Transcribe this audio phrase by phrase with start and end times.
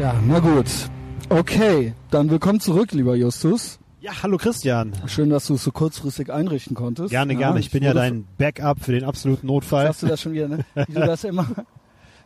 [0.00, 0.64] Ja, na gut.
[1.28, 3.78] Okay, dann willkommen zurück, lieber Justus.
[4.00, 4.94] Ja, hallo Christian.
[5.04, 7.10] Schön, dass du es so kurzfristig einrichten konntest.
[7.10, 7.60] Gerne, ja, gerne.
[7.60, 9.86] Ich bin ja dein Backup für den absoluten Notfall.
[9.86, 10.64] Hast du das schon wieder, ne?
[10.86, 11.46] Wie du das immer,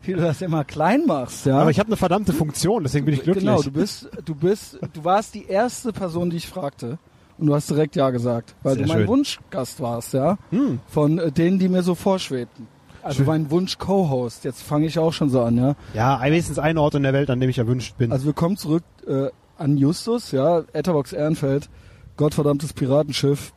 [0.02, 1.58] wie du das immer klein machst, ja?
[1.58, 3.44] Aber ich habe eine verdammte Funktion, deswegen bin ich glücklich.
[3.44, 6.98] Genau, du bist, du bist, du warst die erste Person, die ich fragte.
[7.38, 9.08] Und du hast direkt ja gesagt, weil Sehr du mein schön.
[9.08, 10.38] Wunschgast warst, ja?
[10.50, 10.78] Hm.
[10.86, 12.68] Von äh, denen, die mir so vorschwebten.
[13.04, 14.44] Also mein Wunsch-Co-Host.
[14.44, 15.76] Jetzt fange ich auch schon so an, ja?
[15.92, 18.10] Ja, wenigstens ein Ort in der Welt, an dem ich erwünscht bin.
[18.12, 21.68] Also wir kommen zurück äh, an Justus, ja, Etterbox Ehrenfeld,
[22.16, 23.52] gottverdammtes Piratenschiff,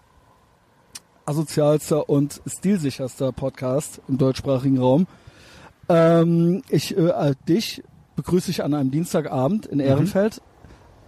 [1.26, 5.08] asozialster und stilsicherster Podcast im deutschsprachigen Raum.
[5.90, 7.84] Ähm, ich, äh, äh, dich
[8.16, 10.42] begrüße ich an einem Dienstagabend in Ehrenfeld.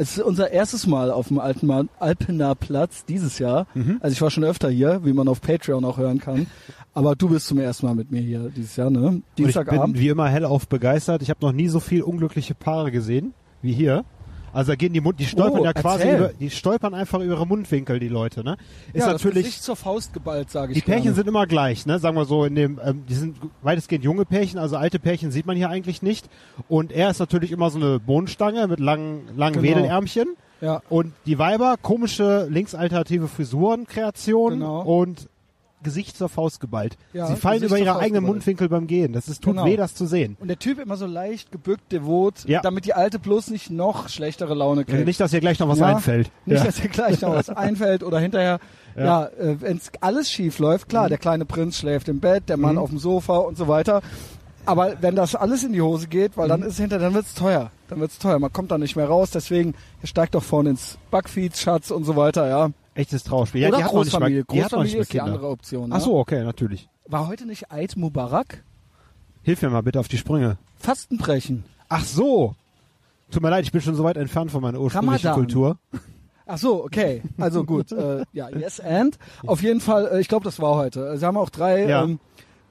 [0.01, 3.67] Es ist unser erstes Mal auf dem Alten Alpener Platz dieses Jahr.
[3.99, 6.47] Also ich war schon öfter hier, wie man auf Patreon auch hören kann.
[6.93, 8.99] Aber du bist zum ersten Mal mit mir hier dieses Jahr, ne?
[8.99, 9.99] Und ich bin Dienstagabend.
[9.99, 11.21] wie immer hellauf begeistert.
[11.21, 14.05] Ich habe noch nie so viel unglückliche Paare gesehen wie hier.
[14.53, 16.17] Also da gehen die Mund, die stolpern Oh, ja quasi erzähl.
[16.19, 18.57] über, die stolpern einfach über ihre Mundwinkel, die Leute, ne?
[18.93, 21.15] Ist ja, das natürlich, Gesicht zur Faust geballt, sage ich die Pärchen gerne.
[21.15, 21.99] sind immer gleich, ne?
[21.99, 25.45] Sagen wir so, in dem, ähm, die sind weitestgehend junge Pärchen, also alte Pärchen sieht
[25.45, 26.27] man hier eigentlich nicht.
[26.67, 29.67] Und er ist natürlich immer so eine Bohnenstange mit langen, langen Genau.
[29.77, 30.27] Wedelärmchen.
[30.61, 34.81] Ja, Und die Weiber, komische linksalternative Frisurenkreationen Genau.
[34.81, 35.29] und
[35.83, 36.97] Gesicht zur Faust geballt.
[37.13, 38.35] Ja, Sie fallen Gesicht über ihre Faust eigenen geballt.
[38.35, 39.13] Mundwinkel beim Gehen.
[39.13, 39.65] Das ist, tut Genau.
[39.65, 40.35] weh, das zu sehen.
[40.39, 42.61] Und der Typ immer so leicht gebückt, devot, Ja.
[42.61, 45.05] damit die Alte bloß nicht noch schlechtere Laune kriegt.
[45.05, 45.87] Nicht, dass ihr gleich noch was Ja.
[45.87, 46.31] einfällt.
[46.45, 46.65] Nicht, ja.
[46.65, 48.59] dass ihr gleich noch was einfällt oder hinterher,
[48.97, 49.25] ja, Ja.
[49.39, 52.81] äh, wenn alles schief läuft, klar, der kleine Prinz schläft im Bett, der Mann Mhm.
[52.81, 54.01] auf dem Sofa und so weiter.
[54.65, 56.49] Aber wenn das alles in die Hose geht, weil Mhm.
[56.49, 57.71] dann ist hinter, dann wird's teuer.
[57.87, 58.37] Dann wird's teuer.
[58.37, 59.31] Man kommt da nicht mehr raus.
[59.31, 62.69] Deswegen, steigt doch vorne ins Backfeed, Schatz und so weiter, ja.
[62.99, 63.61] Echtes Trauerspiel.
[63.61, 64.43] Ja, oder die hat noch nicht Großfamilie.
[64.51, 65.33] die hat noch nicht Großfamilie ist die Kinder.
[65.33, 65.91] andere Option.
[65.93, 66.03] Ach ja.
[66.03, 66.89] so, okay, natürlich.
[67.07, 68.63] War heute nicht Eid Mubarak?
[69.43, 70.57] Hilf mir mal bitte auf die Sprünge.
[70.77, 71.63] Fastenbrechen.
[71.87, 72.55] Ach so.
[73.31, 75.33] Tut mir leid, ich bin schon so weit entfernt von meiner ursprünglichen Ramadan.
[75.33, 75.77] Kultur.
[76.45, 77.21] Ach so, okay.
[77.37, 77.91] Also gut.
[77.91, 79.17] äh, ja, yes and.
[79.45, 81.15] Auf jeden Fall, äh, ich glaube, das war heute.
[81.17, 82.03] Sie haben auch drei, Ja.
[82.03, 82.19] ähm,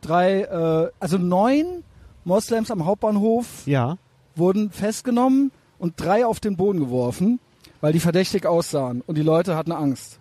[0.03, 1.85] drei, äh, also neun
[2.25, 3.97] Moslems am Hauptbahnhof Ja.
[4.37, 7.39] wurden festgenommen und drei auf den Boden geworfen,
[7.81, 10.18] weil die verdächtig aussahen und die Leute hatten Angst.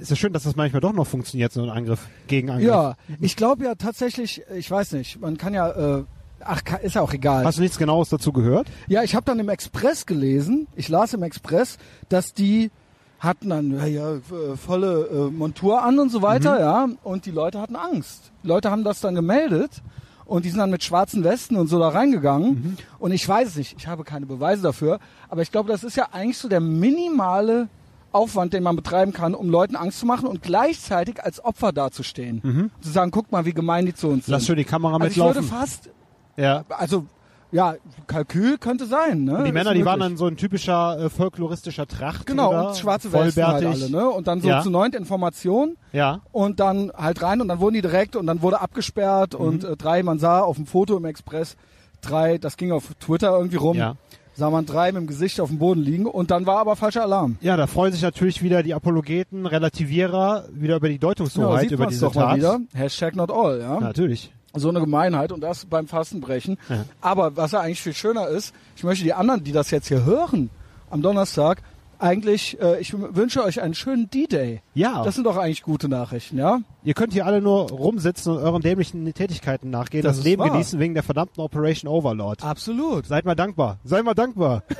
[0.00, 2.66] Ist ja schön, dass das manchmal doch noch funktioniert, so ein Angriff, Gegenangriff.
[2.66, 6.04] Ja, ich glaube ja tatsächlich, ich weiß nicht, man kann ja, äh,
[6.40, 7.44] ach, ist ja auch egal.
[7.44, 8.68] Hast du nichts Genaues dazu gehört?
[8.88, 11.78] Ja, ich habe dann im Express gelesen, ich las im Express,
[12.08, 12.70] dass die
[13.18, 16.60] hatten dann ja, ja, äh, volle äh, Montur an und so weiter, Mhm.
[16.60, 18.32] ja, und die Leute hatten Angst.
[18.42, 19.82] Die Leute haben das dann gemeldet
[20.24, 22.76] und die sind dann mit schwarzen Westen und so da reingegangen Mhm.
[22.98, 25.96] und ich weiß es nicht, ich habe keine Beweise dafür, aber ich glaube, das ist
[25.96, 27.68] ja eigentlich so der minimale
[28.12, 32.70] Aufwand, den man betreiben kann, um Leuten Angst zu machen und gleichzeitig als Opfer dazustehen.
[32.80, 34.32] Zu sagen, guck mal, wie gemein die zu uns Mhm.
[34.32, 34.46] Lass sind.
[34.48, 35.58] schön die Kamera also ich würde mitlaufen.
[35.58, 35.90] fast,
[36.36, 36.64] Ja.
[36.70, 37.06] also
[37.52, 37.74] ja,
[38.06, 39.24] Kalkül könnte sein.
[39.24, 39.38] Ne?
[39.38, 42.26] Und die Männer, die waren dann so ein typischer äh, folkloristischer Tracht.
[42.26, 42.68] Genau, oder?
[42.68, 44.08] und schwarze Westen halt alle, ne?
[44.08, 44.62] Und dann so Ja.
[44.62, 46.20] zu neunt Information Ja.
[46.30, 49.44] und dann halt rein und dann wurden die direkt und dann wurde abgesperrt Mhm.
[49.44, 51.56] und äh, drei, man sah auf dem Foto im Express
[52.02, 53.96] drei, das ging auf Twitter irgendwie rum, Ja.
[54.40, 57.02] Sah man drei mit dem Gesicht auf dem Boden liegen und dann war aber falscher
[57.02, 57.36] Alarm.
[57.42, 61.72] Ja, da freuen sich natürlich wieder die Apologeten, Relativierer, wieder über die Ja, Deutungshoheit, sieht
[61.72, 62.36] über diese doch mal Tat.
[62.38, 62.60] wieder.
[62.72, 63.78] Hashtag not all, ja.
[63.78, 64.32] Natürlich.
[64.54, 66.56] So eine Gemeinheit und das beim Fastenbrechen.
[66.70, 66.84] Ja.
[67.02, 70.04] Aber was ja eigentlich viel schöner ist, ich möchte die anderen, die das jetzt hier
[70.04, 70.48] hören,
[70.88, 71.62] am Donnerstag,
[72.00, 74.62] eigentlich, äh, ich wünsche euch einen schönen D-Day.
[74.74, 75.02] Ja.
[75.04, 76.60] Das sind doch eigentlich gute Nachrichten, ja?
[76.82, 80.50] Ihr könnt hier alle nur rumsitzen und euren dämlichen Tätigkeiten nachgehen, Das das, Leben wahr.
[80.50, 82.42] genießen wegen der verdammten Operation Overlord.
[82.44, 83.06] Absolut.
[83.06, 83.78] Seid mal dankbar.
[83.84, 84.62] Seid mal dankbar.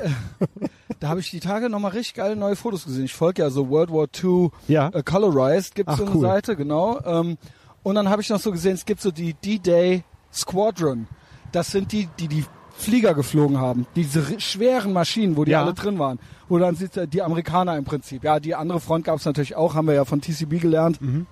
[0.98, 3.06] Da habe ich die Tage nochmal richtig geile neue Fotos gesehen.
[3.06, 4.90] Ich folge ja so World War II Ja.
[4.92, 6.20] äh, Colorized, gibt Ach, so eine cool.
[6.20, 7.00] Seite, genau.
[7.06, 7.38] Ähm,
[7.82, 11.06] und dann habe ich noch so gesehen, es gibt so die D-Day Squadron.
[11.52, 12.44] Das sind die, die die
[12.80, 13.86] Flieger geflogen haben.
[13.96, 15.62] Diese schweren Maschinen, wo die Ja.
[15.62, 16.18] alle drin waren.
[16.48, 18.24] Wo dann sieht die Amerikaner im Prinzip.
[18.24, 21.00] Ja, die andere Front gab es natürlich auch, haben wir ja von TCB gelernt.
[21.00, 21.26] Mhm.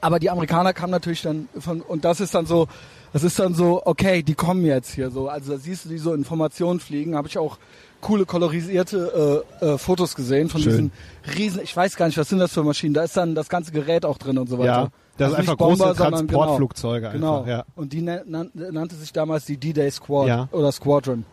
[0.00, 2.66] Aber die Amerikaner kamen natürlich dann von, und das ist dann so,
[3.12, 5.28] das ist dann so, okay, die kommen jetzt hier so.
[5.28, 7.58] Also da siehst du die so Informationen fliegen, habe ich auch
[8.00, 10.70] coole kolorisierte äh, äh, Fotos gesehen von Schön.
[10.70, 13.50] diesen riesen, ich weiß gar nicht, was sind das für Maschinen, da ist dann das
[13.50, 14.66] ganze Gerät auch drin und so weiter.
[14.84, 14.88] Ja.
[15.20, 17.38] Das Also sind einfach große Bomber, sondern Transportflugzeuge Genau.
[17.40, 17.64] einfach, ja.
[17.76, 20.48] Und die nan nan nannte sich damals die D-Day Squad Ja.
[20.52, 21.24] oder Squadron.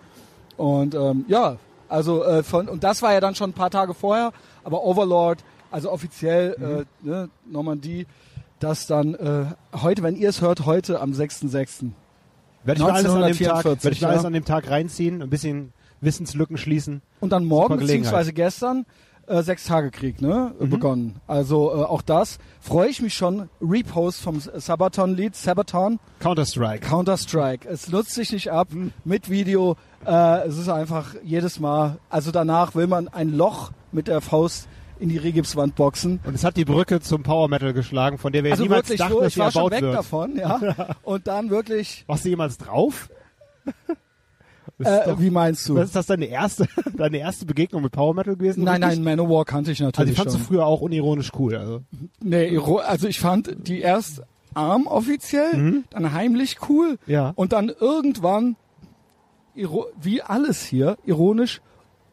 [0.57, 1.57] Und ähm, ja,
[1.89, 4.31] also äh, von und das war ja dann schon ein paar Tage vorher,
[4.63, 5.39] aber Overlord,
[5.71, 6.65] also offiziell Mhm.
[6.65, 8.07] äh, ne, Normandie,
[8.59, 9.45] das dann äh,
[9.81, 11.91] heute, wenn ihr es hört, heute am 6.6.
[12.63, 14.27] Werde ich mir alles an dem Tag, 1944, werde ich mir alles ja.
[14.27, 17.01] an dem Tag reinziehen, ein bisschen Wissenslücken schließen.
[17.21, 18.85] Und dann morgen, beziehungsweise gestern,
[19.27, 20.69] äh, Sechs-Tage-Krieg ne, Mhm.
[20.69, 21.15] begonnen.
[21.27, 23.49] Also äh, auch das freue ich mich schon.
[23.61, 26.85] Repost vom Sabaton-Lied, Sabaton, Counter-Strike.
[26.87, 27.67] Counter-Strike.
[27.69, 28.91] Es nutzt sich nicht ab Mhm.
[29.05, 29.75] mit Video.
[30.05, 34.67] Äh, es ist einfach jedes Mal, also danach will man ein Loch mit der Faust
[34.99, 36.19] in die Regipswand boxen.
[36.25, 38.99] Und es hat die Brücke zum Power Metal geschlagen, von der wir Also niemals wirklich,
[38.99, 39.95] dachten, so, dass ich sie war schon erbaut weg wird.
[39.95, 40.59] davon, ja.
[41.03, 43.09] Und dann wirklich, Warst du jemals drauf?
[44.79, 45.75] Ist äh, doch, wie meinst du?
[45.75, 48.63] das ist das deine erste, deine erste Begegnung mit Power Metal gewesen?
[48.63, 49.03] Nein, richtig?
[49.03, 50.41] nein, Manowar kannte ich Also natürlich die fandst schon.
[50.43, 51.55] du früher auch unironisch cool.
[51.55, 51.81] Also.
[52.21, 54.21] Nee, also ich fand die erst
[54.53, 57.11] arm offiziell, dann heimlich cool Mhm.
[57.11, 57.33] Ja.
[57.35, 58.55] und dann irgendwann,
[59.53, 61.61] wie alles hier, ironisch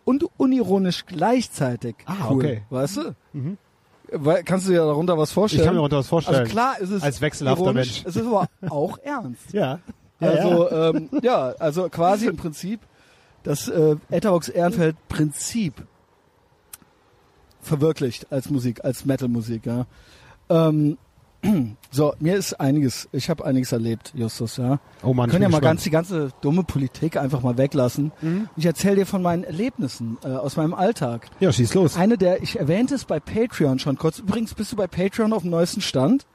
[0.05, 2.37] und unironisch gleichzeitig Ah, cool.
[2.37, 2.63] okay.
[2.71, 3.15] Weißt du?
[4.13, 5.63] Weil, kannst du dir darunter was vorstellen?
[5.63, 6.41] Ich kann mir darunter was vorstellen.
[6.41, 8.05] Also klar ist es Als wechselhafter ironisch, Mensch.
[8.07, 9.53] es ist aber auch ernst.
[9.53, 9.81] Ja.
[10.25, 12.81] Ja Also Ähm, ja, also quasi im Prinzip
[13.43, 15.75] das äh, Etherbox Ehrenfeld Prinzip
[17.61, 19.67] verwirklicht als Musik, als Metal-Musik.
[19.67, 19.87] Ja.
[20.49, 20.99] Ähm,
[21.91, 24.57] so, mir ist einiges, ich habe einiges erlebt, Justus.
[24.57, 24.81] Ja.
[25.03, 28.13] Oh Mann, Wir können ja mal ganz die ganze dumme Politik einfach mal weglassen.
[28.21, 28.49] Mhm.
[28.57, 31.29] Ich erzähle dir von meinen Erlebnissen äh, aus meinem Alltag.
[31.41, 31.97] Ja, schieß los.
[31.97, 34.19] Eine der, ich erwähnte es bei Patreon schon kurz.
[34.19, 36.27] Übrigens, bist du bei Patreon auf dem neuesten Stand?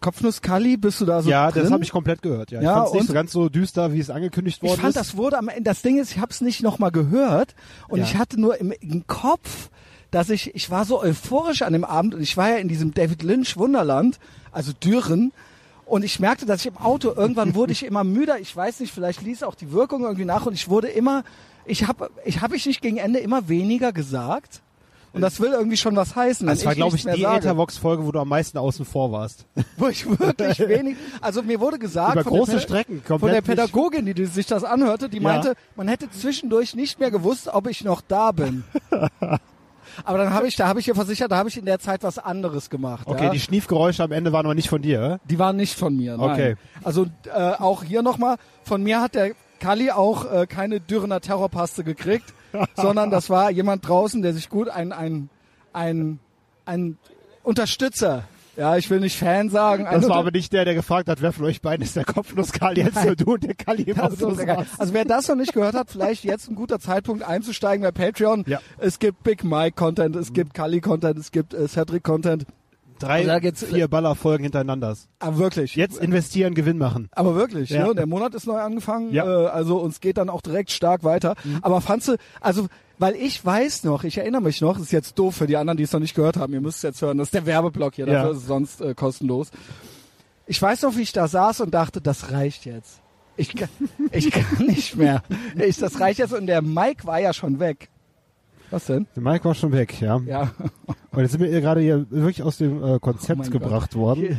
[0.00, 1.62] Kopfnuss Kali, bist du da so ja, drin?
[1.64, 2.50] das habe ich komplett gehört.
[2.50, 4.80] Ja, ich Ja, fand es nicht so ganz so düster, wie es angekündigt worden Ich
[4.80, 4.96] fand, ist.
[4.96, 7.54] das wurde am Ende, das Ding ist, ich habe es nicht nochmal gehört
[7.88, 8.04] und Ja.
[8.04, 9.70] ich hatte nur im, im Kopf,
[10.10, 12.94] dass ich, ich war so euphorisch an dem Abend und ich war ja in diesem
[12.94, 14.18] David Lynch Wunderland,
[14.52, 15.32] also Düren,
[15.84, 18.92] und ich merkte, dass ich im Auto, irgendwann wurde ich immer müder, ich weiß nicht,
[18.92, 21.24] vielleicht ließ auch die Wirkung irgendwie nach und ich wurde immer,
[21.64, 24.60] ich habe ich hab ich nicht gegen Ende immer weniger gesagt
[25.18, 26.46] und das will irgendwie schon was heißen.
[26.46, 27.24] das war, glaube ich, die.
[27.24, 29.46] Ethervox-Folge, wo du am meisten außen vor warst.
[29.76, 33.30] wo ich wirklich wenig, also mir wurde gesagt Über von der große Päda- Strecken, von
[33.30, 35.22] der Pädagogin, die sich das anhörte, die Ja.
[35.22, 38.64] meinte, man hätte zwischendurch nicht mehr gewusst, ob ich noch da bin.
[40.04, 42.02] Aber dann habe ich, da habe ich ihr versichert, da habe ich in der Zeit
[42.04, 43.06] was anderes gemacht.
[43.06, 43.30] Okay, ja?
[43.30, 45.20] die Schniefgeräusche am Ende waren aber nicht von dir, oder?
[45.28, 46.16] Die waren nicht von mir.
[46.16, 46.30] Nein.
[46.30, 46.56] Okay.
[46.84, 51.84] Also äh, auch hier nochmal, von mir hat der Kali auch äh, keine Dürrener Terrorpaste
[51.84, 52.32] gekriegt,
[52.76, 55.28] sondern das war jemand draußen, der sich gut ein ein
[55.72, 56.18] ein
[56.64, 56.98] ein
[57.42, 58.24] Unterstützer.
[58.58, 59.86] Ja, ich will nicht Fan sagen.
[59.88, 62.80] Das war aber nicht der, der gefragt hat, wer von euch beiden ist der Kopfnuss-Kali.
[62.80, 63.06] Jetzt Nein.
[63.06, 64.36] nur du und der Kali so.
[64.78, 68.42] Also wer das noch nicht gehört hat, vielleicht jetzt ein guter Zeitpunkt einzusteigen bei Patreon.
[68.48, 68.58] Ja.
[68.78, 72.46] Es gibt Big Mike Content, es gibt Kali Content, es gibt äh, Cedric Content.
[72.98, 74.96] Drei, geht's- vier Ballerfolgen hintereinander.
[75.18, 75.74] Aber wirklich.
[75.76, 77.08] Jetzt investieren, Gewinn machen.
[77.12, 77.86] Aber wirklich, Ja.
[77.88, 77.94] ne?
[77.94, 79.24] der Monat ist neu angefangen, Ja.
[79.24, 79.30] Mhm.
[79.30, 81.34] äh, also uns geht dann auch direkt stark weiter.
[81.62, 82.66] Aber fandst du, also,
[82.98, 85.84] weil ich weiß noch, ich erinnere mich noch, ist jetzt doof für die anderen, die
[85.84, 88.06] es noch nicht gehört haben, ihr müsst es jetzt hören, das ist der Werbeblock hier,
[88.06, 88.30] dafür Ja.
[88.30, 89.50] ist es sonst äh, kostenlos.
[90.46, 93.00] Ich weiß noch, wie ich da saß und dachte, das reicht jetzt.
[93.36, 93.68] Ich kann,
[94.10, 95.22] ich kann nicht mehr.
[95.56, 97.88] Ich, das reicht jetzt und der Mike war ja schon weg.
[98.70, 99.06] Was denn?
[99.16, 100.20] Der Mike war schon weg, ja.
[100.26, 100.50] Ja.
[101.12, 104.00] Und jetzt sind wir gerade hier wirklich aus dem äh, Konzept Oh gebracht Gott.
[104.00, 104.38] worden.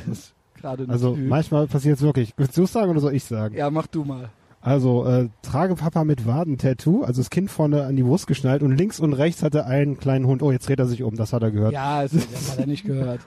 [0.62, 1.28] Ein Also Typ.
[1.28, 2.34] manchmal passiert es wirklich.
[2.38, 3.56] Willst du es sagen oder soll ich sagen?
[3.56, 4.30] Ja, mach du mal.
[4.62, 8.76] Also äh, trage Papa mit Wadentattoo, also das Kind vorne an die Brust geschnallt und
[8.78, 10.44] links und rechts hatte einen kleinen Hund.
[10.44, 11.72] Oh, jetzt dreht er sich um, das hat er gehört.
[11.72, 13.22] Ja, es, das hat er nicht gehört.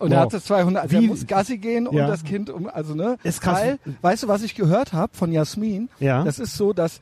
[0.00, 0.16] Und Wow.
[0.16, 2.08] er hatte 200, also er muss Gassi gehen und Ja.
[2.08, 3.16] das Kind um, also ne?
[3.22, 3.60] Ist krass.
[3.60, 5.88] Weil, weißt du, was ich gehört habe von Jasmin?
[6.00, 6.24] Ja.
[6.24, 7.00] Das ist so, dass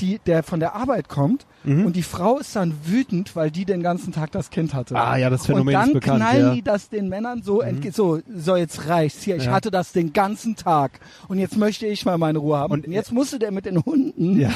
[0.00, 1.84] die, der von der Arbeit kommt Mhm.
[1.86, 4.96] und die Frau ist dann wütend, weil die den ganzen Tag das Kind hatte.
[4.96, 6.50] Ah, ja, das Phänomen und dann ist bekannt, knallen ja.
[6.50, 6.54] Mhm.
[6.54, 9.52] die das den Männern so entgegen, so, so jetzt reicht's hier, ich Ja.
[9.52, 12.72] hatte das den ganzen Tag und jetzt möchte ich mal meine Ruhe haben.
[12.72, 14.50] Und- Und, jetzt musste der mit den Hunden Ja.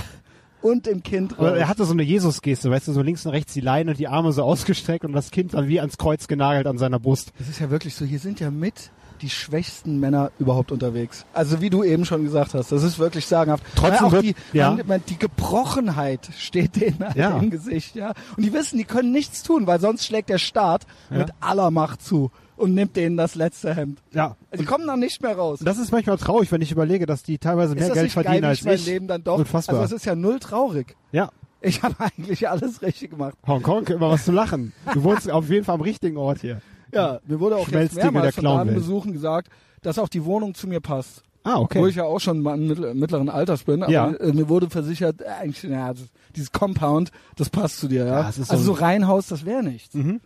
[0.62, 1.52] und dem Kind raus.
[1.58, 4.08] er hatte so eine Jesus-Geste, weißt du, so links und rechts die Leine und die
[4.08, 7.32] Arme so ausgestreckt und das Kind dann wie ans Kreuz genagelt an seiner Brust.
[7.38, 8.90] Das ist ja wirklich so, hier sind ja mit
[9.20, 11.24] die schwächsten Männer überhaupt unterwegs.
[11.32, 13.64] Also wie du eben schon gesagt hast, das ist wirklich sagenhaft.
[13.74, 14.76] Trotzdem Weil auch die, ja.
[15.08, 17.38] die Gebrochenheit steht denen halt Ja.
[17.38, 18.12] im Gesicht, ja.
[18.36, 21.18] Und die wissen, die können nichts tun, weil sonst schlägt der Staat Ja.
[21.18, 24.00] mit aller Macht zu und nimmt denen das letzte Hemd.
[24.12, 24.36] Ja.
[24.50, 25.60] Also die kommen dann nicht mehr raus.
[25.62, 28.46] Das ist manchmal traurig, wenn ich überlege, dass die teilweise mehr Geld geil, verdienen wie
[28.46, 28.78] als ich mein.
[28.84, 29.38] Leben dann doch?
[29.38, 29.76] Unfassbar.
[29.80, 30.96] Also das ist ja null traurig.
[31.12, 31.30] ja.
[31.66, 33.38] Ich habe eigentlich alles richtig gemacht.
[33.46, 34.74] Hongkong, immer was zu lachen.
[34.92, 36.60] Du wohnst auf jeden Fall am richtigen Ort hier.
[36.94, 38.76] Ja, mir wurde auch jetzt mehrmals von Clownwelt.
[38.76, 39.48] Besuchen gesagt,
[39.82, 41.22] dass auch die Wohnung zu mir passt.
[41.46, 41.78] Ah, okay.
[41.80, 44.10] Wo ich ja auch schon mal im mittleren Alters bin, aber Ja.
[44.12, 48.20] äh, mir wurde versichert, äh, eigentlich, ja, das, dieses Compound, das passt zu dir, ja.
[48.20, 49.94] Ja, das ist so also so Reihenhaus, das wäre nichts.
[49.94, 50.20] Mhm.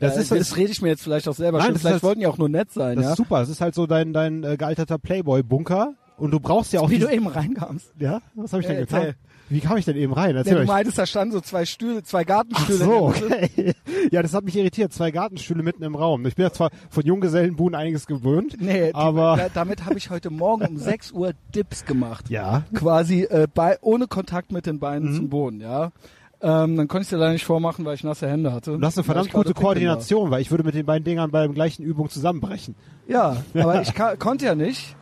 [0.00, 1.80] Das, Das ist, ist- das rede ich mir jetzt vielleicht auch selber Nein, das ist
[1.82, 3.10] Vielleicht halt- wollten die auch nur nett sein, Das ja.
[3.12, 3.40] ist super.
[3.40, 5.92] Das ist halt so dein, dein äh, gealterter Playboy-Bunker.
[6.16, 7.92] Und du brauchst ja auch Wie du eben reinkamst.
[7.98, 8.20] Ja?
[8.34, 9.14] Was habe ich denn Äh, getan?
[9.50, 10.30] Wie kam ich denn eben rein?
[10.32, 10.66] Ja, Erzähl du euch.
[10.66, 12.78] meintest, da standen so zwei Stühle, zwei Ach Gartenstühle.
[12.78, 13.42] so, der Mitte.
[13.56, 13.74] okay.
[14.10, 14.92] Ja, das hat mich irritiert.
[14.92, 16.24] Zwei Gartenstühle mitten im Raum.
[16.26, 18.56] Ich bin ja zwar von Junggesellenbuden einiges gewöhnt.
[18.58, 22.30] Nee, die, Aber- da, damit habe ich heute Morgen um 6 Uhr Dips gemacht.
[22.30, 22.64] Ja.
[22.74, 25.16] Quasi äh, bei, ohne Kontakt mit den Beinen Mhm.
[25.16, 25.92] zum Boden, ja.
[26.42, 28.76] Ähm, dann konnte ich es dir leider nicht vormachen, weil ich nasse Hände hatte.
[28.78, 29.54] Du hast eine verdammt gute.
[29.54, 32.74] Koordination, weil ich würde mit den beiden Dingern bei der gleichen Übung zusammenbrechen.
[33.08, 34.96] Ja, aber ich konnte ja nicht.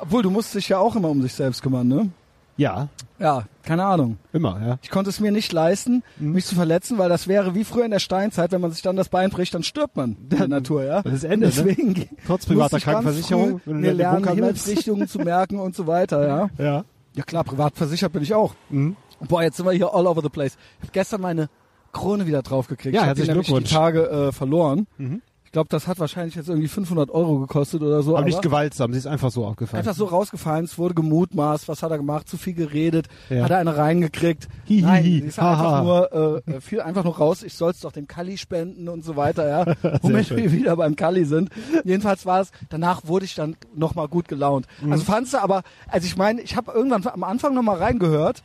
[0.00, 2.10] Obwohl, du musst dich ja auch immer um sich selbst kümmern, ne?
[2.58, 2.88] Ja,
[3.18, 4.18] Ja, keine Ahnung.
[4.32, 4.78] immer, ja.
[4.82, 6.32] Ich konnte es mir nicht leisten, Mhm.
[6.32, 8.96] mich zu verletzen, weil das wäre wie früher in der Steinzeit, wenn man sich dann
[8.96, 11.02] das Bein bricht, dann stirbt man in der Natur, ja.
[11.02, 11.52] Das ist Ende, ne?
[11.56, 14.28] Deswegen ge- Trotz privater Krankenversicherung, früh mir lernen.
[14.28, 16.50] Himmelsrichtungen zu merken und so weiter, ja.
[16.58, 16.84] Ja.
[17.14, 18.54] Ja klar, privat versichert bin ich auch.
[18.70, 18.94] Mhm.
[19.26, 20.56] Boah, jetzt sind wir hier all over the place.
[20.78, 21.48] Ich habe gestern meine
[21.92, 22.94] Krone wieder draufgekriegt.
[22.94, 23.74] Ja, ich hab die herzlichen nämlich die.
[23.74, 24.86] Tage äh, verloren.
[24.98, 25.22] Mhm.
[25.48, 28.18] Ich glaube, das hat wahrscheinlich jetzt irgendwie 500 Euro gekostet oder so.
[28.18, 29.78] Aber nicht gewaltsam, sie ist einfach so aufgefallen.
[29.78, 33.44] Einfach so rausgefallen, es wurde gemutmaßt, was hat er gemacht, zu viel geredet, Ja.
[33.44, 34.46] hat er eine reingekriegt.
[34.66, 37.80] Hihihi, Nein, sie ist einfach nur, äh, äh, fiel einfach nur raus, ich soll es
[37.80, 39.74] doch dem Kalli spenden und so weiter, ja.
[40.02, 41.48] Womit wir wieder beim Kalli sind.
[41.82, 44.66] Jedenfalls war es, danach wurde ich dann nochmal gut gelaunt.
[44.82, 44.92] Mhm.
[44.92, 48.42] Also fandst du aber, also ich meine, ich habe irgendwann am Anfang nochmal reingehört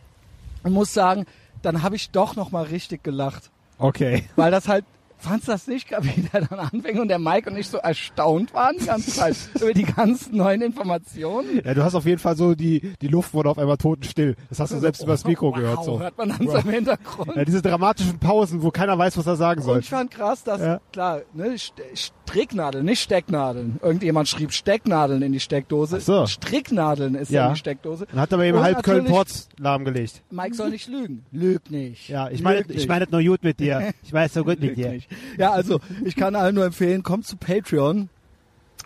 [0.64, 1.26] und muss sagen,
[1.64, 3.52] dann habe ich doch nochmal richtig gelacht.
[3.78, 4.24] Okay.
[4.38, 4.86] Weil das halt,
[5.24, 8.76] fandst das nicht, wie der dann anfing und der Mike und ich so erstaunt waren
[8.80, 11.62] die ganze Zeit über die ganzen neuen Informationen?
[11.64, 14.36] Ja, du hast auf jeden Fall so, die, die Luft wurde auf einmal totenstill.
[14.50, 16.00] Das hast du selbst übers Mikro wow, gehört, so.
[16.00, 17.36] hört man dann so im Hintergrund.
[17.36, 19.76] Ja, diese dramatischen Pausen, wo keiner weiß, was er sagen soll.
[19.76, 20.80] Und ich fand krass, dass, Ja.
[20.92, 23.80] klar, ne, St Stricknadeln, nicht Stecknadeln.
[23.84, 25.98] Irgendjemand schrieb Stecknadeln in die Steckdose.
[26.00, 26.26] Ach so.
[26.26, 27.48] Stricknadeln ist Ja.
[27.48, 28.08] in die Steckdose.
[28.10, 30.24] Dann hat er aber eben Und halb Köln-Ports lahmgelegt.
[30.32, 31.26] Mike soll nicht lügen.
[31.32, 32.10] Lüg nicht.
[32.10, 33.94] Ja, ich meine, ich meine nur gut mit dir.
[34.02, 34.92] Ich weiß so gut mit dir.
[34.92, 35.10] nicht.
[35.38, 38.10] Ja, also, ich kann allen nur empfehlen, kommt zu Patreon.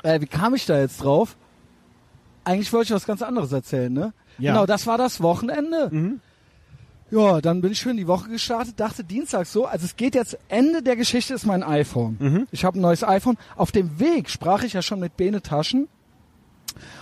[0.03, 1.35] Äh, wie kam ich da jetzt drauf?
[2.43, 4.13] Eigentlich wollte ich was ganz anderes erzählen, ne?
[4.37, 4.53] Ja.
[4.53, 5.89] Genau, das war das Wochenende.
[5.91, 6.19] Mhm.
[7.09, 10.37] Ja, dann bin ich schön die Woche gestartet, dachte Dienstag so, also es geht jetzt,
[10.49, 12.17] Ende der Geschichte ist mein iPhone.
[12.19, 12.47] Mhm.
[12.51, 13.37] Ich habe ein neues iPhone.
[13.55, 15.87] Auf dem Weg sprach ich ja schon mit Bene Taschen.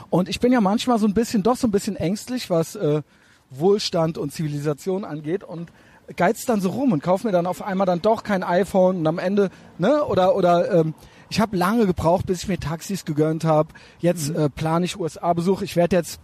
[0.10, 3.02] Und ich bin ja manchmal so ein bisschen, doch so ein bisschen ängstlich, was äh,
[3.50, 5.72] Wohlstand und Zivilisation angeht und
[6.16, 9.08] geizt dann so rum und kauf mir dann auf einmal dann doch kein iPhone und
[9.08, 10.94] am Ende, ne, oder, oder, ähm,
[11.30, 13.70] ich habe lange gebraucht, bis ich mir Taxis gegönnt habe.
[14.00, 14.36] Jetzt Mhm.
[14.36, 15.64] äh, plane ich USA-Besuch.
[15.64, 16.20] Ich werde jetzt,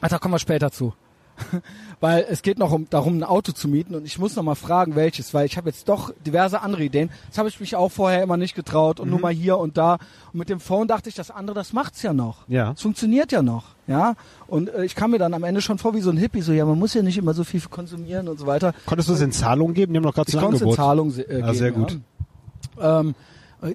[0.00, 0.94] ach, da kommen wir später zu.
[2.00, 4.54] weil es geht noch um, darum, ein Auto zu mieten und ich muss noch mal
[4.54, 7.10] fragen, welches, weil ich habe jetzt doch diverse andere Ideen.
[7.28, 9.94] Das habe ich mich auch vorher immer nicht getraut und nur mal hier und da.
[10.32, 12.46] Und mit dem Phone dachte ich, das andere, das macht's ja noch.
[12.48, 12.72] Ja.
[12.72, 14.14] Es funktioniert ja noch, ja.
[14.46, 16.52] Und äh, ich kam mir dann am Ende schon vor wie so ein Hippie, so
[16.52, 18.72] ja, man muss ja nicht immer so viel konsumieren und so weiter.
[18.86, 19.92] Konntest du es in Zahlung geben?
[19.92, 20.84] Die haben doch gerade Ich so ein konnte es in Angebot.
[20.84, 21.98] Zahlung äh, Ah, geben, sehr gut.
[22.78, 23.00] Ja.
[23.00, 23.12] Ähm, äh,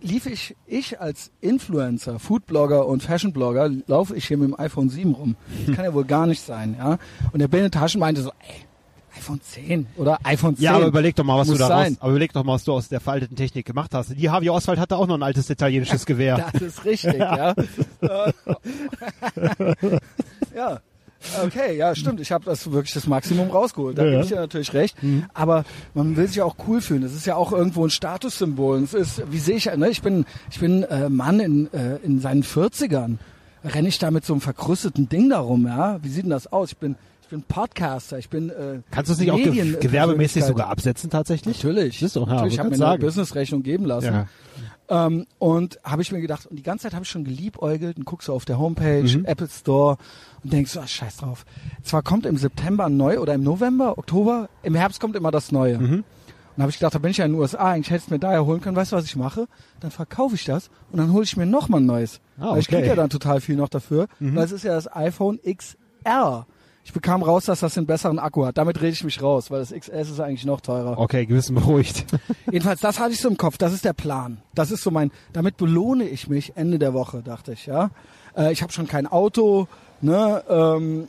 [0.01, 5.13] lief ich, ich als Influencer, Foodblogger und Fashionblogger, laufe ich hier mit dem iPhone 7
[5.13, 5.36] rum.
[5.65, 6.98] Das kann ja wohl gar nicht sein, ja.
[7.31, 8.65] Und der Bene Taschen meinte so, ey,
[9.17, 10.63] iPhone 10 oder iPhone 10.
[10.63, 11.98] Ja, aber überleg doch mal, was Muss du daraus, sein.
[12.00, 14.15] aber überleg doch mal, was du aus der veralteten Technik gemacht hast.
[14.17, 16.50] Die Harvey Oswald hatte auch noch ein altes italienisches Gewehr.
[16.53, 17.53] Das ist richtig, ja.
[20.55, 20.79] ja.
[21.44, 22.20] Okay, ja, stimmt.
[22.22, 23.98] Ich habe das wirklich das Maximum rausgeholt.
[23.98, 24.24] Da Ja, gebe ja.
[24.24, 24.96] ich dir natürlich recht.
[25.34, 27.02] Aber man will sich auch cool fühlen.
[27.02, 28.82] Das ist ja auch irgendwo ein Statussymbol.
[28.84, 29.90] Es ist, wie sehe ich, ne?
[29.90, 33.18] Ich bin, ich bin äh, Mann in, äh, in seinen 40ern.
[33.66, 36.00] Renne ich da mit so einem verkrusteten Ding darum, ja?
[36.02, 36.72] Wie sieht denn das aus?
[36.72, 38.18] Ich bin, ich bin Podcaster.
[38.18, 38.50] Ich bin.
[38.50, 40.48] Äh, Kannst du es nicht auch Medien- gewerbemäßig Persönlichkeit.
[40.48, 41.58] sogar absetzen tatsächlich?
[41.62, 41.96] Natürlich.
[42.00, 42.54] Das ist doch, ja, natürlich.
[42.54, 43.02] Ich habe mir grad eine sagen.
[43.02, 44.06] Businessrechnung geben lassen.
[44.14, 44.28] Ja.
[44.89, 48.05] Ähm, und habe ich mir gedacht, und die ganze Zeit habe ich schon geliebäugelt und
[48.05, 49.25] guckst so auf der Homepage, Mhm.
[49.25, 49.98] Apple Store
[50.43, 51.46] und denkst, so, ah, scheiß drauf.
[51.84, 55.77] Zwar kommt im September neu oder im November, Oktober, im Herbst kommt immer das Neue.
[55.77, 56.03] Mhm.
[56.55, 58.10] Und habe ich gedacht, da bin ich ja in den USA, eigentlich hätte ich es
[58.10, 58.75] mir daher holen können.
[58.75, 59.48] Weißt du, was ich mache?
[59.79, 62.19] Dann verkaufe ich das und dann hole ich mir noch mal ein neues.
[62.39, 62.89] Ah, Weil ich kriege okay.
[62.89, 64.08] ja dann total viel noch dafür.
[64.19, 64.36] Mhm.
[64.36, 66.48] Weil es ist ja das iPhone XR.
[66.89, 68.58] Ich bekam raus, dass das einen besseren Akku hat.
[68.58, 70.98] Damit rede ich mich raus, weil das XS ist eigentlich noch teurer.
[70.98, 72.03] Okay, gewissen beruhigt.
[72.51, 73.60] Jedenfalls, das hatte ich so im Kopf.
[73.60, 74.39] Das ist der Plan.
[74.55, 75.12] Das ist so mein.
[75.31, 77.67] Damit belohne ich mich Ende der Woche, dachte ich.
[77.67, 77.91] Ja,
[78.36, 79.67] äh, ich habe schon kein Auto.
[80.01, 81.08] Ne, ähm,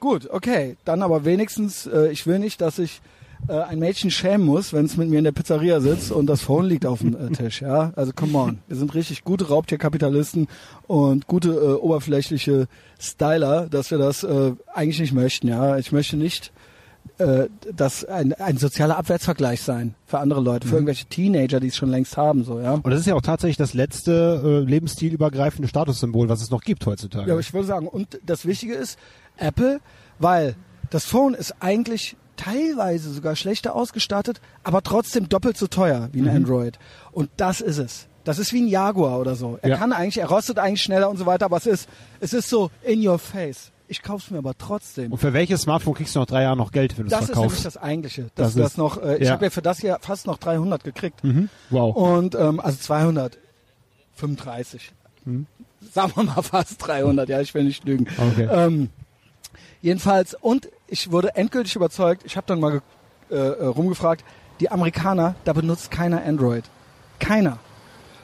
[0.00, 0.76] gut, okay.
[0.84, 1.86] Dann aber wenigstens.
[1.86, 3.00] Äh, ich will nicht, dass ich
[3.48, 6.42] äh, ein Mädchen schämen muss, wenn es mit mir in der Pizzeria sitzt und das
[6.42, 7.62] Phone liegt auf dem äh, Tisch.
[7.62, 8.58] Ja, also come on.
[8.68, 10.48] Wir sind richtig gute Raubtierkapitalisten
[10.86, 12.68] und gute äh, oberflächliche
[13.00, 15.48] Styler, dass wir das äh, eigentlich nicht möchten.
[15.48, 16.52] Ja, ich möchte nicht
[17.18, 21.76] äh, das ein, ein sozialer Abwärtsvergleich sein für andere Leute, für irgendwelche Teenager, die es
[21.76, 22.74] schon längst haben, so, ja.
[22.74, 26.86] Und das ist ja auch tatsächlich das letzte äh, lebensstilübergreifende Statussymbol, was es noch gibt
[26.86, 27.26] heutzutage.
[27.26, 28.98] Ja, aber ich würde sagen, und das Wichtige ist,
[29.36, 29.80] Apple,
[30.18, 30.54] weil
[30.90, 36.28] das Phone ist eigentlich teilweise sogar schlechter ausgestattet, aber trotzdem doppelt so teuer wie ein
[36.28, 36.78] Android.
[37.12, 38.06] Und das ist es.
[38.24, 39.58] Das ist wie ein Jaguar oder so.
[39.62, 39.76] Er Ja.
[39.76, 41.88] kann eigentlich, er rostet eigentlich schneller und so weiter, aber es ist,
[42.20, 43.70] es ist so in your face.
[43.88, 45.12] Ich kauf's mir aber trotzdem.
[45.12, 47.22] Und für welches Smartphone kriegst du noch drei Jahre noch Geld, wenn du es Das
[47.28, 47.66] ist nämlich verkaufst?
[47.66, 48.22] das Eigentliche.
[48.34, 49.32] Das Dass du das ist- noch, äh, ich ja.
[49.32, 51.22] habe ja für das hier fast noch 300 gekriegt.
[51.24, 51.48] Mhm.
[51.70, 51.94] Wow.
[51.96, 54.92] Und ähm, also 235.
[55.24, 55.46] Hm.
[55.92, 58.06] Sagen wir mal fast 300, ja, ich will nicht lügen.
[58.16, 58.48] Okay.
[58.50, 58.88] Ähm,
[59.82, 62.82] jedenfalls, und ich wurde endgültig überzeugt, ich habe dann mal
[63.30, 64.24] äh, äh, rumgefragt.
[64.60, 66.64] Die Amerikaner, da benutzt keiner Android.
[67.18, 67.58] Keiner.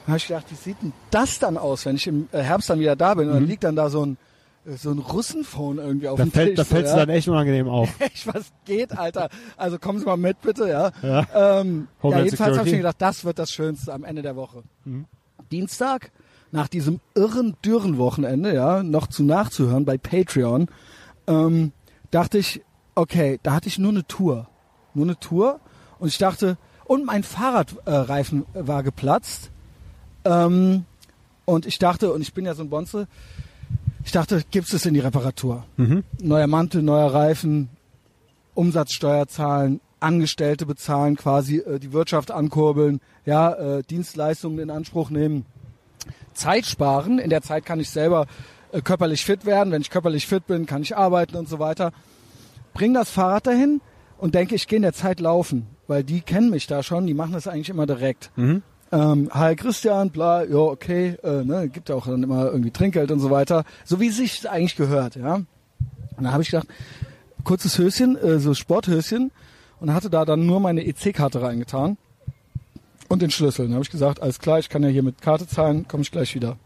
[0.05, 2.69] Da habe ich gedacht, wie sieht denn das dann aus, wenn ich im äh, Herbst
[2.69, 4.19] dann wieder da bin und dann liegt dann da so ein
[4.67, 6.57] äh, so ein Russenphone irgendwie auf Da dem fällt, Tisch.
[6.57, 6.97] da so, fällt's ja?
[6.97, 7.89] dann echt unangenehm auf.
[8.01, 9.31] Echt, was geht, Alter?
[9.57, 10.93] Also kommen Sie mal mit, bitte, ja.
[11.03, 11.61] Ja.
[11.61, 14.63] Ähm, ja jedenfalls habe ich mir gedacht, das wird das Schönste am Ende der Woche.
[14.85, 15.07] Mhm.
[15.51, 16.11] Dienstag,
[16.51, 20.69] nach diesem irren, dürren Wochenende, ja, noch zu nachzuhören bei Patreon,
[21.27, 21.73] ähm,
[22.11, 22.63] dachte ich,
[22.95, 24.49] okay, da hatte ich nur eine Tour.
[24.95, 25.61] Nur eine Tour.
[25.99, 29.51] Und ich dachte, und mein Fahrradreifen äh, war geplatzt.
[30.25, 30.85] Ähm,
[31.45, 33.09] und ich dachte, und ich bin ja so ein Bonze,
[34.05, 35.65] ich dachte, gibt's es in die Reparatur?
[35.77, 36.05] Mhm.
[36.21, 37.69] neuer Mantel, neuer Reifen,
[38.55, 45.45] Umsatzsteuer zahlen, Angestellte bezahlen, quasi äh, die Wirtschaft ankurbeln, ja, äh, Dienstleistungen in Anspruch nehmen,
[46.33, 47.19] Zeit sparen.
[47.19, 48.27] In der Zeit kann ich selber
[48.73, 49.73] äh, körperlich fit werden.
[49.73, 51.93] Wenn ich körperlich fit bin, kann ich arbeiten und so weiter.
[52.75, 53.81] Bring das Fahrrad dahin
[54.19, 57.15] und denke, ich gehe in der Zeit laufen, weil die kennen mich da schon, die
[57.15, 58.31] machen das eigentlich immer direkt.
[58.37, 58.63] Mhm.
[58.91, 63.11] Ähm, hi Christian, bla, ja, okay, äh, ne, gibt ja auch dann immer irgendwie Trinkgeld
[63.11, 65.35] und so weiter, so wie es sich eigentlich gehört, ja.
[65.35, 66.69] Und da habe ich gedacht,
[67.45, 69.31] kurzes Höschen, äh, so Sporthöschen
[69.81, 71.99] und hatte da dann nur meine EC-Karte reingetan
[73.09, 73.67] und den Schlüssel.
[73.67, 76.11] Dann habe ich gesagt, alles klar, ich kann ja hier mit Karte zahlen, komme ich
[76.11, 76.57] gleich wieder.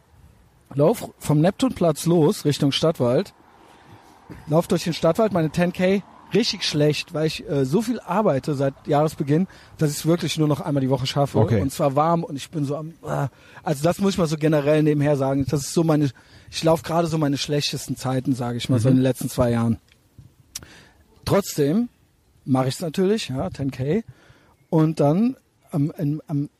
[0.74, 3.34] Lauf vom Neptunplatz los Richtung Stadtwald,
[4.46, 6.02] lauf durch den Stadtwald, meine 10K
[6.34, 9.46] richtig schlecht, weil ich äh, so viel arbeite seit Jahresbeginn,
[9.78, 11.38] dass ich es wirklich nur noch einmal die Woche schaffe.
[11.38, 11.60] Okay.
[11.60, 12.94] Und zwar warm und ich bin so am.
[13.04, 13.28] Äh,
[13.62, 15.44] also das muss ich mal so generell nebenher sagen.
[15.48, 16.10] Das ist so meine.
[16.50, 19.50] Ich laufe gerade so meine schlechtesten Zeiten, sage ich mal, so in den letzten zwei
[19.50, 19.78] Jahren.
[21.24, 21.88] Trotzdem
[22.44, 24.04] mache ich es natürlich, ja, 10k.
[24.68, 25.36] Und dann
[25.70, 26.50] am, am, am,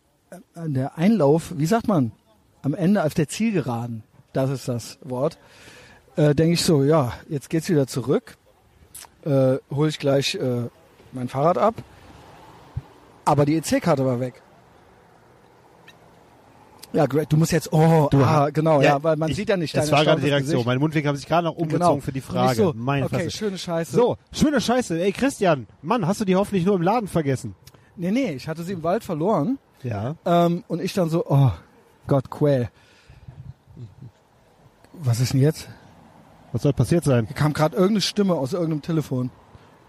[0.55, 2.13] an der Einlauf, wie sagt man,
[2.63, 4.03] am Ende auf der Zielgeraden,
[4.33, 5.39] das ist das Wort,
[6.17, 8.37] äh, denke ich so, ja, jetzt geht's wieder zurück,
[9.25, 10.69] äh, hole ich gleich äh,
[11.13, 11.75] mein Fahrrad ab,
[13.25, 14.43] aber die EC-Karte war weg.
[16.95, 19.49] Ja, Greg, du musst jetzt, oh, Du- ah, genau, ja, Ja, weil man ich- sieht
[19.49, 20.53] ja nicht Das dein war gerade die Reaktion.
[20.53, 20.67] Gesicht.
[20.67, 22.01] Meine Mundwinkel haben sich gerade noch umgezogen Genau.
[22.01, 22.55] für die Frage.
[22.55, 23.31] So, Meine okay, Fresse.
[23.31, 23.97] schöne Scheiße.
[23.97, 25.01] So, schöne Scheiße.
[25.03, 27.55] Ey, Christian, Mann, hast du die hoffentlich nur im Laden vergessen?
[27.97, 29.59] Nee, nee, ich hatte sie im Wald verloren.
[29.83, 30.17] Ja.
[30.27, 31.51] Ähm, und ich dann so, oh
[32.07, 32.69] Gott, Quell.
[34.93, 35.69] Was ist denn jetzt?
[36.53, 37.27] Was soll passiert sein?
[37.27, 39.31] Hier kam gerade irgendeine Stimme aus irgendeinem Telefon.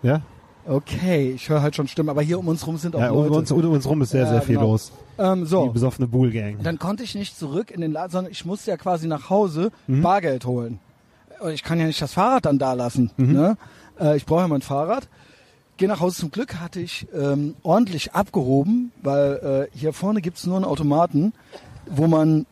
[0.01, 0.21] Ja?
[0.65, 3.23] Okay, ich höre halt schon Stimmen, aber hier um uns rum sind auch Ja, um
[3.25, 3.33] Leute.
[3.33, 4.71] uns, um uns rum ist sehr, Ja, sehr viel genau.
[4.71, 4.93] los.
[5.17, 6.59] ähm, Die so, besoffene Bullgang.
[6.63, 9.71] dann konnte ich nicht zurück in den Laden, sondern ich musste ja quasi nach Hause
[9.87, 10.01] Mhm.
[10.01, 10.79] Bargeld holen.
[11.53, 13.11] Ich kann ja nicht das Fahrrad dann da lassen.
[13.17, 13.33] Mhm.
[13.33, 13.57] Ne?
[13.99, 15.09] Äh, ich brauche ja mein Fahrrad.
[15.75, 16.17] Geh nach Hause.
[16.21, 21.33] Zum Glück hatte ich ähm, ordentlich abgehoben, weil äh, hier vorne gibt's nur einen Automaten,
[21.89, 22.45] wo man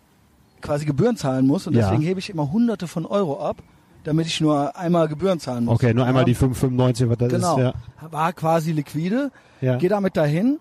[0.61, 1.67] quasi Gebühren zahlen muss.
[1.67, 1.81] Und Ja.
[1.89, 3.57] deswegen hebe ich immer hunderte von Euro ab,
[4.03, 5.75] damit ich nur einmal Gebühren zahlen muss.
[5.75, 7.57] Okay, nur einmal die 5,95, was das Genau.
[7.57, 7.63] ist.
[7.63, 7.73] Ja.
[8.11, 9.31] War quasi liquide.
[9.61, 9.77] Ja.
[9.77, 10.59] Geh damit dahin.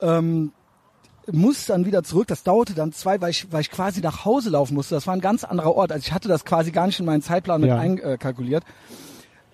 [0.00, 0.52] Ähm,
[1.30, 2.26] muss dann wieder zurück.
[2.28, 4.94] Das dauerte dann zwei, weil ich, weil ich quasi nach Hause laufen musste.
[4.94, 5.92] Das war ein ganz anderer Ort.
[5.92, 7.76] Also ich hatte das quasi gar nicht in meinen Zeitplan mit Ja.
[7.78, 8.64] einkalkuliert.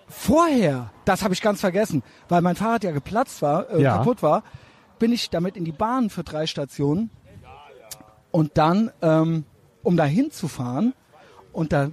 [0.06, 3.96] Vorher, das habe ich ganz vergessen, weil mein Fahrrad ja geplatzt war, äh, Ja.
[3.98, 4.42] kaputt war,
[4.98, 7.10] bin ich damit in die Bahn für drei Stationen
[8.34, 9.44] und dann, ähm,
[9.84, 10.92] um da hinzufahren
[11.52, 11.92] und da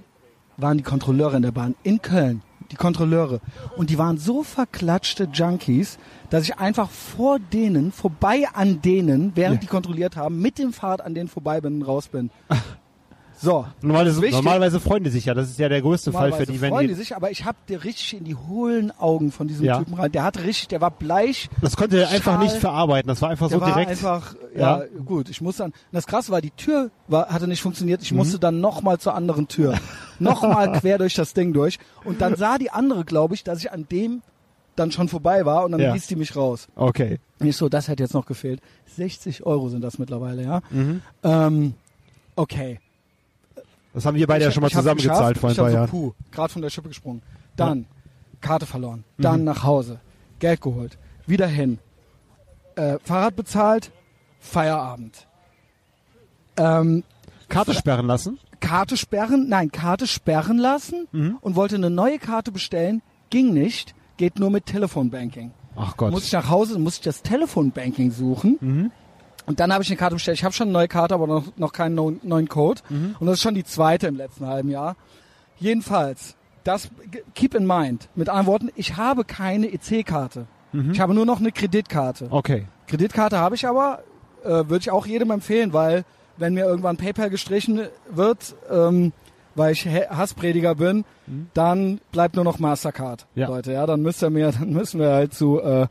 [0.56, 3.40] waren die Kontrolleure in der Bahn in Köln, die Kontrolleure.
[3.76, 5.98] Und die waren so verklatschte Junkies,
[6.30, 9.60] dass ich einfach vor denen, vorbei an denen, während Ja.
[9.60, 12.30] die kontrolliert haben, mit dem Fahrrad an denen vorbei bin und raus bin.
[13.42, 13.66] So.
[13.82, 14.36] Normalerweise, wichtig.
[14.36, 15.34] normalerweise freuen die sich ja.
[15.34, 17.58] Das ist ja der größte Fall für die, wenn freuen die sich, aber ich habe
[17.68, 19.78] dir richtig in die hohlen Augen von diesem Ja.
[19.78, 20.12] Typen rein.
[20.12, 21.50] Der hatte richtig, der war bleich.
[21.60, 23.08] Das konnte er einfach nicht verarbeiten.
[23.08, 23.90] Das war einfach Der so war direkt.
[23.90, 24.84] einfach, ja, Ja.
[25.04, 25.28] gut.
[25.28, 28.00] Ich muss dann, das Krasse war, die Tür war, hatte nicht funktioniert.
[28.00, 28.04] Mhm.
[28.04, 29.74] Ich musste dann nochmal zur anderen Tür,
[30.20, 31.78] nochmal quer durch das Ding durch.
[32.04, 34.22] Und dann sah die andere, glaube ich, dass ich an dem
[34.76, 35.92] dann schon vorbei war und dann Ja.
[35.92, 36.68] ließ die mich raus.
[36.76, 37.18] Okay.
[37.40, 38.60] Nicht so, das hätte jetzt noch gefehlt.
[38.96, 40.60] 60 Euro sind das mittlerweile, ja.
[40.70, 41.02] Mhm.
[41.24, 41.74] Ähm,
[42.36, 42.78] okay.
[43.94, 45.88] Das haben wir beide ja schon mal Ich zusammengezahlt vor ein ich paar Jahren.
[45.88, 47.22] Puh, gerade von der Schippe gesprungen.
[47.56, 47.86] Dann
[48.40, 49.04] Karte verloren.
[49.18, 49.44] Dann Mhm.
[49.44, 50.00] nach Hause.
[50.38, 50.98] Geld geholt.
[51.26, 51.78] Wieder hin.
[52.76, 53.92] Äh, Fahrrad bezahlt.
[54.40, 55.26] Feierabend.
[56.56, 57.04] Ähm,
[57.48, 58.38] Karte sperren lassen.
[58.60, 61.38] Karte sperren, nein, Karte sperren lassen Mhm.
[61.40, 63.02] und wollte eine neue Karte bestellen.
[63.30, 63.94] Ging nicht.
[64.16, 65.52] Geht nur mit Telefonbanking.
[65.74, 66.12] Ach Gott.
[66.12, 68.58] Muss ich nach Hause, muss ich das Telefonbanking suchen.
[68.60, 68.90] Mhm.
[69.46, 70.38] Und dann habe ich eine Karte bestellt.
[70.38, 72.80] Ich habe schon eine neue Karte, aber noch, noch keinen no- neuen Code.
[72.88, 73.16] Mhm.
[73.18, 74.96] Und das ist schon die zweite im letzten halben Jahr.
[75.58, 76.88] Jedenfalls, das
[77.34, 78.08] keep in mind.
[78.14, 80.46] Mit anderen Worten, ich habe keine EC-Karte.
[80.72, 80.92] Mhm.
[80.92, 82.28] Ich habe nur noch eine Kreditkarte.
[82.30, 82.66] Okay.
[82.86, 84.00] Kreditkarte habe ich aber,
[84.44, 86.04] äh, würde ich auch jedem empfehlen, weil
[86.36, 89.12] wenn mir irgendwann PayPal gestrichen wird, ähm,
[89.54, 91.04] weil ich Hassprediger bin,
[91.52, 93.40] dann bleibt nur noch Mastercard, Mhm.
[93.42, 93.48] Ja.
[93.48, 93.72] Leute.
[93.72, 95.86] Ja, dann müsst ihr mir, dann müssen wir halt zu äh,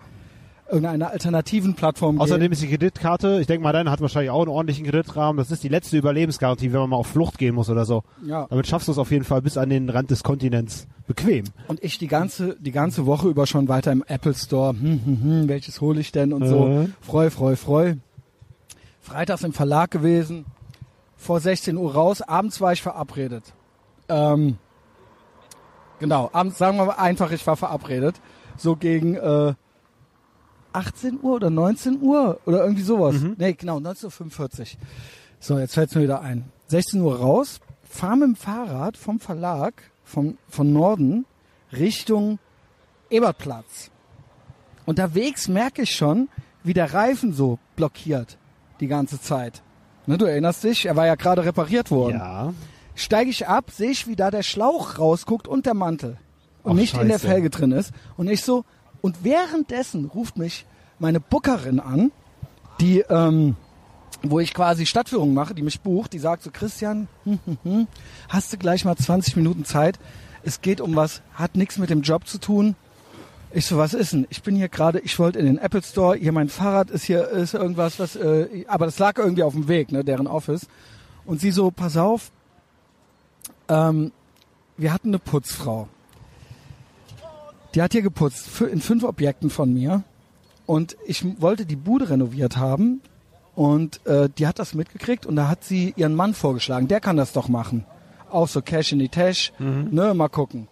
[0.71, 4.49] irgendeiner alternativen Plattform Außerdem ist die Kreditkarte, ich denke mal, deine hat wahrscheinlich auch einen
[4.49, 5.38] ordentlichen Kreditrahmen.
[5.38, 8.03] Das ist die letzte Überlebensgarantie, wenn man mal auf Flucht gehen muss oder so.
[8.25, 8.47] Ja.
[8.49, 11.45] Damit schaffst du es auf jeden Fall bis an den Rand des Kontinents bequem.
[11.67, 15.23] Und ich die ganze, die ganze Woche über schon weiter im Apple Store, hm, hm,
[15.23, 16.65] hm, welches hole ich denn und so.
[16.65, 16.93] Mhm.
[17.01, 17.95] Freu, freu, freu.
[19.01, 20.45] Freitags im Verlag gewesen,
[21.17, 23.53] vor 16 Uhr raus, abends war ich verabredet.
[24.10, 24.57] Ähm,
[25.99, 28.21] genau, abends, sagen wir mal einfach, ich war verabredet.
[28.57, 29.53] So gegen äh,
[30.73, 33.15] 18 Uhr oder 19 Uhr oder irgendwie sowas.
[33.15, 33.36] Mhm.
[33.38, 34.65] Nee, genau, 19.45 Uhr.
[35.39, 36.45] So, jetzt fällt's mir wieder ein.
[36.67, 41.25] 16 Uhr raus, fahr mit dem Fahrrad vom Verlag, vom, von Norden,
[41.71, 42.39] Richtung
[43.10, 43.91] Ebertplatz.
[44.86, 46.29] Unterwegs merke ich schon,
[46.63, 48.38] wie der Reifen so blockiert
[48.79, 49.62] die ganze Zeit.
[50.07, 52.17] Ne, du erinnerst dich, er war ja gerade repariert worden.
[52.17, 52.53] Ja.
[52.95, 56.17] Steige ich ab, sehe ich, wie da der Schlauch rausguckt und der Mantel.
[56.63, 57.27] Und Ach, nicht in der Scheiße.
[57.27, 57.91] Felge drin ist.
[58.17, 58.65] Und ich so,
[59.01, 60.65] und währenddessen ruft mich
[60.99, 62.11] meine Bookerin an,
[62.79, 63.55] die, ähm,
[64.23, 67.87] wo ich quasi Stadtführungen mache, die mich bucht, die sagt so, Christian, hm, hm, hm,
[68.29, 69.99] hast du gleich mal 20 Minuten Zeit?
[70.43, 72.75] Es geht um was, hat nichts mit dem Job zu tun.
[73.53, 74.27] Ich so, was ist denn?
[74.29, 77.27] Ich bin hier gerade, ich wollte in den Apple Store, hier mein Fahrrad ist hier,
[77.27, 80.67] ist irgendwas, was, äh, aber das lag irgendwie auf dem Weg, ne, deren Office.
[81.25, 82.31] Und sie so, pass auf,
[83.67, 84.11] ähm,
[84.77, 85.87] wir hatten eine Putzfrau.
[87.75, 90.03] Die hat hier geputzt, in fünf Objekten von mir.
[90.65, 93.01] Und ich wollte die Bude renoviert haben.
[93.55, 96.88] Und äh, die hat das mitgekriegt und da hat sie ihren Mann vorgeschlagen.
[96.88, 97.86] Der kann das doch machen.
[98.29, 99.51] Auch so Cash in die Tash.
[99.60, 100.67] Ne, mal gucken.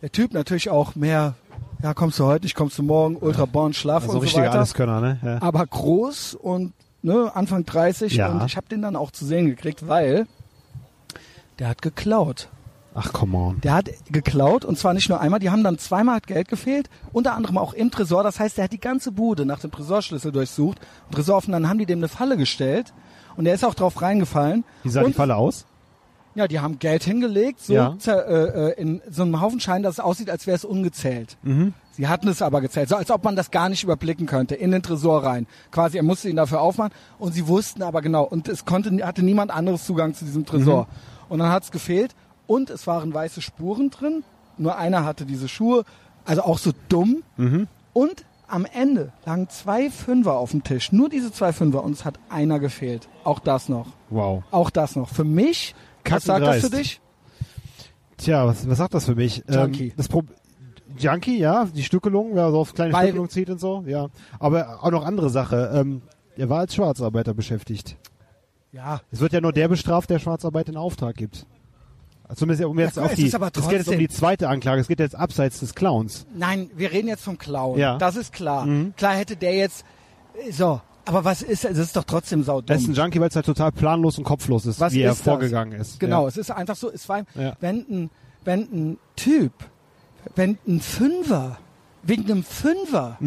[0.00, 1.34] Der Typ natürlich auch mehr,
[1.82, 4.52] ja, kommst du heute nicht, kommst du morgen, ultra born, schlaf Also und so weiter
[4.52, 5.18] Alleskönner, ne?
[5.22, 5.42] Ja.
[5.42, 8.28] aber groß und ne, Anfang 30 Ja.
[8.30, 10.26] und ich habe den dann auch zu sehen gekriegt, weil
[11.58, 12.48] der hat geklaut.
[13.00, 13.60] Ach, come on.
[13.60, 16.90] Der hat geklaut und zwar nicht nur einmal, die haben dann zweimal hat Geld gefehlt,
[17.12, 18.22] unter anderem auch im Tresor.
[18.24, 21.68] Das heißt, der hat die ganze Bude nach dem Tresorschlüssel durchsucht und Tresor offen, dann
[21.68, 22.92] haben die dem eine Falle gestellt
[23.36, 24.64] und der ist auch drauf reingefallen.
[24.82, 25.64] Wie sah und, die Falle aus?
[26.34, 27.96] Ja, die haben Geld hingelegt, so Ja.
[28.06, 31.36] äh, äh, in so einem Haufen Schein, dass es aussieht, als wäre es ungezählt.
[31.42, 31.74] Mhm.
[31.92, 34.70] Sie hatten es aber gezählt, so als ob man das gar nicht überblicken könnte, in
[34.70, 35.46] den Tresor rein.
[35.72, 39.24] Quasi, er musste ihn dafür aufmachen und sie wussten aber genau, und es konnte, hatte
[39.24, 40.86] niemand anderes Zugang zu diesem Tresor.
[41.28, 42.14] Und dann hat es gefehlt
[42.48, 44.24] und es waren weiße Spuren drin,
[44.56, 45.84] nur einer hatte diese Schuhe,
[46.24, 47.22] also auch so dumm.
[47.92, 52.04] Und am Ende lagen zwei Fünfer auf dem Tisch, nur diese zwei Fünfer und es
[52.04, 53.06] hat einer gefehlt.
[53.22, 53.86] Auch das noch.
[54.10, 54.42] Wow.
[54.50, 55.08] Auch das noch.
[55.10, 57.00] Für mich, was sagt das für dich?
[58.16, 59.44] Tja, was, was sagt das für mich?
[59.48, 59.88] Junkie.
[59.88, 60.22] Ähm, das Pro
[60.98, 64.08] Junkie, ja, die Stückelung, wer so auf kleine Weil- Stückelung zieht und so, ja.
[64.40, 65.70] Aber auch noch andere Sache.
[65.74, 66.02] Ähm,
[66.36, 67.96] er war als Schwarzarbeiter beschäftigt.
[68.72, 71.46] Ja, Es wird ja nur der bestraft, der Schwarzarbeit in Auftrag gibt.
[72.34, 73.34] Zumindest um jetzt Ja, auf es die.
[73.34, 74.80] aber es geht jetzt um die zweite Anklage.
[74.80, 76.26] Es geht jetzt abseits des Clowns.
[76.34, 77.78] Nein, wir reden jetzt vom Clown.
[77.78, 77.96] Ja.
[77.98, 78.66] Das ist klar.
[78.66, 78.92] Mhm.
[78.96, 79.84] Klar hätte der jetzt
[80.50, 82.76] so, aber was ist, es ist doch trotzdem Er saudumm.
[82.76, 85.20] ist ein Junkie, weil es halt total planlos und kopflos ist, Was wie er ist
[85.20, 85.24] das?
[85.24, 85.98] vorgegangen ist.
[86.00, 86.28] Genau, Ja.
[86.28, 87.54] es ist einfach so, es war, Ja.
[87.60, 88.10] wenn ein,
[88.44, 89.52] wenn ein Typ,
[90.36, 91.58] wenn ein Fünfer,
[92.02, 93.18] wegen einem Fünfer,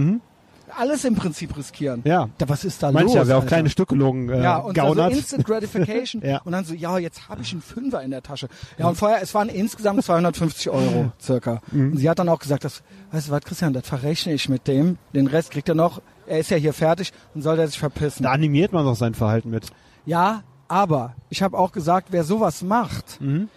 [0.78, 2.02] alles im Prinzip riskieren.
[2.04, 2.10] Mhm.
[2.10, 2.30] Ja.
[2.38, 3.28] Da, was ist da Mancher, los?
[3.28, 3.56] wer auf Alter?
[3.56, 5.14] kleine Stückelungen äh, ja, und also gaunert.
[5.14, 6.22] Instant Gratification.
[6.26, 6.42] Ja.
[6.44, 8.48] Und dann so, ja, jetzt habe ich einen Fünfer in der Tasche.
[8.78, 11.62] Ja, und vorher, es waren insgesamt 250 Euro circa.
[11.72, 11.92] Mhm.
[11.92, 14.68] Und sie hat dann auch gesagt, das, weißt du was, Christian, das verrechne ich mit
[14.68, 14.98] dem.
[15.14, 16.02] Den Rest kriegt er noch.
[16.28, 18.24] Er ist ja hier fertig und soll der sich verpissen.
[18.24, 19.68] da animiert man doch sein Verhalten mit.
[20.06, 23.50] Ja, aber ich habe auch gesagt, wer sowas macht, Mhm.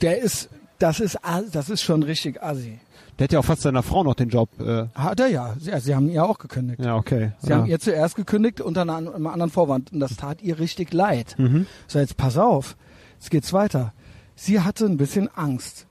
[0.00, 1.18] der ist, das ist,
[1.52, 2.80] das ist schon richtig assi.
[3.18, 4.48] Der hat ja auch fast seiner Frau noch den Job.
[4.58, 5.54] Äh, Hat er ja.
[5.58, 6.80] Sie, sie haben ihr auch gekündigt.
[6.82, 7.32] ja, okay.
[7.40, 7.56] Sie ja.
[7.58, 11.34] haben ihr zuerst gekündigt unter einem anderen Vorwand und das tat ihr richtig leid.
[11.38, 11.66] Mhm.
[11.86, 12.76] So, jetzt pass auf,
[13.20, 13.92] jetzt geht's weiter.
[14.34, 15.86] Sie hatte ein bisschen Angst.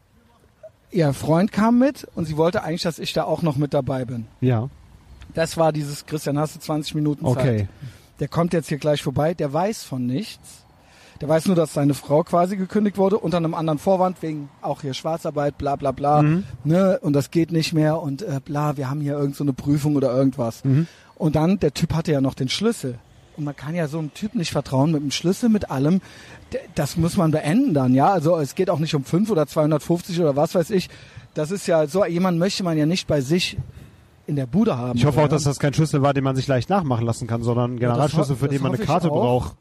[0.90, 4.04] Ihr Freund kam mit und sie wollte eigentlich, dass ich da auch noch mit dabei
[4.04, 4.26] bin.
[4.42, 4.70] ja,
[5.34, 7.38] Das war dieses, Christian, hast du 20 Minuten Zeit.
[7.38, 7.68] okay.
[8.20, 10.61] Der kommt jetzt hier gleich vorbei, der weiß von nichts.
[11.22, 14.82] Der weiß nur, dass seine Frau quasi gekündigt wurde unter einem anderen Vorwand, wegen auch
[14.82, 16.24] hier Schwarzarbeit, bla bla bla.
[16.24, 16.44] Mhm.
[16.64, 17.00] Ne?
[17.02, 19.96] Und das geht nicht mehr und äh, bla, wir haben hier irgend so eine Prüfung
[19.96, 20.64] oder irgendwas.
[20.64, 20.88] Mhm.
[21.16, 22.98] Und dann, der Typ hatte ja noch den Schlüssel.
[23.38, 26.02] Und man kann ja so einem Typ nicht vertrauen mit dem Schlüssel, mit allem.
[26.74, 28.12] Das muss man beenden dann, ja.
[28.12, 30.90] Also es geht auch nicht um 5 oder 250 oder was weiß ich.
[31.36, 33.58] Das ist ja so, jemand möchte man ja nicht bei sich
[34.26, 34.98] in der Bude haben.
[34.98, 35.36] Ich hoffe auch, oder?
[35.36, 38.36] dass das kein Schlüssel war, den man sich leicht nachmachen lassen kann, sondern ein Generalschlüssel,
[38.36, 39.22] für den man eine Karte auch.
[39.22, 39.56] braucht.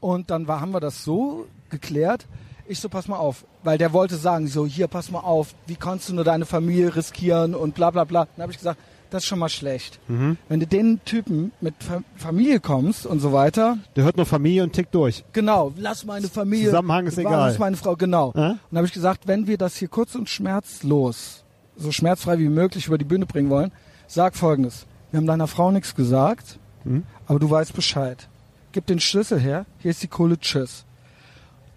[0.00, 2.26] Und dann war, haben wir das so geklärt.
[2.66, 3.44] Ich so, pass mal auf.
[3.62, 6.94] Weil der wollte sagen, so, hier, pass mal auf, wie kannst du nur deine Familie
[6.96, 8.26] riskieren und bla bla bla.
[8.36, 9.98] Dann habe ich gesagt, das ist schon mal schlecht.
[10.08, 10.36] Mhm.
[10.48, 14.62] Wenn du den Typen mit Fa Familie kommst und so weiter, Der hört nur Familie
[14.62, 15.24] und tickt durch.
[15.32, 16.66] genau, lass meine Familie.
[16.66, 17.56] Zusammenhang ist Lass egal.
[17.58, 18.28] meine Frau, genau.
[18.36, 18.38] Äh?
[18.38, 21.44] Und dann habe ich gesagt, wenn wir das hier kurz und schmerzlos,
[21.76, 23.72] so schmerzfrei wie möglich über die Bühne bringen wollen,
[24.06, 24.86] sag folgendes.
[25.10, 27.02] wir haben deiner Frau nichts gesagt, Mhm.
[27.26, 28.28] aber du weißt Bescheid.
[28.72, 30.84] Gib den Schlüssel her, hier ist die Kohle, tschüss.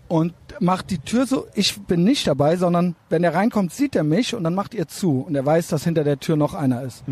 [0.08, 4.04] Und macht die Tür so, ich bin nicht dabei, sondern wenn er reinkommt, sieht er
[4.04, 5.22] mich und dann macht ihr zu.
[5.22, 7.04] Und er weiß, dass hinter der Tür noch einer ist.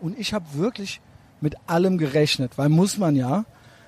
[0.00, 1.00] Und ich habe wirklich
[1.40, 3.44] mit allem gerechnet, weil muss man ja.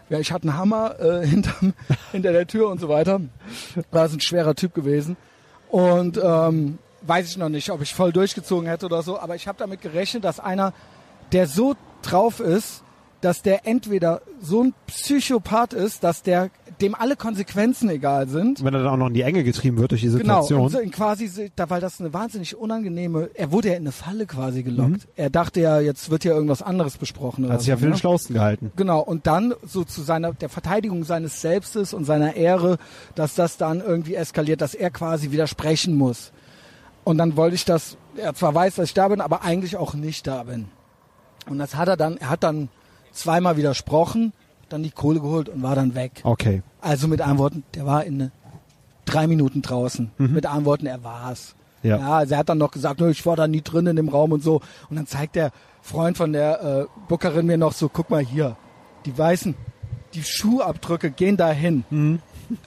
[0.09, 1.75] Ja, ich hatte einen Hammer äh, hinterm,
[2.12, 3.21] hinter der Tür und so weiter.
[3.91, 5.17] War es ein schwerer Typ gewesen.
[5.69, 9.49] Und ähm, weiß ich noch nicht, ob ich voll durchgezogen hätte oder so, aber ich
[9.49, 10.73] habe damit gerechnet, dass einer,
[11.33, 12.83] der so drauf ist,
[13.22, 18.64] dass der entweder so ein Psychopath ist, dass der dem alle Konsequenzen egal sind.
[18.64, 20.82] Wenn er dann auch noch in die Enge getrieben wird durch die Genau, Situation.
[20.82, 24.64] in quasi, da, weil das eine wahnsinnig unangenehme, er wurde ja in eine Falle quasi
[24.64, 25.06] gelockt.
[25.14, 27.48] Er dachte ja, jetzt wird ja irgendwas anderes besprochen.
[27.48, 27.98] Hat sich ja für den ne?
[27.98, 28.72] Schlausten gehalten.
[28.74, 32.78] Genau, und dann so zu seiner, der Verteidigung seines Selbstes und seiner Ehre,
[33.14, 36.32] dass das dann irgendwie eskaliert, dass er quasi widersprechen muss.
[37.04, 39.94] Und dann wollte ich das, er zwar weiß, dass ich da bin, aber eigentlich auch
[39.94, 40.66] nicht da bin.
[41.48, 42.68] Und das hat er dann, er hat dann
[43.12, 44.33] zweimal widersprochen,
[44.68, 46.20] dann die Kohle geholt und war dann weg.
[46.25, 46.62] Okay.
[46.81, 48.31] Also mit anderen Worten, der war in
[49.05, 50.11] drei Minuten draußen.
[50.18, 51.55] Mit anderen Worten, er war's.
[51.83, 51.98] Ja.
[51.98, 54.09] ja, also er hat dann noch gesagt, "Nö, ich war da nie drin in dem
[54.09, 54.61] Raum und so.
[54.88, 55.51] Und dann zeigt der
[55.83, 58.57] Freund von der äh, Bookerin mir noch so, guck mal hier,
[59.05, 59.57] die weißen,
[60.14, 61.85] die Schuhabdrücke gehen dahin.
[61.90, 62.20] Mhm.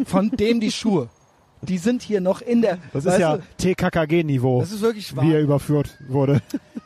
[0.05, 1.09] Von dem die Schuhe.
[1.61, 2.77] Die sind hier noch in der.
[2.91, 5.23] Das ist ja TKKG-Niveau, das ist wirklich wahr.
[5.25, 6.41] wie er überführt wurde.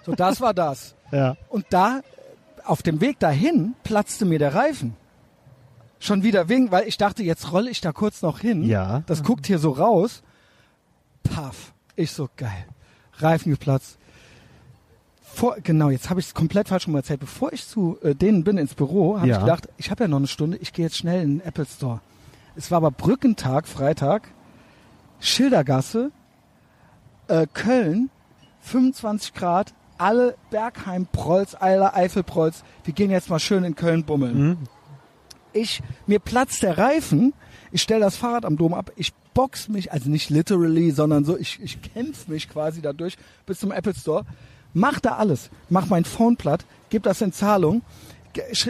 [0.06, 0.96] So, das war das.
[1.12, 1.36] ja.
[1.50, 2.02] Und da,
[2.70, 4.96] auf dem Weg dahin, platzte mir der Reifen.
[6.00, 8.64] Schon wieder wegen, weil ich dachte, jetzt rolle ich da kurz noch hin.
[8.64, 9.04] Ja.
[9.06, 10.24] Das guckt hier so raus.
[11.24, 11.74] Paff.
[11.96, 12.66] Ich so, geil.
[13.18, 13.98] Reifen geplatzt.
[15.22, 17.20] Vor, genau, jetzt habe ich es komplett falsch rum erzählt.
[17.20, 19.36] Bevor ich zu äh, denen bin ins Büro, habe Ja.
[19.36, 21.66] ich gedacht, ich habe ja noch eine Stunde, ich gehe jetzt schnell in den Apple
[21.66, 22.02] Store.
[22.56, 24.30] Es war aber Brückentag, Freitag,
[25.20, 26.12] Schildergasse,
[27.28, 28.10] äh, Köln,
[28.62, 32.64] 25 Grad, alle Bergheim, Prolls, Eiler, Eifelprolls.
[32.84, 34.58] Wir gehen jetzt mal schön in Köln bummeln.
[35.54, 37.34] Ich, mir platzt der Reifen,
[37.72, 41.38] ich stelle das Fahrrad am Dom ab, ich box mich, also nicht literally, sondern so,
[41.38, 44.26] ich, ich kämpfe mich quasi dadurch bis zum Apple Store,
[44.74, 47.82] mach da alles, mach mein Phone platt, gib das in Zahlung,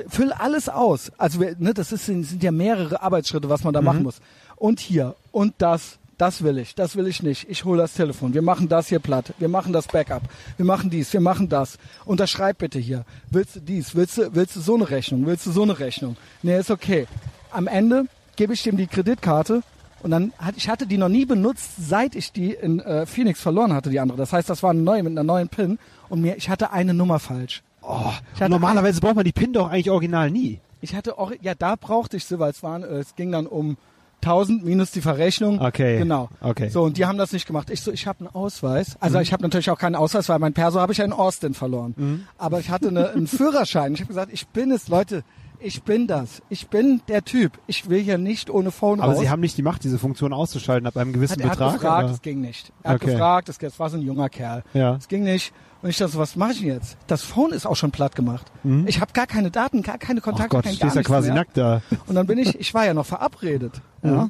[0.07, 1.11] füll alles aus.
[1.17, 4.19] Also ne, das ist, sind ja mehrere Arbeitsschritte, was man da machen muss.
[4.55, 5.15] Und hier.
[5.31, 7.49] Und das, das will ich, das will ich nicht.
[7.49, 8.33] Ich hole das Telefon.
[8.33, 9.33] Wir machen das hier platt.
[9.39, 10.23] Wir machen das Backup.
[10.57, 11.77] Wir machen dies, wir machen das.
[12.05, 13.05] Unterschreib bitte hier.
[13.31, 13.95] Willst du dies?
[13.95, 15.25] Willst du, willst du so eine Rechnung?
[15.25, 16.17] Willst du so eine Rechnung?
[16.43, 17.07] Nee, ist okay.
[17.51, 18.05] Am Ende
[18.35, 19.63] gebe ich dem die Kreditkarte
[20.03, 23.39] und dann hat, ich hatte die noch nie benutzt, seit ich die in äh, Phoenix
[23.39, 24.17] verloren hatte, die andere.
[24.17, 25.79] Das heißt, das war eine neue mit einer neuen PIN
[26.09, 27.63] und mir, ich hatte eine Nummer falsch.
[27.81, 30.59] Oh, Ich normalerweise braucht man die PIN doch eigentlich original nie.
[30.81, 33.47] Ich hatte auch, ja, da brauchte ich sie, weil es waren, äh, es ging dann
[33.47, 33.77] um
[34.21, 35.59] 1000 minus die Verrechnung.
[35.61, 35.97] Okay.
[35.99, 36.29] Genau.
[36.41, 36.69] Okay.
[36.69, 37.69] So, und die haben das nicht gemacht.
[37.69, 38.97] Ich so, ich habe einen Ausweis.
[38.99, 41.53] Also ich habe natürlich auch keinen Ausweis, weil mein Perso habe ich ja in Austin
[41.53, 42.25] verloren.
[42.37, 43.93] Aber ich hatte eine, einen Führerschein.
[43.93, 45.23] Ich habe gesagt, ich bin es, Leute.
[45.61, 46.41] Ich bin das.
[46.49, 47.59] Ich bin der Typ.
[47.67, 49.21] Ich will hier nicht ohne Phone Aber raus.
[49.21, 51.73] sie haben nicht die Macht, diese Funktion auszuschalten ab einem gewissen hat, er hat Betrag.
[51.73, 52.13] gefragt, oder?
[52.13, 52.71] es ging nicht.
[52.81, 53.11] Er hat Okay.
[53.11, 54.63] gefragt, es, es war so ein junger Kerl.
[54.73, 54.95] Ja.
[54.95, 55.51] Es ging nicht.
[55.81, 56.97] Und ich dachte, so, was mache ich denn jetzt?
[57.07, 58.51] Das Phone ist auch schon platt gemacht.
[58.85, 61.35] Ich habe gar keine Daten, gar keine Kontakte, Gott, kein stehst ja quasi mehr.
[61.35, 61.81] nackt da.
[62.07, 63.81] Und dann bin ich, ich war ja noch verabredet.
[64.01, 64.29] Ja.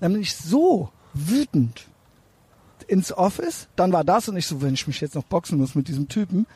[0.00, 1.86] Dann bin ich so wütend
[2.86, 3.68] ins Office.
[3.76, 6.08] Dann war das und ich so, wenn ich mich jetzt noch boxen muss mit diesem
[6.08, 6.46] Typen.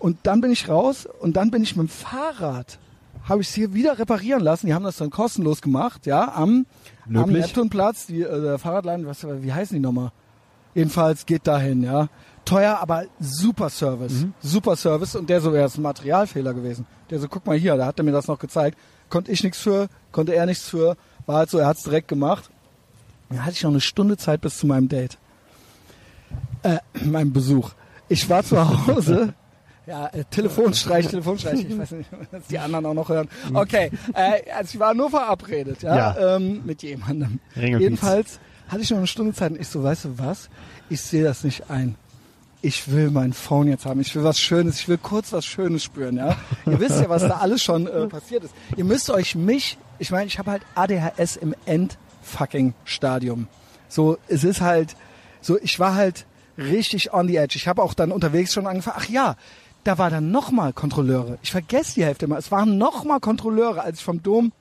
[0.00, 2.78] Und dann bin ich raus und dann bin ich mit dem Fahrrad,
[3.28, 4.66] habe ich es hier wieder reparieren lassen.
[4.66, 6.66] Die haben das dann kostenlos gemacht, ja, am,
[7.06, 7.30] am.
[7.30, 10.10] Neptunplatz, die äh, der Fahrradladen, was, wie heißen die nochmal?
[10.74, 12.08] Jedenfalls geht dahin, ja.
[12.44, 14.26] Teuer, aber super Service.
[14.42, 15.14] Super Service.
[15.16, 16.86] Und der so, ja, ist ein Materialfehler gewesen.
[17.10, 18.78] Der so, guck mal hier, da hat er mir das noch gezeigt.
[19.08, 20.96] Konnte ich nichts für, konnte er nichts für.
[21.26, 22.50] War halt so, er hat's direkt gemacht.
[23.30, 25.18] Dann hatte ich noch eine Stunde Zeit bis zu meinem Date.
[26.62, 27.70] Äh, meinem Besuch.
[28.08, 29.34] Ich war zu Hause.
[29.86, 31.60] Ja, äh, Telefonstreich, Telefonstreich.
[31.60, 33.28] Ich weiß nicht, dass die anderen auch noch hören.
[33.52, 36.36] Okay, äh, also ich war nur verabredet, ja, Ja.
[36.36, 37.38] Ähm, mit jemandem.
[37.54, 37.80] Ringelpiez.
[37.82, 40.48] Jedenfalls hatte ich noch eine Stunde Zeit und ich so, weißt du was?
[40.88, 41.96] Ich sehe das nicht ein.
[42.64, 44.00] Ich will mein Phone jetzt haben.
[44.00, 44.80] Ich will was Schönes.
[44.80, 46.34] Ich will kurz was Schönes spüren, ja.
[46.64, 48.54] Ihr wisst ja, was da alles schon äh, passiert ist.
[48.74, 53.48] Ihr müsst euch mich, ich meine, ich habe halt ADHS im Endfucking Stadium.
[53.88, 54.96] So, es ist halt,
[55.42, 56.24] so, ich war halt
[56.56, 57.56] richtig on the edge.
[57.56, 58.96] Ich habe auch dann unterwegs schon angefangen.
[58.98, 59.36] Ach ja,
[59.84, 61.36] da war dann nochmal Kontrolleure.
[61.42, 62.38] Ich vergesse die Hälfte mal.
[62.38, 64.52] Es waren nochmal Kontrolleure, als ich vom Dom,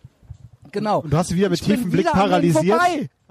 [0.74, 1.00] genau.
[1.00, 2.82] Und du hast sie wieder mit tiefem Blick paralysiert.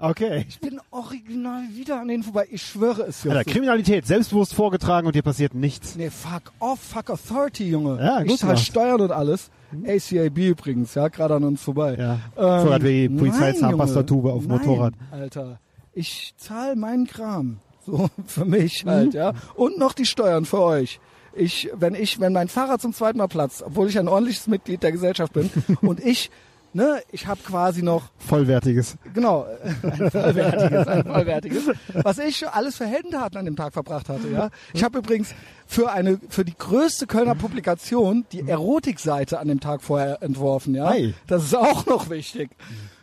[0.09, 0.45] Okay.
[0.49, 2.45] Ich bin original wieder an denen vorbei.
[2.51, 3.45] Ich schwöre es Justus.
[3.45, 5.95] Kriminalität, selbstbewusst vorgetragen und dir passiert nichts.
[5.95, 7.97] Nee, fuck off, fuck authority, Junge.
[8.03, 8.57] Ja, gut ich zahle.
[8.57, 9.49] Steuern und alles.
[9.87, 11.95] ACAB übrigens, ja, gerade an uns vorbei.
[11.97, 12.13] Ja.
[12.13, 14.93] Ähm, Vorher hat wie Polizei Zahnpastatube auf dem Motorrad.
[15.11, 15.59] Alter,
[15.93, 17.57] ich zahle meinen Kram.
[17.85, 18.89] So, für mich Mhm.
[18.89, 19.33] halt, ja.
[19.55, 20.99] Und noch die Steuern für euch.
[21.35, 24.83] Ich, wenn ich, wenn mein Fahrrad zum zweiten Mal platzt, obwohl ich ein ordentliches Mitglied
[24.83, 25.49] der Gesellschaft bin
[25.81, 26.29] und ich,
[26.73, 28.97] ne, ich habe quasi noch Vollwertiges.
[29.13, 29.45] Genau,
[29.83, 31.63] ein vollwertiges, ein vollwertiges.
[31.93, 34.49] Was ich alles für Heldentaten an dem Tag verbracht hatte, ja.
[34.73, 35.33] Ich habe übrigens
[35.65, 40.87] für eine, für die größte Kölner Publikation die Erotikseite an dem Tag vorher entworfen, ja.
[40.87, 41.13] Ei.
[41.27, 42.51] Das ist auch noch wichtig.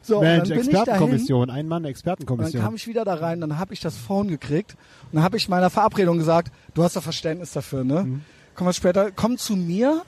[0.02, 2.62] So, Mensch, dann bin ich dahin, Expertenkommission, ein Mann und dann Expertenkommission.
[2.62, 5.48] kam ich wieder da rein, dann habe ich das Phone gekriegt und dann habe ich
[5.48, 8.04] meiner Verabredung gesagt, du hast doch Verständnis dafür, ne?
[8.04, 8.22] Mhm.
[8.54, 10.02] Komm mal später, komm zu mir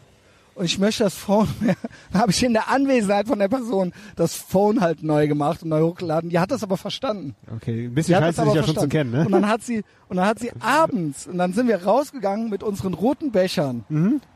[0.54, 1.76] und ich möchte das Phone mehr.
[2.12, 5.70] Dann habe ich in der Anwesenheit von der Person das Phone halt neu gemacht und
[5.70, 6.30] neu hochgeladen.
[6.30, 7.34] Die hat das aber verstanden.
[7.54, 9.24] Okay, ein bisschen scheiße das sich ja schon zu kennen, ne?
[9.24, 12.62] Und dann hat sie und dann hat sie abends und dann sind wir rausgegangen mit
[12.62, 13.84] unseren roten Bechern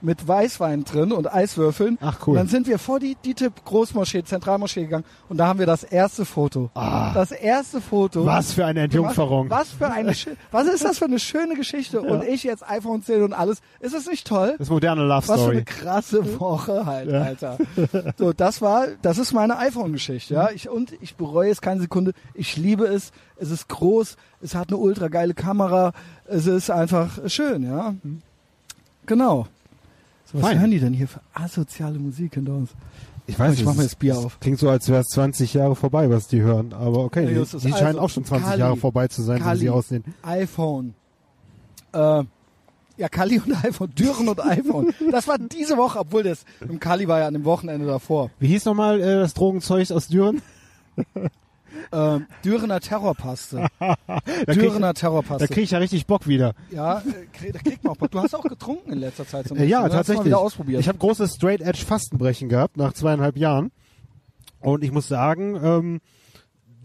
[0.01, 1.93] mit Weißwein drin und Eiswürfeln.
[1.93, 1.99] Mhm.
[2.01, 2.33] Ach, cool.
[2.33, 5.85] Und dann sind wir vor die DITIB Großmoschee, Zentralmoschee gegangen und da haben wir das
[5.85, 6.71] erste Foto.
[6.75, 8.23] Das erste Foto.
[8.23, 8.37] Ah.
[8.39, 9.51] Was für eine Entjungferung.
[9.51, 10.13] Was für eine
[10.51, 12.01] Was ist das für eine schöne Geschichte?
[12.01, 13.61] Und ich jetzt iPhone 10 und alles.
[13.81, 14.55] Ist das nicht toll?
[14.59, 15.65] Das moderne Love Was für eine Story.
[16.07, 17.59] Krasse Woche halt, Alter.
[18.19, 20.51] So, das war, das ist meine iPhone-Geschichte, ja.
[20.51, 22.13] Ich, und ich bereue es keine Sekunde.
[22.35, 23.13] Ich liebe es.
[23.37, 24.17] Es ist groß.
[24.41, 25.93] Es hat eine ultra geile Kamera.
[26.27, 27.95] Es ist einfach schön, ja.
[29.07, 29.47] Genau.
[30.25, 30.61] So, was Fein.
[30.61, 32.71] hören die denn hier für asoziale Musik hinter uns?
[33.29, 34.39] Ich weiß Ich nicht, mach mir das Bier auf.
[34.41, 36.73] Klingt so, als wäre es 20 Jahre vorbei, was die hören.
[36.73, 39.39] Aber okay, Ja, die, die scheinen also, auch schon 20 Kali, Jahre vorbei zu sein,
[39.39, 39.59] wie Kali.
[39.61, 40.05] sie aussehen.
[40.23, 40.95] iPhone.
[41.93, 42.23] Äh,
[42.97, 44.93] ja, Kali und iPhone, Düren und iPhone.
[45.11, 48.31] Das war diese Woche, obwohl das im Kali war ja an dem Wochenende davor.
[48.39, 50.41] Wie hieß nochmal äh, das Drogenzeug aus Düren?
[51.93, 53.67] Äh, Dürener Terrorpaste.
[53.79, 55.49] Da Dürener da Terrorpaste.
[55.49, 56.55] krieg ich ja richtig Bock wieder.
[56.71, 58.11] ja, äh, krieg, da kriegt man auch Bock.
[58.11, 59.49] Du hast auch getrunken in letzter Zeit.
[59.49, 59.83] So ein Äh, ja, bisschen, ne?
[59.83, 60.19] Hast du tatsächlich.
[60.21, 60.81] Mal wieder ausprobiert.
[60.81, 63.71] Ich habe großes Straight Edge Fastenbrechen gehabt nach zweieinhalb Jahren.
[64.61, 66.01] Und ich muss sagen, ähm,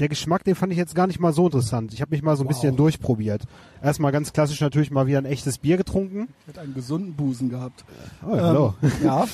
[0.02, 1.94] der Geschmack, den fand ich jetzt gar nicht mal so interessant.
[1.94, 2.54] Ich habe mich mal so ein Wow.
[2.56, 3.44] bisschen durchprobiert.
[3.82, 6.28] Erstmal ganz klassisch natürlich mal wieder ein echtes Bier getrunken.
[6.52, 7.86] Ich einen gesunden Busen gehabt.
[8.28, 8.74] Oh, ja, hallo.
[8.82, 9.26] Ähm, ja,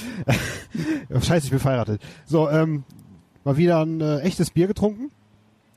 [1.09, 2.01] Ja, Scheiße, ich bin verheiratet.
[2.25, 2.83] So, ähm,
[3.43, 5.09] mal wieder ein äh, echtes Bier getrunken.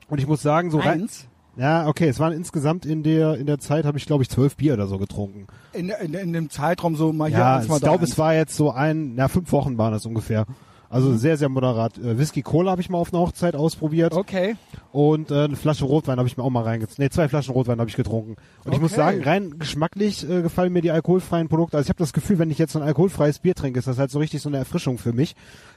[0.09, 1.01] Und ich muss sagen, so rein.
[1.03, 1.27] eins.
[1.57, 4.55] Ja, okay, es waren insgesamt in der in der Zeit habe ich glaube ich zwölf
[4.55, 5.47] Bier oder so getrunken.
[5.73, 8.33] In, in, in dem Zeitraum so mal hier Ja, eins, mal ich glaube, es war
[8.33, 10.45] jetzt so ein, na fünf Wochen waren das ungefähr.
[10.91, 11.17] Also Mhm.
[11.17, 11.97] sehr, sehr moderat.
[11.97, 14.55] Äh, Whisky Cola habe ich mal auf einer Hochzeit ausprobiert Okay.
[14.91, 17.01] und äh, eine Flasche Rotwein habe ich mir auch mal reingezogen.
[17.03, 18.35] Nee, zwei Flaschen Rotwein habe ich getrunken.
[18.65, 19.01] Und ich muss Okay.
[19.01, 21.77] sagen, rein geschmacklich äh, gefallen mir die alkoholfreien Produkte.
[21.77, 23.97] Also ich habe das Gefühl, wenn ich jetzt so ein alkoholfreies Bier trinke, ist das
[23.97, 25.33] halt so richtig so eine Erfrischung für mich.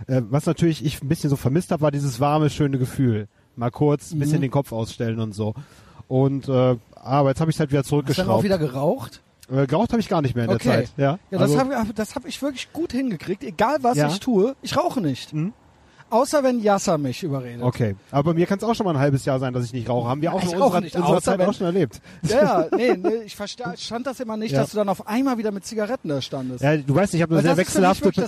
[0.09, 3.29] Äh, was natürlich ich ein bisschen so vermisst habe, war dieses warme, schöne Gefühl.
[3.55, 4.43] Mal kurz ein bisschen Mhm.
[4.43, 5.55] den Kopf ausstellen und so.
[6.09, 8.45] Und äh, aber jetzt habe ich halt wieder Hast du dann auch zurückgeschraubt.
[8.45, 9.21] wieder geraucht?
[9.53, 10.63] Äh, geraucht habe ich gar nicht mehr in Okay.
[10.69, 10.91] der Zeit.
[10.97, 13.45] Ja, Ja, also, das habe das hab ich wirklich gut hingekriegt.
[13.45, 14.09] Egal was Ja.
[14.09, 15.33] ich tue, ich rauche nicht.
[15.35, 15.53] Mhm.
[16.11, 17.63] Außer wenn Yasser mich überredet.
[17.63, 19.73] Okay, aber bei mir kann es auch schon mal ein halbes Jahr sein, dass ich
[19.73, 20.09] nicht rauche.
[20.09, 22.01] Haben wir auch Ich in unserer, nicht, unserer Zeit wenn- auch schon erlebt.
[22.23, 24.61] Ja, nee, nee ich versta- stand das immer nicht, Ja.
[24.61, 26.63] dass du dann auf einmal wieder mit Zigaretten da standest.
[26.63, 28.19] Ja, du weißt, ich habe eine sehr wechselhafte, ich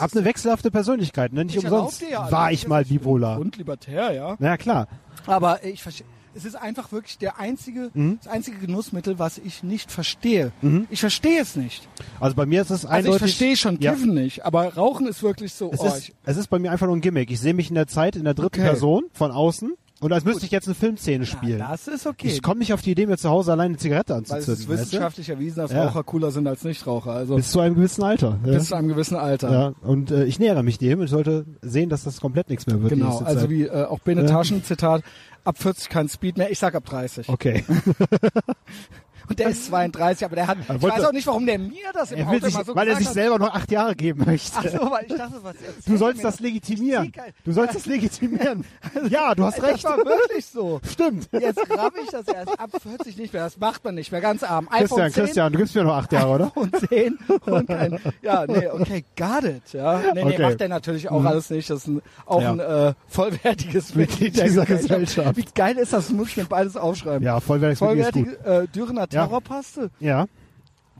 [0.00, 1.44] habe eine wechselhafte Persönlichkeit, ne?
[1.44, 3.38] Nicht Ich umsonst ja war ich mal bipolar.
[3.38, 4.36] Und libertär, ja.
[4.38, 4.88] Na ja, klar.
[5.26, 6.06] Aber ich verstehe.
[6.36, 8.18] Es ist einfach wirklich der einzige, Mhm.
[8.22, 10.52] das einzige Genussmittel, was ich nicht verstehe.
[10.90, 11.88] Ich verstehe es nicht.
[12.20, 13.14] Also bei mir ist es Also eindeutig.
[13.14, 15.70] ich verstehe schon ja, Kiffen nicht, aber Rauchen ist wirklich so.
[15.72, 17.30] Es, oh, ist, es ist bei mir einfach nur ein Gimmick.
[17.30, 18.62] Ich sehe mich in der Zeit in der dritten Okay.
[18.68, 21.58] Person von außen und als müsste ich jetzt eine Filmszene spielen.
[21.58, 22.28] ja, das ist okay.
[22.28, 24.34] Ich komme nicht auf die Idee, mir zu Hause alleine eine Zigarette weil es ist
[24.50, 24.78] anzuzünden.
[24.78, 25.86] wissenschaftlich erwiesen, dass Ja.
[25.86, 27.12] Raucher cooler sind als Nichtraucher.
[27.12, 28.38] Also Bis zu einem gewissen Alter.
[28.44, 28.52] Ja.
[28.52, 29.50] bis zu einem gewissen Alter.
[29.50, 29.72] ja.
[29.80, 32.90] Und äh, ich nähere mich dem und sollte sehen, dass das komplett nichts mehr wird.
[32.92, 33.50] Genau, also Zeit.
[33.50, 35.02] wie äh, auch Bene Taschen, Zitat,
[35.46, 37.28] ab 40 kein Speed mehr, ich sag ab 30.
[37.28, 37.64] Okay.
[39.28, 42.12] Und der ist 32, aber der hat, ich weiß auch nicht, warum der mir das
[42.12, 43.14] im Auto sich, so weil er sich hat.
[43.14, 44.52] selber noch acht Jahre geben möchte.
[44.58, 45.54] Ach so, weil ich dachte, was
[45.86, 47.12] Du sollst das legitimieren.
[47.44, 48.64] Du sollst das legitimieren.
[49.10, 49.84] Ja, du hast Das recht.
[49.84, 50.80] war wirklich so.
[50.90, 51.28] Stimmt.
[51.32, 53.44] Jetzt raff ich das erst ab 40 nicht mehr.
[53.44, 54.20] Das macht man nicht mehr.
[54.20, 54.68] Ganz arm.
[54.70, 56.52] iPhone Christian, 10 Christian, du gibst mir noch acht Jahre, oder?
[56.56, 57.98] und 10 und kein.
[58.22, 59.72] Ja, nee, okay, got it.
[59.72, 60.42] Ja, nee, nee, Okay.
[60.42, 61.68] macht der natürlich auch alles nicht.
[61.70, 62.52] Das ist ein, auch Ja.
[62.52, 65.36] ein äh, vollwertiges Mitglied dieser Gesellschaft.
[65.36, 66.10] Wie geil ist das?
[66.10, 67.22] Muss ich mir beides aufschreiben.
[67.22, 68.46] Ja, vollwertiges Mitglied ist gut.
[68.46, 69.90] Äh, Dürener Terrorpaste.
[70.00, 70.26] Ja,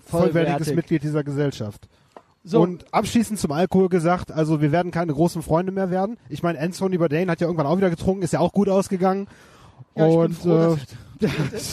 [0.04, 0.74] vollwertiges Vollwertig.
[0.76, 1.88] Mitglied dieser Gesellschaft.
[2.44, 6.16] So, Und abschließend zum Alkohol gesagt, also wir werden keine großen Freunde mehr werden.
[6.28, 9.26] Ich meine, Anthony Bourdain hat ja irgendwann auch wieder getrunken, ist ja auch gut ausgegangen.
[9.96, 10.76] ja, ich bin und froh, äh,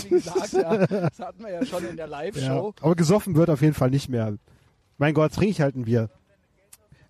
[0.05, 2.73] wie gesagt, ja, das hatten wir ja schon in der ja, Live-Show.
[2.81, 4.33] aber gesoffen wird auf jeden Fall nicht mehr.
[4.97, 6.09] Mein Gott, trinke ich halt ein Bier.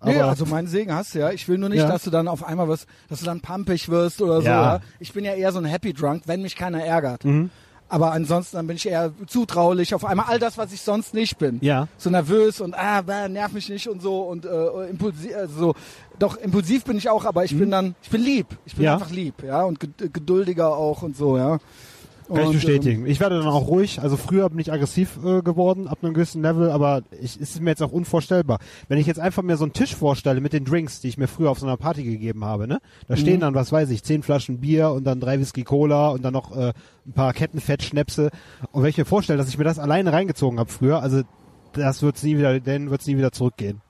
[0.00, 1.30] Aber Nee, also meinen Segen hast du ja.
[1.30, 1.88] Ich will nur nicht, Ja.
[1.88, 4.46] dass du dann auf einmal wirst, dass du dann pumpig wirst oder so.
[4.46, 4.74] Ja.
[4.74, 4.80] Ja.
[4.98, 7.24] Ich bin ja eher so ein Happy Drunk, wenn mich keiner ärgert.
[7.24, 7.48] Mhm.
[7.88, 9.94] Aber ansonsten dann bin ich eher zutraulich.
[9.94, 11.58] Auf einmal all das, was ich sonst nicht bin.
[11.62, 15.36] ja, So nervös und ah, bäh, nerv mich nicht und so und äh, impulsiv.
[15.36, 15.74] Also so.
[16.18, 18.46] Doch impulsiv bin ich auch, aber ich bin dann, ich bin lieb.
[18.64, 18.84] Ich bin Mhm.
[18.86, 18.94] Ja.
[18.94, 21.58] einfach lieb, ja und ged- geduldiger auch und so, ja.
[22.34, 23.06] Kann ich bestätigen.
[23.06, 24.00] Ich werde dann auch ruhig.
[24.00, 27.60] Also früher bin ich aggressiv äh, geworden ab einem gewissen Level, aber ich, es ist
[27.60, 28.58] mir jetzt auch unvorstellbar.
[28.88, 31.28] Wenn ich jetzt einfach mir so einen Tisch vorstelle mit den Drinks, die ich mir
[31.28, 32.80] früher auf so einer Party gegeben habe, ne?
[33.08, 33.40] Da stehen Mhm.
[33.40, 36.56] dann, was weiß ich, zehn Flaschen Bier und dann drei Whisky Cola und dann noch
[36.56, 36.72] äh,
[37.06, 38.30] ein paar Kettenfettschnäpse.
[38.72, 41.22] Und wenn ich mir vorstelle, dass ich mir das alleine reingezogen habe früher, also
[41.72, 43.80] das wird's nie wieder, dann wird's nie wieder zurückgehen.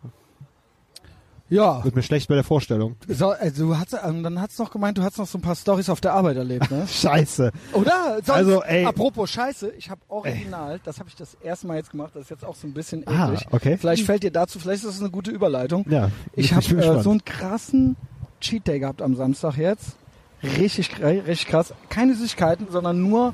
[1.54, 2.96] Ja, Wird mir schlecht bei der Vorstellung.
[3.08, 5.54] so, also du hast, ähm, dann hat's noch gemeint, du hast noch so ein paar
[5.54, 6.86] Stories auf der Arbeit erlebt, ne?
[6.88, 7.52] Scheiße.
[7.72, 8.14] Oder?
[8.16, 8.84] Sonst, Also, ey.
[8.84, 12.30] Apropos Scheiße, ich habe original, das habe ich das erste Mal jetzt gemacht, das ist
[12.30, 13.46] jetzt auch so ein bisschen Ah, eklig.
[13.52, 13.76] okay.
[13.78, 15.86] Vielleicht fällt dir dazu, vielleicht ist das eine gute Überleitung.
[15.88, 16.10] Ja.
[16.34, 17.96] Ich habe äh, so einen krassen
[18.40, 19.96] Cheat Day gehabt am Samstag jetzt.
[20.42, 21.72] Richtig, richtig krass.
[21.88, 23.32] Keine Süßigkeiten, sondern nur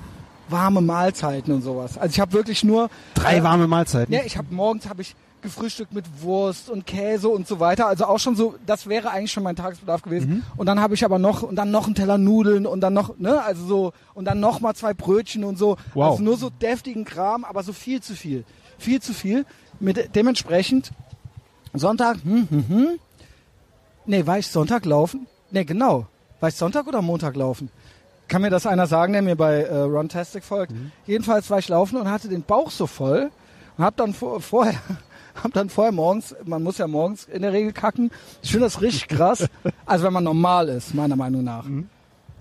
[0.49, 1.97] warme Mahlzeiten und sowas.
[1.99, 4.14] Also ich habe wirklich nur drei äh, warme Mahlzeiten.
[4.14, 7.86] Ja, ich habe morgens habe ich gefrühstückt mit Wurst und Käse und so weiter.
[7.86, 10.30] Also auch schon so, das wäre eigentlich schon mein Tagesbedarf gewesen.
[10.30, 10.43] Mhm.
[10.57, 13.18] Und dann habe ich aber noch und dann noch einen Teller Nudeln und dann noch,
[13.18, 15.76] ne, also so und dann noch mal zwei Brötchen und so.
[15.95, 16.12] Wow.
[16.12, 18.45] Also nur so deftigen Kram, aber so viel zu viel,
[18.78, 19.47] viel zu viel.
[19.78, 20.93] Mit dementsprechend
[21.72, 22.88] Sonntag, hm, hm, hm.
[24.07, 25.26] Nee, war ich Sonntag laufen?
[25.51, 26.07] Nee, genau.
[26.41, 27.70] War ich Sonntag oder Montag laufen?
[28.28, 30.72] Kann mir das einer sagen, der mir bei äh, Runtastic folgt?
[31.07, 33.30] Jedenfalls war ich laufen und hatte den Bauch so voll
[33.76, 34.78] und hab dann vor, vorher
[35.43, 38.11] hab dann vorher morgens, man muss ja morgens in der Regel kacken.
[38.43, 39.47] Ich finde das richtig krass.
[39.87, 41.64] Also wenn man normal ist, meiner Meinung nach.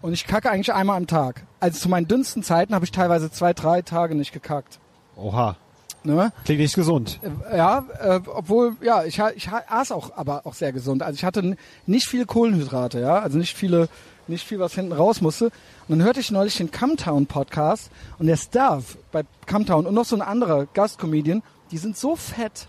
[0.01, 1.43] Und ich kacke eigentlich einmal am Tag.
[1.59, 4.79] Also zu meinen dünnsten Zeiten habe ich teilweise zwei, drei Tage nicht gekackt.
[5.15, 5.57] Oha.
[6.03, 6.31] Ne?
[6.45, 7.19] Klingt nicht gesund.
[7.21, 11.03] Äh, Ja, äh, obwohl, ja, ich, ich aß auch, aber auch sehr gesund.
[11.03, 13.89] Also ich hatte nicht viele Kohlenhydrate, ja, also nicht viele,
[14.27, 15.45] nicht viel, was hinten raus musste.
[15.87, 20.05] Und dann hörte ich neulich den Camtown Podcast und der Staff bei Camtown und noch
[20.05, 22.67] so ein anderer Gastcomedian, die sind so fett,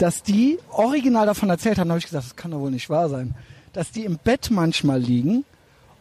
[0.00, 2.88] dass die original davon erzählt haben, da habe ich gesagt, das kann doch wohl nicht
[2.88, 3.34] wahr sein,
[3.74, 5.44] dass die im Bett manchmal liegen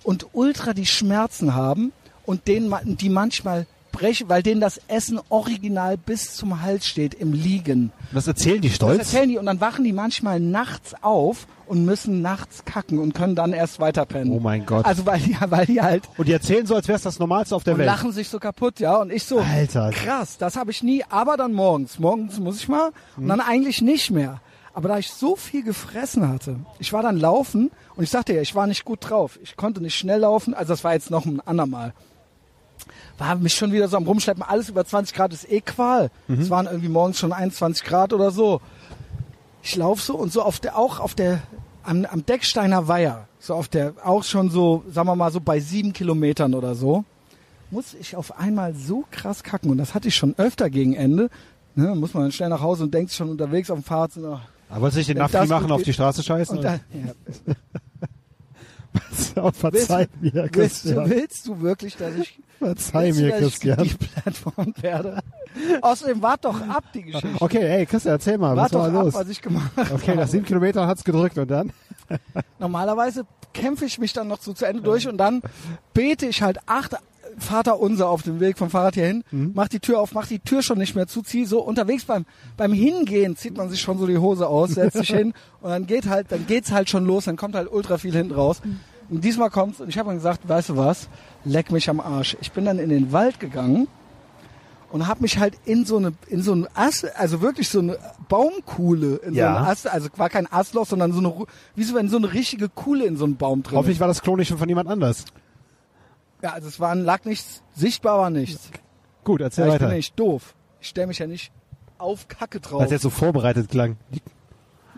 [0.03, 1.91] und ultra die Schmerzen haben
[2.25, 7.33] und denen die manchmal brechen, weil denen das Essen original bis zum Hals steht im
[7.33, 7.91] Liegen.
[8.13, 8.99] Das erzählen die Das stolz?
[8.99, 13.35] erzählen die und dann wachen die manchmal nachts auf und müssen nachts kacken und können
[13.35, 14.33] dann erst weiterpennen.
[14.33, 14.85] Oh mein Gott.
[14.85, 17.55] Also weil die, weil die halt Und die erzählen so, als wäre es das Normalste
[17.55, 17.87] auf der und Welt.
[17.87, 18.97] lachen sich so kaputt, ja.
[18.97, 19.91] Und ich so, Alter.
[19.91, 21.99] krass, das habe ich nie, aber dann morgens.
[21.99, 23.27] Morgens muss ich mal und Mhm.
[23.29, 24.41] dann eigentlich nicht mehr.
[24.73, 28.41] Aber da ich so viel gefressen hatte, ich war dann laufen und ich sagte ja,
[28.41, 29.37] ich war nicht gut drauf.
[29.43, 31.93] Ich konnte nicht schnell laufen, also das war jetzt noch ein andermal.
[33.19, 36.09] War mich schon wieder so am Rumschleppen, alles über 20 Grad ist eh Qual.
[36.27, 36.39] Mhm.
[36.41, 38.61] Es waren irgendwie morgens schon 21 Grad oder so.
[39.61, 41.41] Ich laufe so und so auf der, auch auf der,
[41.83, 45.59] am, am Decksteiner Weiher, so auf der, auch schon so, sagen wir mal so bei
[45.59, 47.03] sieben Kilometern oder so,
[47.71, 49.69] muss ich auf einmal so krass kacken.
[49.69, 51.29] Und das hatte ich schon öfter gegen Ende.
[51.75, 54.33] Ne, muss man dann schnell nach Hause und denkt schon unterwegs auf dem Fahrrad so,
[54.33, 56.61] ach, Aber wolltest du nicht den Nafti machen, auf die Straße scheißen?
[56.61, 57.53] dann, ja,
[59.53, 61.09] Verzeih mir, willst, du, Christian.
[61.09, 63.87] willst du wirklich, dass ich, Verzeih willst du, mir, dass ich Christian.
[63.87, 65.19] geplatformt werde?
[65.81, 67.29] Außerdem wart doch ab die Geschichte.
[67.39, 69.13] Okay, ey, Christian, erzähl mal, Wart was war doch ab, los?
[69.13, 69.93] was ich gemacht habe.
[69.93, 71.71] Okay, nach sieben Kilometern hat's gedrückt und dann?
[72.59, 75.41] Normalerweise kämpfe ich mich dann noch so zu Ende durch und dann
[75.93, 76.95] bete ich halt acht
[77.39, 79.51] Vater unser auf dem Weg vom Fahrrad hierhin, Mhm.
[79.55, 82.25] mach die Tür auf, mach die Tür schon nicht mehr zu, zieh so unterwegs beim
[82.57, 85.87] beim Hingehen zieht man sich schon so die Hose aus, setzt sich hin und dann
[85.87, 88.61] geht halt, dann geht's halt schon los, dann kommt halt ultra viel hinten raus.
[89.09, 91.09] Und diesmal kommt's und ich habe dann gesagt, weißt du was,
[91.43, 92.37] leck mich am Arsch.
[92.41, 93.87] Ich bin dann in den Wald gegangen
[94.91, 97.97] und habe mich halt in so eine in so ein Ast, also wirklich so eine
[98.27, 99.51] Baumkuhle in Ja.
[99.53, 101.33] so einem Ast, also war kein Astloch, sondern so eine
[101.75, 103.77] wie so wenn so eine richtige Kuhle in so einem Baum drin.
[103.77, 105.25] Hoffentlich war das Klo nicht schon von jemand anders.
[106.41, 108.69] Ja, also es war lag nichts, sichtbar war nichts.
[109.23, 109.91] Gut, erzähl Ja, ich bin weiter.
[109.91, 110.55] ja nicht doof.
[110.79, 111.51] Ich stelle mich ja nicht
[111.97, 112.79] auf Kacke drauf.
[112.79, 113.97] Weil es jetzt so vorbereitet klang.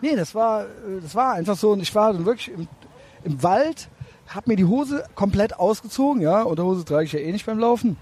[0.00, 1.72] Nee, das war, äh, das war einfach so.
[1.72, 2.68] Und ich war dann wirklich im,
[3.24, 3.88] im Wald,
[4.28, 6.42] hab mir die Hose komplett ausgezogen, ja.
[6.42, 7.96] Unterhose trage ich ja eh nicht beim Laufen.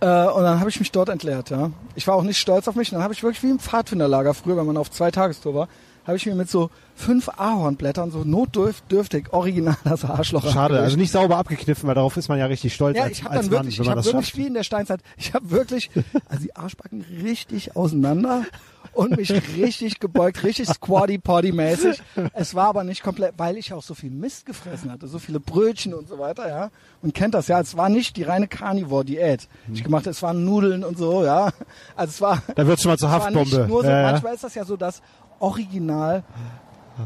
[0.00, 1.70] Äh, und dann habe ich mich dort entleert, ja.
[1.94, 2.90] Ich war auch nicht stolz auf mich.
[2.90, 5.68] Und dann habe ich wirklich wie im Pfadfinderlager früher, wenn man auf zwei Tagestour war,
[6.06, 11.10] habe ich mir mit so fünf Ahornblättern so notdürftig original das Arschloch Schade, also nicht
[11.10, 13.50] sauber abgekniffen, weil darauf ist man ja richtig stolz Ja, als, ich habe dann Mann,
[13.52, 14.36] wirklich, wenn ich habe das wirklich schafft.
[14.38, 15.90] wie in der Steinzeit, ich habe wirklich,
[16.28, 18.44] also die Arschbacken richtig auseinander
[18.92, 22.00] und mich richtig gebeugt, richtig squatty potty mäßig.
[22.32, 25.40] Es war aber nicht komplett, weil ich auch so viel Mist gefressen hatte, so viele
[25.40, 26.70] Brötchen und so weiter, ja.
[27.02, 30.22] Und kennt das ja, es war nicht die reine Carnivore-Diät, die ich gemacht habe, es
[30.22, 31.50] waren Nudeln und so, ja.
[31.96, 33.66] Also es war, Da wird schon mal zur Haftbombe.
[33.66, 34.12] nur so, Ja, ja.
[34.12, 35.02] manchmal ist das ja so, dass
[35.44, 36.22] original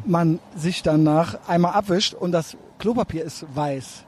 [0.04, 4.04] man sich danach einmal abwischt und das Klopapier ist weiß.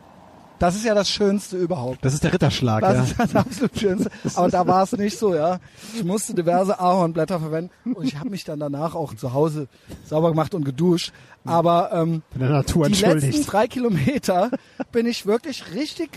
[0.59, 2.05] Das ist ja das Schönste überhaupt.
[2.05, 3.03] Das ist der Ritterschlag, Das ja.
[3.05, 4.11] ist das absolut Schönste.
[4.35, 5.59] Aber da war es nicht so, ja.
[5.97, 9.69] Ich musste diverse Ahornblätter verwenden und ich habe mich dann danach auch zu Hause
[10.05, 11.13] sauber gemacht und geduscht.
[11.47, 13.51] Aber ähm, In der Natur die letzten entschuldigt.
[13.53, 14.51] drei Kilometer
[14.93, 16.11] bin ich wirklich richtig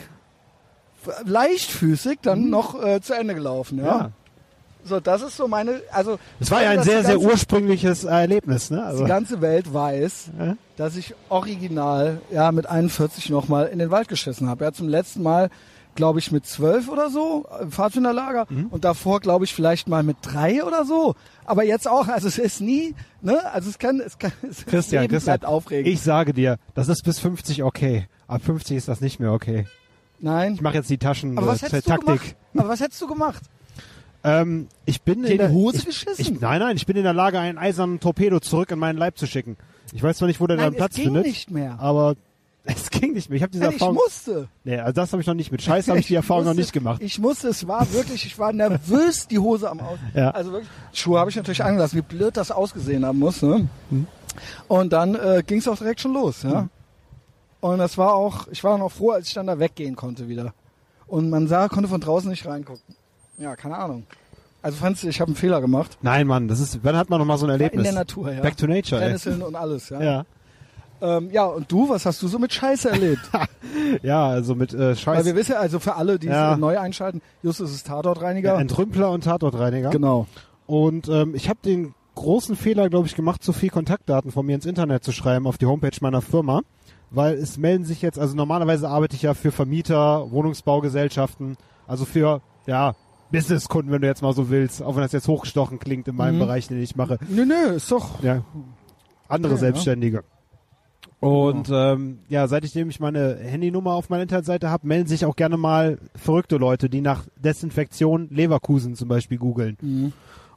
[1.25, 3.77] leichtfüßig dann noch äh, zu Ende gelaufen.
[3.79, 3.85] Ja?
[3.85, 4.11] Ja.
[4.85, 8.83] So, das ist so meine, also Es war ja ein sehr, sehr ursprüngliches Erlebnis, ne?
[8.83, 10.57] Also, Die ganze Welt weiß, Ja.
[10.77, 14.65] dass ich original ja mit 41 nochmal in den Wald geschissen habe.
[14.65, 15.49] Ja, zum letzten Mal,
[15.95, 18.45] glaube ich, mit 12 oder so, im Pfadfinderlager.
[18.49, 18.67] Mhm.
[18.71, 21.15] Und davor, glaube ich, vielleicht mal mit drei oder so.
[21.45, 23.39] Aber jetzt auch, also es ist nie, ne?
[23.53, 25.87] Also es kann, es kann, es Christian, Leben Christian, bleibt aufregend.
[25.87, 28.07] ich sage dir, das ist bis 50 okay.
[28.27, 29.65] Ab 50 ist das nicht mehr okay.
[30.19, 30.53] Nein.
[30.55, 32.05] Ich mache jetzt die Taschen Aber was äh, du Taktik.
[32.05, 32.35] gemacht?
[32.57, 33.43] Aber was hättest du gemacht?
[34.23, 36.35] Ähm, ich bin in der Hose ich, geschissen?
[36.35, 39.17] Ich, nein, nein, ich bin in der Lage, einen eisernen Torpedo zurück in meinen Leib
[39.17, 39.57] zu schicken.
[39.91, 41.77] Ich weiß zwar nicht, wo der Nein, dann Platz es ging findet, nicht mehr.
[41.79, 42.15] aber
[42.63, 43.37] es ging nicht mehr.
[43.37, 43.95] Ich habe diese Nein, ich Erfahrung.
[43.95, 44.47] musste.
[44.63, 45.51] Nee, also das habe ich noch nicht.
[45.51, 47.01] Mit Scheiß habe ich die Erfahrung noch musste, nicht gemacht.
[47.03, 49.99] Ich musste, es war wirklich, ich war nervös, die Hose am Aus.
[50.13, 50.31] Ja.
[50.31, 53.41] Also wirklich, Schuhe habe ich natürlich angelassen, wie blöd das ausgesehen haben muss.
[53.41, 53.67] Ne?
[53.89, 54.07] Mhm.
[54.69, 56.43] Und dann äh, ging es auch direkt schon los.
[56.43, 56.69] Ja?
[57.59, 60.53] Und das war auch, ich war auch froh, als ich dann da weggehen konnte wieder.
[61.07, 62.95] Und man sah, konnte von draußen nicht reingucken.
[63.37, 64.03] Ja, keine Ahnung.
[64.61, 65.97] Also fandst du, ich habe einen Fehler gemacht.
[66.01, 67.83] Nein, Mann, das ist, wann hat man noch mal so ein In Erlebnis?
[67.83, 68.41] der Natur, ja.
[68.41, 69.01] Back to nature.
[69.01, 70.01] Brennnesseln und alles, ja.
[70.01, 70.25] Ja.
[71.01, 73.21] Ähm, ja, und du, was hast du so mit Scheiße erlebt?
[74.03, 76.53] Ja, also mit äh, Weil Scheiß, wir wissen, also für alle, die Ja.
[76.53, 78.57] es neu einschalten, Justus ist Tatortreiniger.
[78.59, 79.89] Entrümpler und Tatortreiniger.
[79.89, 80.27] Genau.
[80.67, 84.55] Und ähm, ich habe den großen Fehler, glaube ich, gemacht, zu viel Kontaktdaten von mir
[84.55, 86.61] ins Internet zu schreiben auf die Homepage meiner Firma.
[87.09, 91.57] Weil es melden sich jetzt, also normalerweise arbeite ich ja für Vermieter, Wohnungsbaugesellschaften,
[91.87, 92.93] also für, ja,
[93.33, 96.35] Businesskunden, wenn du jetzt mal so willst, auch wenn das jetzt hochgestochen klingt in meinem
[96.35, 96.39] Mhm.
[96.39, 97.17] Bereich, den ich mache.
[97.27, 98.23] Nö, nö, ist doch.
[98.23, 98.43] Ja,
[99.27, 100.23] andere Okay, Selbstständige.
[101.19, 105.37] Und ähm, ja, seit ich nämlich meine Handynummer auf meiner Internetseite habe, melden sich auch
[105.37, 110.13] gerne mal verrückte Leute, die nach Desinfektion Leverkusen zum Beispiel googeln.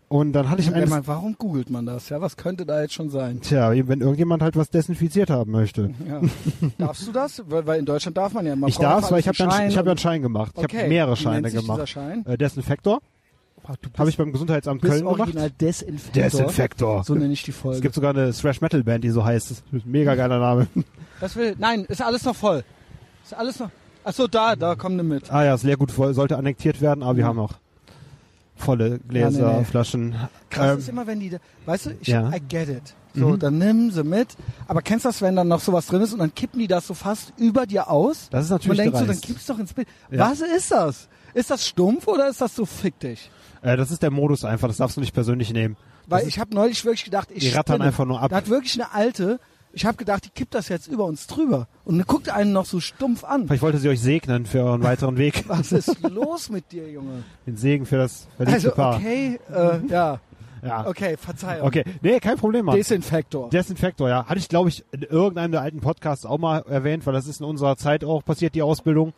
[0.09, 2.09] Und dann hatte ich eines, man, warum googelt man das?
[2.11, 3.41] Ja, was könnte da jetzt schon sein?
[3.41, 5.91] tja, wenn irgendjemand halt was desinfiziert haben möchte.
[6.09, 6.21] Ja.
[6.79, 7.43] Darfst du das?
[7.49, 8.55] Weil, weil in Deutschland darf man ja.
[8.55, 10.53] Man Ich für weil ich habe ja, ich hab ja einen Schein gemacht.
[10.57, 11.89] Ich und- habe mehrere Scheine gemacht.
[11.89, 12.25] Schein?
[12.25, 13.01] Äh, Desinfektor
[13.99, 15.61] habe ich beim Gesundheitsamt Köln original gemacht.
[15.61, 16.23] Desinfektor.
[16.23, 17.03] Desinfektor.
[17.05, 17.77] So nenne ich die Folge.
[17.79, 19.51] Es gibt sogar eine Thrash Metal Band, die so heißt.
[19.51, 20.69] Das ist ein mega geiler Name.
[21.21, 22.63] das will, nein, ist alles noch voll.
[23.25, 23.71] Ist alles noch.
[24.05, 25.33] Ach so, da, da kommen eine mit.
[25.33, 27.29] Ah ja, das Leergut voll- sollte annektiert werden, aber wir Ja.
[27.29, 27.55] haben noch
[28.57, 29.65] volle Gläser, Ja, nee, nee.
[29.65, 30.15] Flaschen.
[30.51, 32.31] Krass Ähm, ist immer, wenn die, da, weißt du, ich, ja.
[32.35, 32.95] I get it.
[33.15, 33.39] So, Mhm.
[33.39, 34.29] dann nimm sie mit.
[34.69, 36.87] Aber kennst du das, wenn dann noch sowas drin ist und dann kippen die das
[36.87, 38.29] so fast über dir aus?
[38.31, 39.23] das ist natürlich denkt so, dann dreist.
[39.25, 39.89] kipp's doch ins Bild.
[40.11, 40.31] Ja.
[40.31, 41.09] Was ist das?
[41.33, 43.31] Ist das stumpf oder ist das so fick dich?
[43.63, 45.77] Äh, das ist der Modus einfach, das darfst du nicht persönlich nehmen.
[46.07, 47.85] Weil Das ich habe neulich wirklich gedacht, ich Die rattern spinne.
[47.89, 48.31] einfach nur ab.
[48.31, 49.41] Da hat wirklich eine alte,
[49.77, 51.68] ich habe gedacht, die kippt das jetzt über uns drüber.
[51.85, 53.47] Und guckt einen noch so stumpf an.
[53.47, 55.45] Vielleicht wollte sie euch segnen für euren weiteren Weg.
[55.49, 57.24] Was ist los mit dir, Junge?
[57.47, 58.97] Den Segen für das verliebte Also, Paar.
[58.97, 60.18] okay, äh, ja,
[60.62, 60.87] Ja.
[60.87, 61.66] okay, Verzeihung.
[61.66, 62.74] Okay, nee, kein Problem, Mann.
[62.77, 63.51] Desinfektor.
[63.51, 64.24] Desinfektor, ja.
[64.24, 67.41] Hatte ich, glaube ich, in irgendeinem der alten Podcasts auch mal erwähnt, weil das ist
[67.41, 69.12] in unserer Zeit auch passiert, die Ausbildung.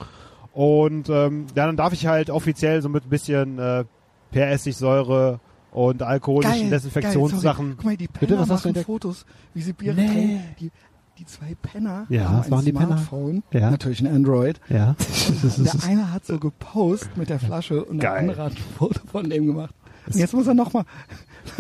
[0.53, 3.85] Und ähm, ja, dann darf ich halt offiziell so mit ein bisschen äh,
[4.33, 5.39] per Essigsäure
[5.73, 7.67] und alkoholischen Desinfektionssachen.
[7.67, 7.75] Geil.
[7.77, 8.75] Guck mal, die Penner Bitte, was machen?
[8.85, 10.07] Fotos, wie sie Bier Nee.
[10.07, 10.41] trinken.
[10.61, 10.71] Die,
[11.19, 12.87] die zwei Penner Ja, haben was ein machen die Penner?
[12.99, 13.71] Smartphone, Ja.
[13.71, 14.61] natürlich ein Android.
[14.69, 14.95] Ja.
[15.59, 18.21] Der eine hat so gepostet mit der Flasche und der Geil.
[18.21, 19.75] andere hat ein Foto von dem gemacht.
[20.07, 20.85] Und jetzt muss er nochmal,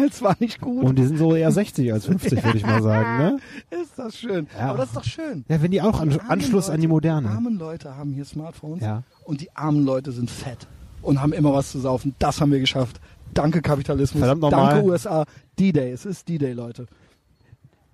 [0.08, 0.82] es war nicht gut.
[0.84, 3.38] Und die sind so eher 60 als 50, würde ich mal sagen, ne?
[3.82, 4.46] ist das schön.
[4.58, 4.68] Ja.
[4.70, 5.44] Aber das ist doch schön.
[5.48, 7.28] Ja, wenn die auch an, Die Anschluss an die Leute, Moderne.
[7.28, 9.02] armen Leute haben hier Smartphones Ja.
[9.24, 10.66] und die armen Leute sind fett
[11.02, 12.14] und haben immer was zu saufen.
[12.18, 13.00] Das haben wir geschafft.
[13.38, 14.18] Danke Kapitalismus.
[14.18, 14.74] Verdammt nochmal.
[14.74, 15.24] Danke USA.
[15.60, 15.92] D-Day.
[15.92, 16.86] Es ist D-Day, Leute.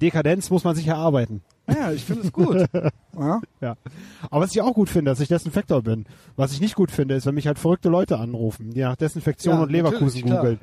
[0.00, 1.42] Dekadenz muss man sich erarbeiten.
[1.68, 2.66] Ja, ich finde es gut.
[3.18, 3.40] ja?
[3.60, 3.76] Ja.
[4.30, 6.06] Aber was ich auch gut finde, dass ich Desinfektor bin.
[6.36, 9.56] Was ich nicht gut finde, ist, wenn mich halt verrückte Leute anrufen, die nach Desinfektion
[9.56, 10.58] Ja, und Leverkusen googeln.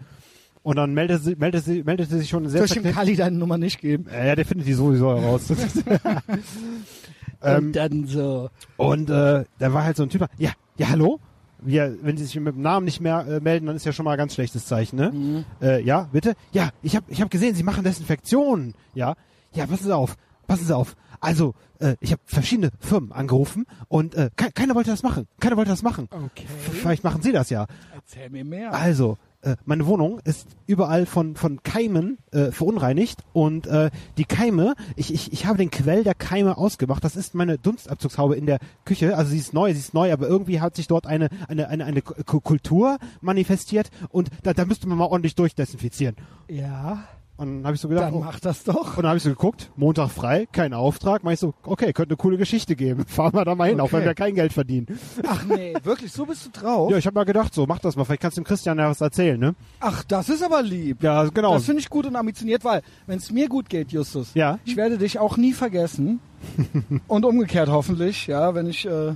[0.63, 3.15] Und dann meldet sie, meldet sie, meldet sie sich schon sehr Soll ich dem Kali
[3.15, 4.07] deine Nummer nicht geben?
[4.11, 5.49] Ja, der findet die sowieso heraus.
[7.43, 8.49] ähm, und dann so.
[8.77, 11.19] und äh, da war halt so ein Typ, ja, ja, hallo?
[11.61, 14.05] Wir, wenn sie sich mit dem Namen nicht mehr äh, melden, dann ist ja schon
[14.05, 15.11] mal ein ganz schlechtes Zeichen, ne?
[15.11, 15.45] Mhm.
[15.61, 16.33] Äh, ja, bitte?
[16.51, 18.73] Ja, ich habe ich hab gesehen, Sie machen Desinfektion.
[18.93, 19.15] Ja,
[19.53, 20.95] ja, passen Sie auf, passen Sie auf.
[21.19, 25.27] Also, äh, ich habe verschiedene Firmen angerufen und äh, ke keiner wollte das machen.
[25.39, 26.07] Keiner wollte das machen.
[26.11, 26.47] Okay.
[26.71, 27.67] Vielleicht machen Sie das ja.
[27.93, 28.73] Erzähl mir mehr.
[28.73, 34.75] Also, äh, meine Wohnung ist überall von, von Keimen äh, verunreinigt und äh, die Keime,
[34.95, 37.03] ich, ich, ich habe den Quell der Keime ausgemacht.
[37.03, 39.17] Das ist meine Dunstabzugshaube in der Küche.
[39.17, 41.85] Also sie ist neu, sie ist neu, aber irgendwie hat sich dort eine, eine, eine,
[41.85, 46.15] eine Ku- Kultur manifestiert und da, da müsste man mal ordentlich durchdesinfizieren.
[46.49, 47.03] Ja,
[47.41, 48.97] Und dann habe ich so gedacht, dann oh, mach das doch.
[48.97, 51.23] und dann habe ich so geguckt, Montag frei, kein Auftrag.
[51.23, 53.03] Mach ich so, okay, könnte eine coole Geschichte geben.
[53.07, 53.93] Fahren wir da mal hin, auch Okay.
[53.97, 54.85] wenn wir kein Geld verdienen.
[55.27, 56.91] Ach nee, wirklich, so bist du drauf?
[56.91, 58.05] Ja, ich habe mal gedacht, so, mach das mal.
[58.05, 59.55] Vielleicht kannst du dem Christian ja was erzählen, ne?
[59.79, 61.01] Ach, das ist aber lieb.
[61.01, 61.55] Ja, genau.
[61.55, 64.59] Das finde ich gut und ambitioniert, weil wenn es mir gut geht, Justus, Ja.
[64.63, 66.19] ich werde dich auch nie vergessen.
[67.07, 69.13] und umgekehrt hoffentlich, ja, wenn ich äh,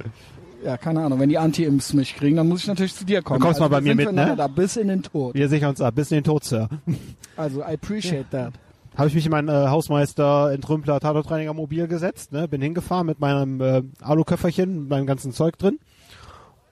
[0.66, 3.40] ja, keine Ahnung, wenn die Anti-Imps mich kriegen, dann muss ich natürlich zu dir kommen.
[3.40, 4.36] kommst also mal bei mir mit, ne?
[4.36, 5.36] Da bis in den Tod.
[5.36, 6.70] Wir sichern uns ab, bis in den Tod, Sir.
[7.38, 8.54] Also, I appreciate that.
[8.96, 12.48] Habe ich mich in mein äh, Hausmeister Entrümpler Tatortreiniger Mobil gesetzt, ne?
[12.48, 15.80] bin hingefahren mit meinem äh, Aluköfferchen, mit meinem ganzen Zeug drin.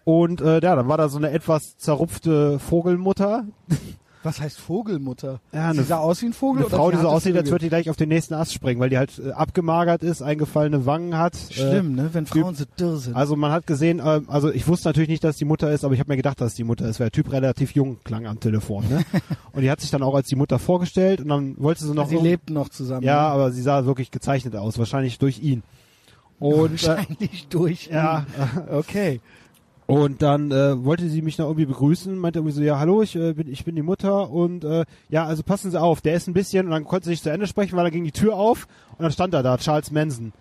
[0.05, 3.45] Und äh, ja, dann war da so eine etwas zerrupfte Vogelmutter,
[4.23, 5.39] Was heißt Vogelmutter?
[5.51, 6.61] Ja, Sie eine- sah aus wie ein Vogel?
[6.63, 8.79] eine Frau, sie die so aussieht, als würde die gleich auf den nächsten Ast springen,
[8.79, 11.33] weil die halt äh, abgemagert ist, eingefallene Wangen hat.
[11.49, 12.09] Äh, Schlimm, ne?
[12.13, 13.15] Wenn Frauen so dürr sind.
[13.15, 15.93] Also man hat gesehen, äh, also ich wusste natürlich nicht, dass die Mutter ist, aber
[15.93, 18.39] ich habe mir gedacht, dass die Mutter ist, weil der Typ relativ jung klang am
[18.39, 18.87] Telefon.
[18.89, 19.03] Ne?
[19.51, 22.07] und die hat sich dann auch als die Mutter vorgestellt und dann wollte sie noch
[22.07, 23.03] sie lebten noch zusammen.
[23.03, 23.27] Ja, ne?
[23.33, 25.63] aber sie sah wirklich gezeichnet aus, wahrscheinlich durch ihn.
[26.39, 27.87] Und äh, wahrscheinlich durch.
[27.87, 28.25] ja,
[28.71, 29.19] Okay.
[29.85, 33.15] Und dann äh, wollte sie mich noch irgendwie begrüßen, meinte irgendwie so, ja, hallo, ich
[33.15, 36.27] äh, bin ich bin die Mutter und äh, ja, also passen Sie auf, der ist
[36.27, 38.35] ein bisschen und dann konnte sie nicht zu Ende sprechen, weil dann ging die Tür
[38.35, 38.67] auf
[38.97, 40.33] und dann stand er da, Charles Manson.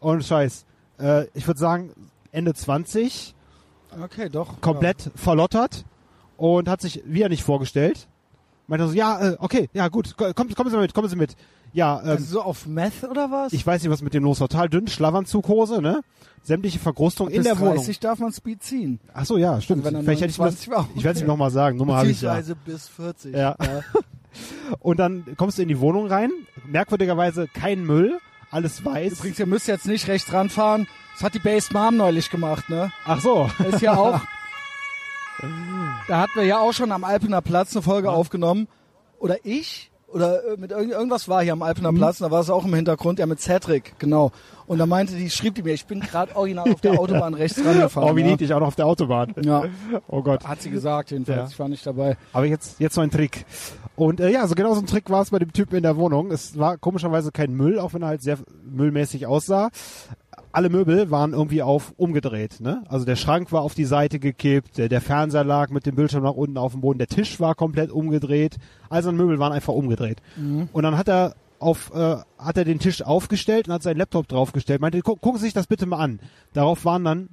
[0.00, 0.64] Und Scheiß,
[0.98, 1.90] äh, ich würde sagen
[2.32, 3.34] Ende 20,
[4.02, 4.60] Okay, doch.
[4.60, 5.84] komplett verlottert
[6.36, 8.08] und hat sich wieder nicht vorgestellt.
[8.70, 11.36] Meinte so, ja, äh, okay, ja gut, ko- kommen, kommen Sie mit, kommen Sie mit.
[11.72, 13.52] Ja, ähm, Also so auf Meth oder was?
[13.52, 14.48] ich weiß nicht, was mit dem los war.
[14.48, 16.02] Total dünn, Schlafanzughose, ne?
[16.42, 17.96] Sämtliche Verkrustung in Bis der 30 Wohnung.
[18.00, 19.00] darf man Speed ziehen.
[19.12, 19.84] Ach so, ja, stimmt.
[19.84, 20.88] Also Vielleicht hätte ich das, 29 war.
[20.94, 21.76] ich werde es ihm nochmal sagen.
[21.78, 22.40] Nummer habe ich ja.
[22.64, 23.34] Bis 40.
[23.36, 23.56] Ja.
[24.78, 26.30] Und dann kommst du in die Wohnung rein.
[26.64, 28.18] Merkwürdigerweise kein Müll,
[28.50, 29.14] alles weiß.
[29.18, 30.86] Übrigens, ihr müsst jetzt nicht rechts ranfahren.
[31.14, 32.92] Das hat die Based Mom neulich gemacht, ne?
[33.04, 33.50] Ach so.
[33.68, 34.20] ist ja auch.
[36.08, 38.68] da hatten wir ja auch schon am Alpener Platz eine Folge aufgenommen.
[39.18, 39.90] Oder ich?
[40.08, 41.64] Oder äh, mit irgend, irgendwas war hier am Mhm.
[41.64, 44.32] Alpener Platz, und da war es auch im Hintergrund, ja mit Cedric, genau.
[44.66, 47.60] Und da meinte die, schrieb die mir, ich bin gerade original auf der Autobahn rechts
[47.64, 48.10] rangefahren.
[48.10, 48.26] Oh, wie ja.
[48.26, 49.34] niedlich, auch noch auf der Autobahn.
[49.42, 49.64] Ja,
[50.08, 50.44] Oh Gott.
[50.44, 51.38] hat sie gesagt jedenfalls.
[51.38, 51.46] Ja.
[51.48, 52.16] Ich war nicht dabei.
[52.32, 53.44] Aber jetzt, jetzt so ein Trick.
[53.94, 55.96] Und äh, ja, so genau so ein Trick war es bei dem Typen in der
[55.96, 56.32] Wohnung.
[56.32, 59.70] Es war komischerweise kein Müll, auch wenn er halt sehr müllmäßig aussah.
[60.52, 62.60] Alle Möbel waren irgendwie auf umgedreht.
[62.60, 62.82] Ne?
[62.88, 66.24] Also der Schrank war auf die Seite gekippt, der, der Fernseher lag mit dem Bildschirm
[66.24, 68.56] nach unten auf dem Boden, der Tisch war komplett umgedreht.
[68.88, 70.18] Also Möbel waren einfach umgedreht.
[70.72, 74.26] Und dann hat er auf, äh, hat er den Tisch aufgestellt und hat seinen Laptop
[74.28, 74.80] draufgestellt.
[74.80, 76.18] Meinte, "Guck- gucken Sie sich das bitte mal an.
[76.54, 77.28] Darauf waren dann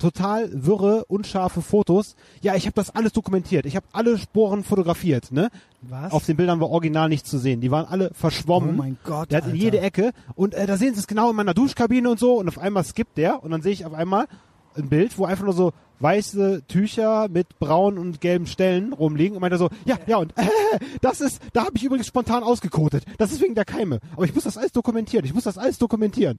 [0.00, 2.16] total wirre, unscharfe Fotos.
[2.40, 3.66] Ja, ich habe das alles dokumentiert.
[3.66, 5.30] Ich habe alle Sporen fotografiert.
[5.30, 5.50] Ne?
[5.82, 6.12] Was?
[6.12, 7.60] Auf den Bildern war original nichts zu sehen.
[7.60, 8.74] Die waren alle verschwommen.
[8.74, 10.12] Oh mein Gott, Der hat in jede Ecke.
[10.34, 12.34] Und äh, da sehen Sie es genau in meiner Duschkabine und so.
[12.34, 13.42] Und auf einmal skippt der.
[13.44, 14.26] Und dann sehe ich auf einmal
[14.76, 19.36] ein Bild, wo einfach nur so weiße Tücher mit braunen und gelben Stellen rumliegen.
[19.36, 20.46] Und meinte so, ja, ja, und äh,
[21.02, 23.04] das ist, da habe ich übrigens spontan ausgekotet.
[23.18, 24.00] Das ist wegen der Keime.
[24.16, 25.24] Aber ich muss das alles dokumentieren.
[25.24, 26.38] Ich muss das alles dokumentieren.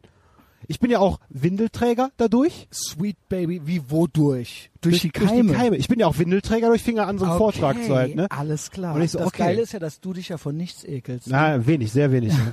[0.67, 2.67] Ich bin ja auch Windelträger dadurch.
[2.71, 4.71] Sweet Baby, wie wodurch?
[4.81, 5.51] Durch, die Durch Keime.
[5.51, 5.77] die Keime.
[5.77, 8.17] Ich bin ja auch Windelträger durch Finger an so einem Vortrag zu halten.
[8.17, 8.27] Ne?
[8.29, 8.95] Alles klar.
[8.95, 9.43] Und ich so, das okay.
[9.43, 11.27] Geile ist ja, dass du dich ja von nichts ekelst.
[11.29, 12.33] Na, wenig, sehr wenig.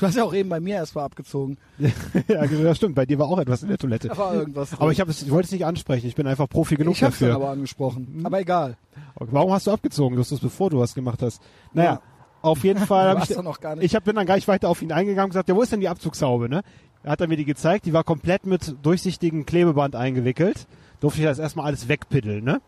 [0.00, 1.58] Du hast ja auch eben bei mir erst mal abgezogen.
[2.26, 2.94] ja, das stimmt.
[2.94, 4.08] Bei dir war auch etwas in der Toilette.
[4.08, 4.72] Da war irgendwas.
[4.80, 6.06] Aber ich, es, ich wollte es nicht ansprechen.
[6.06, 7.34] Ich bin einfach Profi genug ich hab's dafür.
[7.34, 8.22] aber angesprochen.
[8.24, 8.78] Aber egal.
[9.14, 10.16] Okay, Warum hast du abgezogen?
[10.16, 11.42] Du hast das bevor du was gemacht hast.
[11.74, 12.02] Naja, Ja.
[12.40, 13.84] auf jeden Fall habe ich, gar nicht.
[13.84, 15.80] ich hab, bin dann gleich weiter auf ihn eingegangen und gesagt, ja, wo ist denn
[15.80, 16.48] die Abzugshaube?
[16.48, 16.62] Ne?
[17.02, 17.86] Er hat er mir die gezeigt.
[17.86, 20.66] Die war komplett mit durchsichtigem Klebeband eingewickelt.
[21.00, 22.44] Durfte ich das erstmal alles wegpiddeln.
[22.44, 22.60] Ne?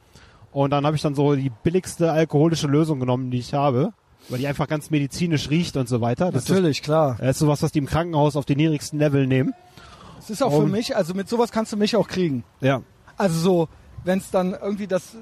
[0.53, 3.93] Und dann habe ich dann so die billigste alkoholische Lösung genommen, die ich habe.
[4.29, 6.31] Weil die einfach ganz medizinisch riecht und so weiter.
[6.31, 7.15] Das Natürlich, klar.
[7.15, 9.53] Ist, das ist sowas, was die im Krankenhaus auf den niedrigsten Level nehmen.
[10.21, 12.45] Es ist auch für Und- mich, also mit sowas kannst du mich auch kriegen.
[12.61, 12.83] Ja.
[13.17, 13.69] Also so,
[14.05, 15.17] wenn es dann irgendwie das,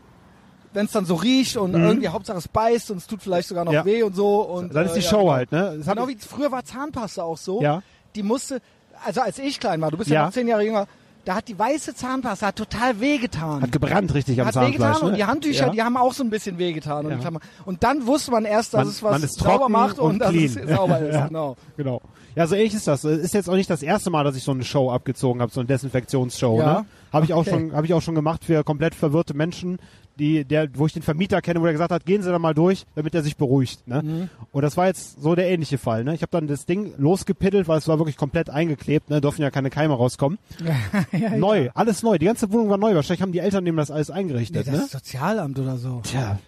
[0.75, 3.65] wenn es dann so riecht und irgendwie Hauptsache es beißt und es tut vielleicht sogar
[3.65, 3.77] noch Mhm.
[3.79, 3.85] Ja.
[3.87, 4.43] weh und so.
[4.43, 5.33] Und, Dann ist die äh, ja, Show genau.
[5.33, 5.75] halt, ne?
[5.79, 7.63] Das Genau wie früher war Zahnpasta auch so.
[7.63, 7.83] Ja.
[8.15, 8.61] Die musste,
[9.05, 10.27] also als ich klein war, du bist ja, Ja.
[10.27, 10.87] noch zehn Jahre jünger,
[11.27, 13.61] da hat die weiße Zahnpasta hat total wehgetan.
[13.63, 14.79] Hat gebrannt richtig am hat Zahnfleisch.
[14.81, 15.17] wehgetan und ne?
[15.19, 15.73] die Handtücher, ja.
[15.73, 17.05] die haben auch so ein bisschen wehgetan.
[17.05, 17.19] Und, Ja.
[17.19, 20.35] Klammer- und dann wusste man erst, dass Man- es was sauber macht und, und dass
[20.35, 21.15] es sauber ist.
[21.15, 21.27] Ja.
[21.27, 21.57] Genau.
[21.77, 22.01] Genau.
[22.37, 23.05] Ja, so ähnlich ist das.
[23.05, 25.53] Es ist jetzt auch nicht das erste Mal, dass ich so eine Show abgezogen habe,
[25.53, 26.59] so eine Desinfektionsshow.
[26.59, 26.73] Ja.
[26.81, 26.87] Ne?
[27.13, 27.51] Habe ich auch Okay.
[27.51, 29.79] schon, habe ich auch schon gemacht für komplett verwirrte Menschen,
[30.19, 32.53] die, der, wo ich den Vermieter kenne, wo er gesagt hat, gehen Sie da mal
[32.53, 33.89] durch, damit er sich beruhigt.
[33.89, 34.03] Ne?
[34.03, 34.29] Mhm.
[34.53, 36.05] Und das war jetzt so der ähnliche Fall.
[36.05, 36.15] Ne?
[36.15, 39.09] Ich habe dann das Ding losgepiddelt, weil es war wirklich komplett eingeklebt.
[39.09, 39.21] Ne?
[39.23, 40.39] Dürfen ja keine Keime rauskommen.
[41.39, 42.19] neu, alles neu.
[42.19, 42.95] Die ganze Wohnung war neu.
[42.95, 44.67] Wahrscheinlich haben die Eltern dem das alles Nee, eingerichtet.
[44.67, 44.87] das ne?
[44.91, 46.01] Sozialamt oder so.
[46.05, 46.39] Tja.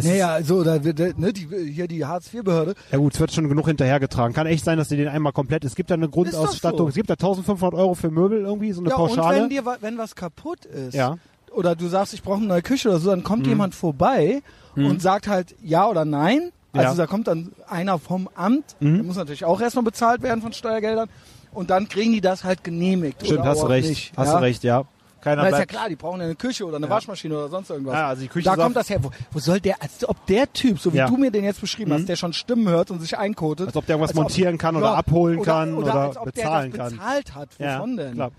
[0.00, 2.74] Es Naja, so, oder wird, ne, die, hier die Hartz-IV-Behörde.
[2.90, 4.34] Ja gut, es wird schon genug hinterhergetragen.
[4.34, 5.64] Kann echt sein, dass die den einmal komplett.
[5.64, 6.78] Es gibt da eine Grundausstattung.
[6.86, 6.88] so.
[6.88, 9.42] Es gibt da 1500 Euro für Möbel irgendwie, so eine Ja, und Pauschale.
[9.42, 11.16] wenn dir, wenn was kaputt ist, Ja.
[11.52, 14.42] oder du sagst, ich brauche eine neue Küche oder so, dann kommt jemand vorbei
[14.76, 16.50] und sagt halt ja oder nein.
[16.72, 16.94] Also Ja.
[16.94, 21.08] da kommt dann einer vom Amt, der muss natürlich auch erstmal bezahlt werden von Steuergeldern.
[21.52, 23.24] Und dann kriegen die das halt genehmigt.
[23.26, 23.88] Stimmt, hast du recht.
[23.88, 24.36] Nicht, hast ja?
[24.36, 24.84] du recht, ja.
[25.20, 27.68] Keiner Weil ist ja klar, die brauchen ja eine Küche oder eine Waschmaschine oder sonst
[27.70, 27.94] irgendwas.
[27.94, 28.98] Ja, also die Küche da kommt das her.
[29.04, 31.06] Wo, wo soll der, als ob der Typ, so wie Ja.
[31.08, 33.66] du mir den jetzt beschrieben hast, der schon Stimmen hört und sich einkotet.
[33.68, 36.72] Als ob der irgendwas als ob- montieren kann oder abholen kann oder als ob bezahlen
[36.72, 36.92] kann.
[36.92, 37.48] bezahlt hat.
[37.58, 38.14] Ja, Wovon denn?
[38.14, 38.30] klar.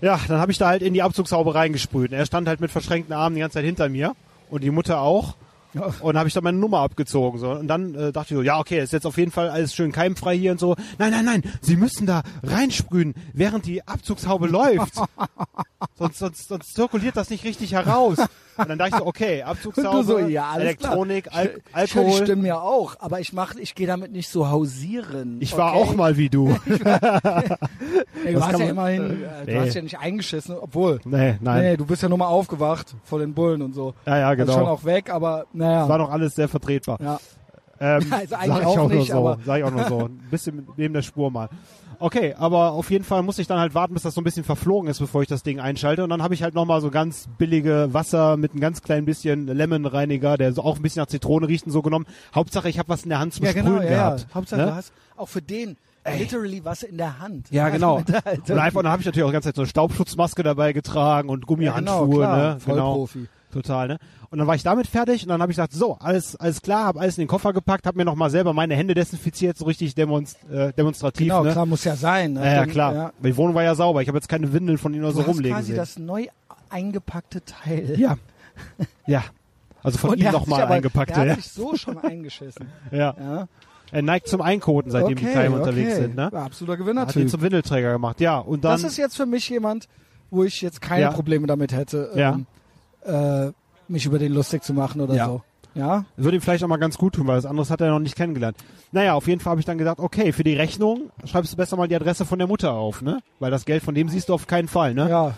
[0.00, 2.12] Ja, dann habe ich da halt in die Abzugshaube reingesprüht.
[2.12, 4.16] Er stand halt mit verschränkten Armen die ganze Zeit hinter mir
[4.50, 5.36] und die Mutter auch.
[6.00, 7.38] Und habe ich dann meine Nummer abgezogen.
[7.38, 7.50] So.
[7.50, 9.92] Und dann äh, dachte ich so, ja, okay, ist jetzt auf jeden Fall alles schön
[9.92, 10.76] keimfrei hier und so.
[10.98, 14.94] Nein, nein, nein, Sie müssen da reinsprühen, während die Abzugshaube läuft.
[15.98, 18.18] Sonst, sonst, sonst zirkuliert das nicht richtig heraus.
[18.56, 21.28] Und dann dachte ich so, okay, Abzugshaube, du so, ja, Elektronik.
[21.34, 22.22] Al Ich- Ich Alkohol.
[22.24, 25.38] stimme ja auch, aber ich mach, ich gehe damit nicht so hausieren.
[25.40, 25.82] Ich war okay?
[25.90, 26.48] auch mal wie du.
[28.24, 29.58] Ey, du hast ja immerhin, äh, du Nee.
[29.58, 31.00] hast ja nicht eingeschissen, obwohl.
[31.04, 31.62] nee, nein.
[31.62, 33.94] Nee, du bist ja nur mal aufgewacht vor den Bullen und so.
[34.06, 34.58] Ja, ja, Also genau.
[34.58, 35.80] schon auch weg, aber naja.
[35.80, 36.98] Das war doch alles sehr vertretbar.
[37.00, 37.18] ja.
[37.80, 39.42] Ähm, also eigentlich sag ich auch auch, nicht, nur so.
[39.44, 39.98] Sag ich auch nur so.
[40.04, 41.48] Ein bisschen neben der Spur mal.
[41.98, 44.44] Okay, aber auf jeden Fall muss ich dann halt warten, bis das so ein bisschen
[44.44, 46.04] verflogen ist, bevor ich das Ding einschalte.
[46.04, 49.46] Und dann habe ich halt nochmal so ganz billige Wasser mit ein ganz klein bisschen
[49.46, 52.06] Lemon-Reiniger, der so auch ein bisschen nach Zitrone riecht und so genommen.
[52.34, 53.96] Hauptsache, ich habe was in der Hand zum Ja, Sprühen genau, ja, ja.
[54.10, 54.26] gehabt.
[54.34, 54.66] Hauptsache, ne?
[54.66, 55.76] du hast auch für den
[56.18, 57.46] literally was in der Hand.
[57.50, 57.96] Ja, genau.
[57.96, 58.10] Und
[58.50, 61.40] einfach, dann habe ich natürlich auch die ganze Zeit so eine Staubschutzmaske dabei getragen und
[61.40, 62.36] ja, Gummihandschuhe, genau, klar.
[62.54, 62.58] ne?
[62.66, 63.08] Genau.
[63.52, 63.98] Total, ne?
[64.30, 66.86] Und dann war ich damit fertig und dann habe ich gesagt, so, alles, alles klar,
[66.86, 69.94] habe alles in den Koffer gepackt, habe mir nochmal selber meine Hände desinfiziert, so richtig
[69.94, 71.52] demonst äh, demonstrativ, Genau, ne?
[71.52, 72.36] klar, muss ja sein.
[72.36, 72.94] Ja, ja, Denn, klar.
[72.94, 73.12] Ja.
[73.22, 74.00] Die Wohnung war ja sauber.
[74.00, 75.76] Ich habe jetzt keine Windeln von ihnen oder so rumlegen quasi sehen.
[75.76, 76.26] das neu
[76.70, 77.94] eingepackte Teil.
[77.98, 78.16] ja.
[79.06, 79.22] ja.
[79.82, 81.14] Also von Und ihm nochmal eingepackte.
[81.14, 81.32] Der Ja.
[81.32, 82.66] hat sich so schon eingeschissen.
[82.90, 83.14] ja.
[83.18, 83.48] Ja.
[83.90, 85.68] Er neigt zum Einkoten, seitdem die okay, Keime okay.
[85.68, 86.30] unterwegs sind, ne?
[86.32, 88.20] Ja, absoluter Hat ihn zum Windelträger gemacht.
[88.22, 89.88] Ja, und dann Das ist jetzt für mich jemand,
[90.30, 91.10] wo ich jetzt keine Ja.
[91.10, 92.38] Probleme damit hätte, Ja.
[93.04, 93.50] Äh,
[93.88, 95.26] mich über den lustig zu machen oder Ja.
[95.26, 95.42] so.
[95.74, 96.04] Ja?
[96.16, 98.14] würde ihm vielleicht auch mal ganz gut tun, weil das anderes hat er noch nicht
[98.14, 98.58] kennengelernt.
[98.92, 101.78] Naja, auf jeden Fall habe ich dann gedacht, okay, für die Rechnung schreibst du besser
[101.78, 103.20] mal die Adresse von der Mutter auf, ne?
[103.40, 105.08] Weil das Geld von dem siehst du auf keinen Fall, ne?
[105.08, 105.34] Ja.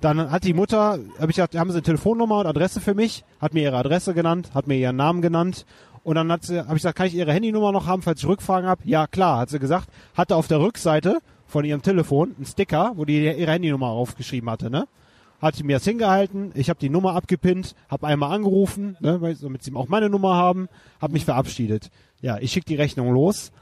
[0.00, 3.24] Dann hat die Mutter, habe ich gesagt, haben sie eine Telefonnummer und Adresse für mich,
[3.40, 5.66] hat mir ihre Adresse genannt, hat mir ihren Namen genannt
[6.02, 8.26] und dann hat sie, habe ich gesagt, kann ich ihre Handynummer noch haben, falls ich
[8.26, 8.82] Rückfragen habe?
[8.86, 13.04] Ja, klar, hat sie gesagt, hatte auf der Rückseite von ihrem Telefon einen Sticker, wo
[13.04, 14.88] die ihre Handynummer aufgeschrieben hatte, ne?
[15.40, 19.34] Hat sie mir das hingehalten, ich habe die Nummer abgepinnt, habe einmal angerufen, ne, weil-
[19.36, 20.68] damit sie auch meine Nummer haben,
[21.00, 21.90] habe mich verabschiedet.
[22.22, 23.52] Ja, ich schicke die Rechnung los.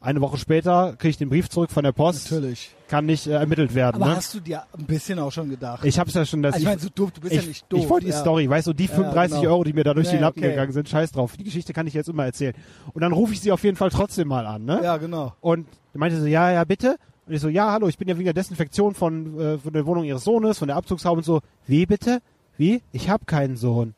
[0.00, 2.70] Eine Woche später kriege ich den Brief zurück von der Post, Natürlich.
[2.86, 3.96] kann nicht äh, ermittelt werden.
[4.00, 4.16] Aber ne?
[4.16, 5.84] hast du dir ein bisschen auch schon gedacht?
[5.84, 7.48] Ich habe es ja schon, dass also ich meine, so doof, du bist ich, ja
[7.48, 7.80] nicht doof.
[7.82, 8.18] ich wollte die ja.
[8.20, 9.50] Story, weißt du, die Ja, 35 genau.
[9.52, 10.50] Euro, die mir da durch die Nee, Lappen okay.
[10.50, 11.36] gegangen sind, scheiß drauf.
[11.36, 12.54] Die Geschichte kann ich jetzt immer erzählen.
[12.94, 14.80] Und dann rufe ich sie auf jeden Fall trotzdem mal an, ne?
[14.84, 15.34] Ja, genau.
[15.40, 16.96] Und meinte sie, ja, ja, bitte.
[17.28, 19.84] Und ich so, ja, hallo, ich bin ja wegen der Desinfektion von, äh, von der
[19.84, 21.40] Wohnung ihres Sohnes, von der Abzugshaube und so.
[21.66, 22.20] Wie bitte?
[22.56, 22.80] Wie?
[22.90, 23.94] Ich habe keinen Sohn.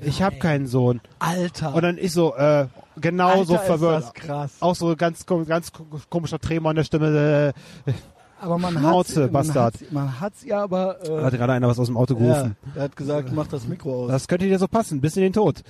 [0.00, 1.02] Ich habe keinen Sohn.
[1.18, 1.74] Alter.
[1.74, 2.66] Und dann ich so, äh,
[2.98, 4.04] genau so verwirrt.
[4.04, 4.52] Ist das krass.
[4.60, 5.70] Auch so ganz, ganz
[6.08, 7.52] komischer Tremor an der Stimme.
[7.86, 7.92] Äh,
[8.40, 9.74] Aber man Schnauze, hat's, Bastard.
[9.74, 10.96] Man hat's, man hat's ja aber.
[11.06, 12.56] Äh, hat gerade einer was aus dem Auto gerufen.
[12.68, 14.10] ja, er hat gesagt, mach das Mikro aus.
[14.10, 15.62] Das könnte dir so passen, bis in den Tod.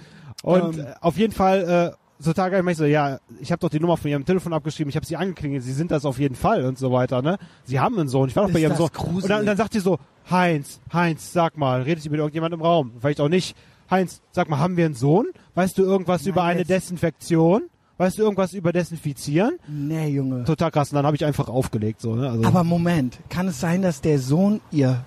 [0.45, 0.87] Und Ähm.
[0.87, 4.11] äh, auf jeden Fall, so Tage ich so, ja, ich habe doch die Nummer von
[4.11, 6.93] ihrem Telefon abgeschrieben, ich habe sie angeklingelt, sie sind das auf jeden Fall und so
[6.93, 7.39] weiter, ne?
[7.65, 8.89] Sie haben einen Sohn, ich war doch bei ihrem Sohn.
[8.93, 9.25] gruselig.
[9.25, 9.99] Und dann, dann sagt sie so,
[10.31, 12.93] Heinz, Heinz, sag mal, redet sie mit irgendjemand im Raum?
[13.01, 13.57] Vielleicht auch nicht.
[13.91, 15.27] Heinz, sag mal, haben wir einen Sohn?
[15.55, 17.63] Weißt du irgendwas Nein, über eine jetzt- Desinfektion?
[17.99, 19.59] Weißt du irgendwas über Desinfizieren?
[19.69, 20.45] nee, Junge.
[20.45, 20.91] Total krass.
[20.91, 22.31] Und dann habe ich einfach aufgelegt, so, ne?
[22.31, 25.05] Also, Aber Moment, kann es sein, dass der Sohn ihr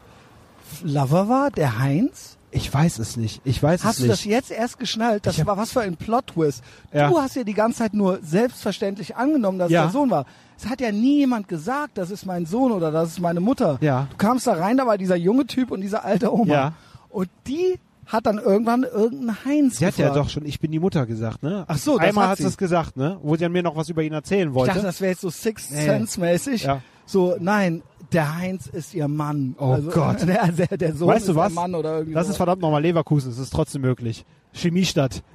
[0.83, 2.34] Lover war, der Heinz?
[2.55, 3.41] Ich weiß es nicht.
[3.43, 4.31] Ich weiß Hast es du das nicht.
[4.33, 5.25] jetzt erst geschnallt?
[5.25, 6.63] Das Ich hab- war was für ein Plot-Twist.
[6.93, 7.09] Ja.
[7.09, 9.81] Du hast ja die ganze Zeit nur selbstverständlich angenommen, dass Ja.
[9.85, 10.25] es der Sohn war.
[10.57, 13.77] Es hat ja nie jemand gesagt, das ist mein Sohn oder das ist meine Mutter.
[13.81, 14.07] Ja.
[14.09, 16.53] Du kamst da rein, da war dieser junge Typ und diese alte Oma.
[16.53, 16.73] Ja.
[17.09, 20.79] Und die hat dann irgendwann irgendeinen Heinz Sie hat ja doch schon, ich bin die
[20.79, 21.65] Mutter gesagt, ne?
[21.67, 22.45] Ach so, das Einmal hat sie.
[22.45, 23.17] es gesagt, ne?
[23.23, 24.73] Wo sie an mir noch was über ihn erzählen Ich wollte.
[24.73, 25.85] dachte, das wäre jetzt so Sixth Nee.
[25.85, 26.63] Sense mäßig.
[26.63, 26.81] Ja.
[27.07, 27.81] So, nein,
[28.15, 29.55] der Heinz ist ihr Mann.
[29.59, 30.21] Oh Gott.
[30.27, 31.51] Der, der, der Sohn weißt ist du was?
[31.51, 32.31] ihr Mann oder irgendwie das so.
[32.31, 34.25] ist verdammt nochmal Leverkusen, es ist trotzdem möglich.
[34.53, 35.21] Chemiestadt.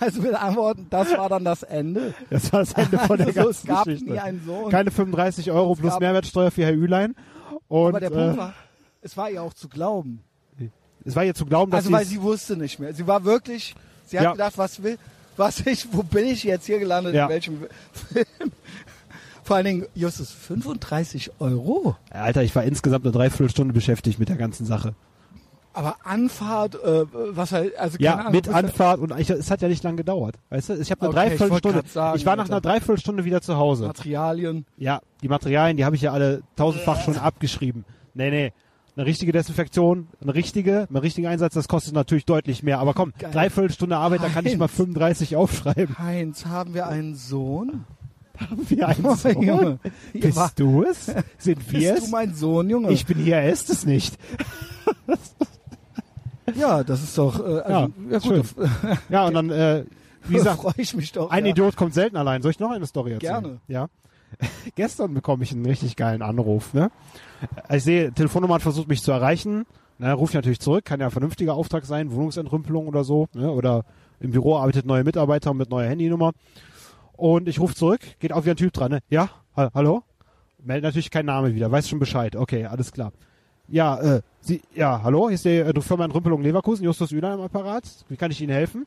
[0.00, 2.14] Also mit Antworten, das war dann das Ende.
[2.30, 4.10] Das war das Ende von der Also, ganzen es gab Geschichte.
[4.12, 4.70] nie einen Sohn.
[4.70, 7.16] Keine 35 Euro plus Mehrwertsteuer für Herr Ülein.
[7.66, 8.54] Und Aber der Punkt äh, war,
[9.02, 10.20] es war ihr auch zu glauben.
[11.04, 12.92] es war ihr zu glauben, dass Also weil sie sie wusste nicht mehr.
[12.94, 13.74] Sie war wirklich,
[14.06, 14.32] sie hat Ja.
[14.32, 14.98] gedacht, was will,
[15.36, 17.24] was ich, wo bin ich jetzt hier gelandet, Ja.
[17.24, 17.58] in welchem
[18.12, 18.52] Film?
[19.48, 21.96] Vor allen Dingen, Justus, 35 Euro?
[22.10, 24.94] Alter, ich war insgesamt eine Dreiviertelstunde beschäftigt mit der ganzen Sache.
[25.72, 29.62] Aber Anfahrt, äh, was halt, also keine Ja, Ahnung, mit Anfahrt und ich, es hat
[29.62, 30.34] ja nicht lange gedauert.
[30.50, 31.78] Weißt du, ich habe eine Okay, ich Dreiviertelstunde.
[31.80, 32.54] grad sagen, ich war nach Alter.
[32.54, 33.86] einer Dreiviertelstunde wieder zu Hause.
[33.86, 34.66] Materialien.
[34.76, 37.86] Ja, die Materialien, die habe ich ja alle tausendfach schon abgeschrieben.
[38.12, 38.52] Nee, nee.
[38.96, 42.80] Eine richtige Desinfektion, eine richtige, ein richtiger Einsatz, das kostet natürlich deutlich mehr.
[42.80, 43.30] Aber komm, Geil.
[43.32, 44.58] Dreiviertelstunde Arbeit, da kann ich Heinz.
[44.60, 45.96] mal 35 aufschreiben.
[45.98, 47.84] Heinz, haben wir einen Sohn?
[48.68, 49.42] Wie ein Oh, Sohn.
[49.42, 49.78] Junge.
[50.12, 51.06] Bist du es?
[51.38, 52.10] Sind wir Bist du es?
[52.10, 52.90] mein Sohn, Junge?
[52.92, 54.16] Ich bin hier, er ist es nicht.
[56.56, 59.84] ja, das ist doch, äh, also, ja, gut, da Ja, und dann, äh,
[60.26, 61.30] wie gesagt, freue ich mich doch.
[61.30, 61.50] ein ja.
[61.50, 62.42] Idiot kommt selten allein.
[62.42, 63.42] Soll ich noch eine Story erzählen?
[63.42, 63.60] Gerne.
[63.68, 63.88] Ja.
[64.74, 66.74] Gestern bekomme ich einen richtig geilen Anruf.
[66.74, 66.90] Ne?
[67.70, 69.64] Ich sehe, Telefonnummer hat versucht, mich zu erreichen.
[69.98, 73.26] Na, rufe ich natürlich zurück, kann ja ein vernünftiger Auftrag sein, Wohnungsentrümpelung oder so.
[73.34, 73.50] Ne?
[73.50, 73.84] Oder
[74.20, 76.32] im Büro arbeitet neue Mitarbeiter mit neuer Handynummer.
[77.18, 78.92] Und ich rufe zurück, geht auch wieder ein Typ dran.
[78.92, 79.00] Ne?
[79.10, 80.04] Ja, ha hallo?
[80.62, 82.36] Meldet natürlich kein Name wieder, weiß schon Bescheid.
[82.36, 83.12] Okay, alles klar.
[83.66, 87.40] Ja, äh, Sie, ja, hallo, hier ist die äh, Firma Entrümpelung Leverkusen, Justus Üler im
[87.40, 87.82] Apparat.
[88.08, 88.86] Wie kann ich Ihnen helfen?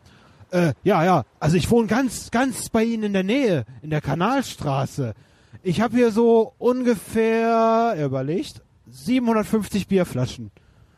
[0.49, 3.99] Äh, ja, ja, also ich wohne ganz, ganz bei Ihnen in der Nähe, in der
[3.99, 5.13] Kanalstraße.
[5.61, 10.51] Ich habe hier so ungefähr, er überlegt, 750 Bierflaschen.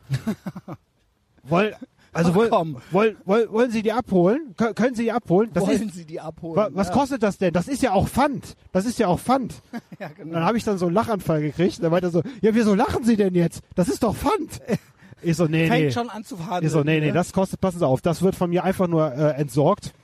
[1.42, 1.74] Woll,
[2.14, 2.76] also Ach, woll, komm.
[2.92, 4.54] woll, woll, wollen Sie die abholen?
[4.56, 5.50] Kö- können Sie die abholen?
[5.52, 6.56] Das Wollen ist, Sie die abholen?
[6.56, 6.92] wa, was ja.
[6.94, 7.52] kostet das denn?
[7.52, 8.54] Das ist ja auch Pfand.
[8.72, 9.54] Das ist ja auch Pfand.
[9.98, 10.32] Ja, Und genau.
[10.34, 11.82] dann habe ich dann so einen Lachanfall gekriegt.
[11.82, 13.62] Dann meinte er so, ja, wieso lachen Sie denn jetzt?
[13.74, 14.60] Das ist doch Pfand.
[15.26, 15.90] Ich so, nee, Fängt nee.
[15.90, 16.66] schon an zu verhandeln.
[16.66, 17.12] Ich so, nee, nee, ne?
[17.14, 19.94] das kostet, passen Sie auf, das wird von mir einfach nur äh, entsorgt.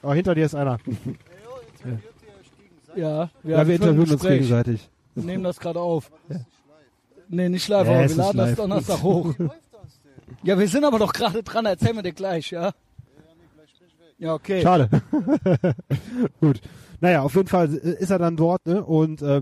[0.00, 0.78] Aber hinter dir ist einer.
[2.96, 4.88] Ja, wir, Ja, wir interviewen uns gegenseitig.
[5.14, 6.10] Wir nehmen das gerade auf.
[7.28, 8.54] Nee, nicht live, Ja, aber wir laden das.
[8.56, 9.34] Donnerstag hoch.
[10.42, 12.72] Ja, wir sind aber doch gerade dran, erzähl mir dir gleich, ja?
[14.18, 14.60] Ja, okay.
[14.62, 14.88] Schade.
[16.40, 16.60] Gut.
[17.00, 18.84] Naja, auf jeden Fall äh, ist er dann dort, ne?
[18.84, 19.40] Und äh,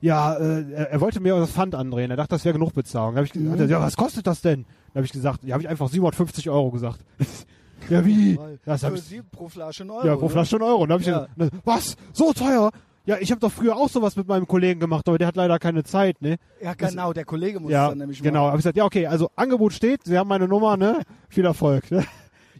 [0.00, 2.10] ja, äh, er, wollte mir das Pfand andrehen.
[2.10, 3.14] Er dachte, das wäre genug Bezahlung.
[3.14, 3.52] Da hab ich Mhm.
[3.52, 4.64] gesagt, ja, was kostet das denn?
[4.92, 7.00] Da habe ich gesagt, ja, habe ich einfach 750 Euro gesagt.
[7.90, 8.38] ja, wie?
[8.64, 10.06] Das hab Für ich, Sie pro Flasche ein Euro.
[10.06, 10.30] ja, pro ne?
[10.30, 10.82] Flasche einen Euro.
[10.84, 11.26] Und da habe ich Ja.
[11.36, 11.96] gesagt, was?
[12.14, 12.70] So teuer?
[13.06, 15.60] Ja, ich habe doch früher auch sowas mit meinem Kollegen gemacht, aber der hat leider
[15.60, 16.36] keine Zeit, ne?
[16.60, 18.40] Ja, genau, der Kollege muss es Ja, dann nämlich genau.
[18.40, 18.46] machen.
[18.48, 21.02] Habe ich gesagt, ja, okay, also Angebot steht, Sie haben meine Nummer, ne?
[21.28, 21.88] Viel Erfolg.
[21.92, 22.04] Ne?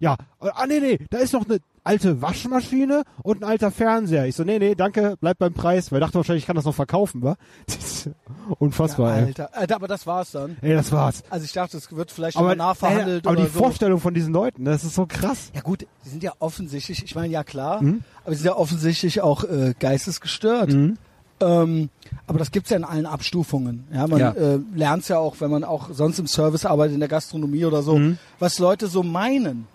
[0.00, 4.26] Ja, ah nee, nee, da ist noch eine alte Waschmaschine und ein alter Fernseher.
[4.26, 6.64] Ich so, nee, nee, danke, bleib beim Preis, weil ich dachte wahrscheinlich, ich kann das
[6.64, 7.36] noch verkaufen, wa?
[8.58, 9.24] Unfassbar, Ja, ey.
[9.26, 9.50] Alter.
[9.56, 10.56] Alter, aber das war's dann.
[10.62, 11.22] Ey, das war's.
[11.30, 13.58] Also ich dachte, es wird vielleicht Aber, nochmal nachverhandelt ey, aber oder die so.
[13.58, 15.50] Vorstellung von diesen Leuten, das ist so krass.
[15.54, 18.02] Ja gut, die sind ja offensichtlich, ich meine ja klar, Mhm.
[18.24, 20.72] aber sie sind ja offensichtlich auch äh, geistesgestört.
[20.72, 20.98] Mhm.
[21.38, 21.90] Ähm,
[22.26, 23.86] aber das gibt's ja in allen Abstufungen.
[23.92, 24.30] Ja, man Ja.
[24.32, 27.82] äh, lernt's ja auch, wenn man auch sonst im Service arbeitet, in der Gastronomie oder
[27.82, 28.18] so, Mhm.
[28.38, 29.66] was Leute so meinen,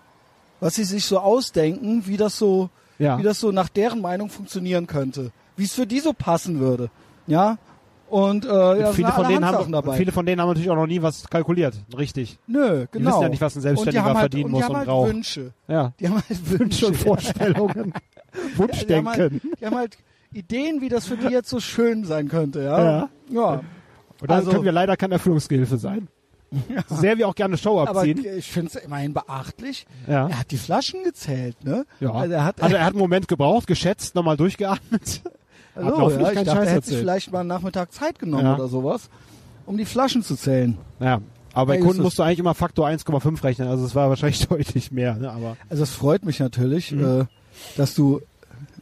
[0.62, 3.18] was sie sich so ausdenken, wie das so, Ja.
[3.18, 6.88] wie das so nach deren Meinung funktionieren könnte, wie es für die so passen würde.
[7.26, 7.58] Ja.
[8.08, 8.48] Und äh,
[8.80, 9.96] ja, viele, von denen allerhand haben, dabei.
[9.96, 11.74] viele von denen haben natürlich auch noch nie was kalkuliert.
[11.96, 12.38] Richtig.
[12.46, 13.08] Nö, genau.
[13.10, 14.76] wissen ja nicht, was ein Selbstständiger und die halt, verdienen und muss die haben und
[14.78, 15.08] halt braucht.
[15.08, 15.52] Wünsche.
[15.66, 15.92] Ja.
[15.98, 17.92] Die haben halt Wünsche und Vorstellungen.
[18.34, 19.08] Die haben, Wunschdenken.
[19.12, 19.98] halt, die haben halt
[20.32, 22.82] Ideen, wie das für die jetzt so schön sein könnte, ja.
[22.84, 23.08] Ja.
[23.30, 23.50] Ja.
[24.20, 26.08] Und dann Also- können wir leider keine Erfüllungsgehilfe sein.
[26.88, 28.24] So sehr wir auch gerne Show Aber abziehen.
[28.36, 29.86] ich finde es immerhin beachtlich.
[30.06, 30.28] ja.
[30.28, 31.84] Er hat die Flaschen gezählt, ne?
[32.00, 32.12] Ja.
[32.12, 35.22] Also er hat, Also er hat einen Moment gebraucht, geschätzt, nochmal durchgeatmet.
[35.74, 38.18] hallo, hat hoffentlich ja, ich dachte, Scheiß er hätte sich vielleicht mal einen Nachmittag Zeit
[38.18, 38.54] genommen Ja.
[38.56, 39.08] oder sowas,
[39.66, 40.76] um die Flaschen zu zählen.
[41.00, 41.20] Ja.
[41.54, 43.68] Aber bei Hey, Kunden musst du eigentlich immer Faktor 1,5 rechnen.
[43.68, 45.14] Also es war wahrscheinlich deutlich mehr.
[45.16, 45.30] Ne?
[45.30, 47.20] Aber Also es freut mich natürlich, Mhm.
[47.22, 47.24] äh,
[47.76, 48.20] dass du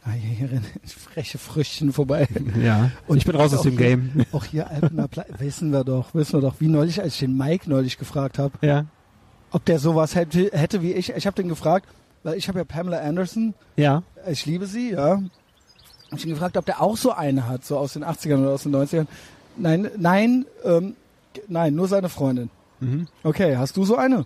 [0.85, 2.27] freche Früchtchen vorbei.
[2.61, 2.91] ja.
[3.07, 4.25] Und ich bin raus aus dem hier- Game.
[4.31, 7.69] Auch hier Alpener wissen wir doch, wissen wir doch, wie neulich, als ich den Mike
[7.69, 8.85] neulich gefragt habe, Ja.
[9.51, 11.11] ob der sowas hätte, hätte wie ich.
[11.11, 11.87] Ich habe den gefragt,
[12.23, 14.03] weil ich habe ja Pamela Anderson, Ja.
[14.27, 15.21] ich liebe sie, ja.
[16.11, 18.51] Hab ich ihn gefragt, ob der auch so eine hat, so aus den 80ern oder
[18.51, 19.07] aus den 90ern.
[19.57, 20.95] Nein, nein, ähm,
[21.47, 22.49] nein, nur seine Freundin.
[22.79, 23.07] Mhm.
[23.23, 24.25] Okay, hast du so eine?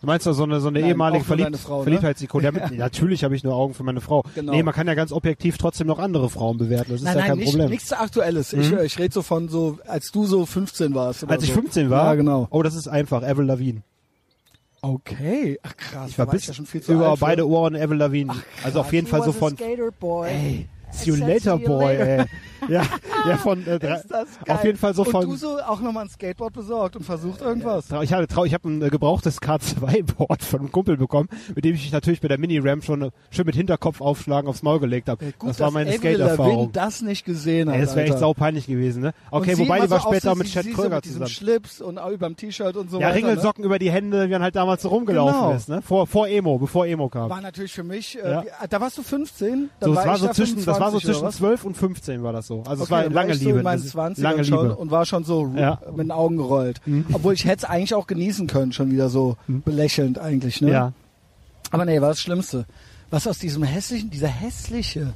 [0.00, 1.82] Du meinst doch so eine, so eine Nein, ehemalige auch für Verlieb deine Frau, ne?
[1.84, 2.52] Verliebtheitsikone?
[2.54, 4.24] Ja, natürlich habe ich nur Augen für meine Frau.
[4.34, 4.52] Genau.
[4.52, 6.92] Nee, man kann ja ganz objektiv trotzdem noch andere Frauen bewerten.
[6.92, 7.70] Das ist nein, ja nein, kein nicht, Problem.
[7.70, 8.52] nichts Aktuelles.
[8.54, 8.78] Ich, Mhm.
[8.78, 11.28] äh, ich rede so von so, als du so 15 warst.
[11.28, 11.56] Als ich so.
[11.56, 12.06] 15 war?
[12.06, 12.48] Ja, genau.
[12.50, 13.22] Oh, das ist einfach.
[13.22, 13.82] Avril Lavigne.
[14.82, 16.08] Okay, ach krass.
[16.10, 18.32] Ich war da bis ich ja schon viel zu über beide Ohren Avril Lavigne.
[18.64, 20.28] also auf jeden Fall so von Skaterboy.
[20.30, 22.24] Ey, See you later, boy, ey.
[22.68, 22.82] Ja,
[23.26, 24.54] ja von äh, drei- Ist das geil.
[24.54, 27.40] auf jeden Fall so Und von du so auch nochmal ein Skateboard besorgt und versucht
[27.40, 27.86] irgendwas.
[28.02, 31.74] Ich habe trau, ich hab ein äh, gebrauchtes K2-Board von einem Kumpel bekommen, mit dem
[31.74, 35.08] ich mich natürlich bei der Mini-Ram schon äh, schön mit Hinterkopf aufschlagen aufs Maul gelegt
[35.08, 35.24] habe.
[35.24, 36.70] Äh, Gut, das war meine Skate-Erfahrung.
[36.72, 37.76] das nicht gesehen hat.
[37.76, 39.14] Ey, das wäre echt saupeinlich gewesen, ne?
[39.30, 41.04] Und Okay, wobei die war so auch später so, mit Chad sie so Kröger mit
[41.06, 41.26] zusammen.
[41.28, 43.20] Schlips und auch überm T-Shirt und so Ja, weiter.
[43.20, 43.26] ne?
[43.28, 45.52] Ringelsocken über die Hände, wie man halt damals so rumgelaufen Genau.
[45.56, 45.80] ist, ne?
[45.80, 47.30] Vor, vor Emo, bevor Emo kam.
[47.30, 48.42] War natürlich für mich, äh, Ja.
[48.42, 49.70] wie- da warst du 15?
[49.80, 51.36] Dann so, es war ich so da zwischen, das war so 25 oder zwischen was?
[51.36, 52.62] 12 und 15 war das so.
[52.66, 53.58] Also es Okay, war dann lange Liebe.
[53.58, 54.76] In meinen Das ist 20 lange schon Liebe.
[54.76, 55.80] und war schon so Ja.
[55.90, 56.80] mit den Augen gerollt.
[56.86, 57.06] Mhm.
[57.12, 60.60] Obwohl ich hätte es eigentlich auch genießen können, schon wieder so belächelnd eigentlich.
[60.60, 60.70] Ne?
[60.72, 60.92] Ja.
[61.70, 62.66] Aber nee, war das Schlimmste.
[63.10, 65.12] Was aus diesem hässlichen, dieser hässliche,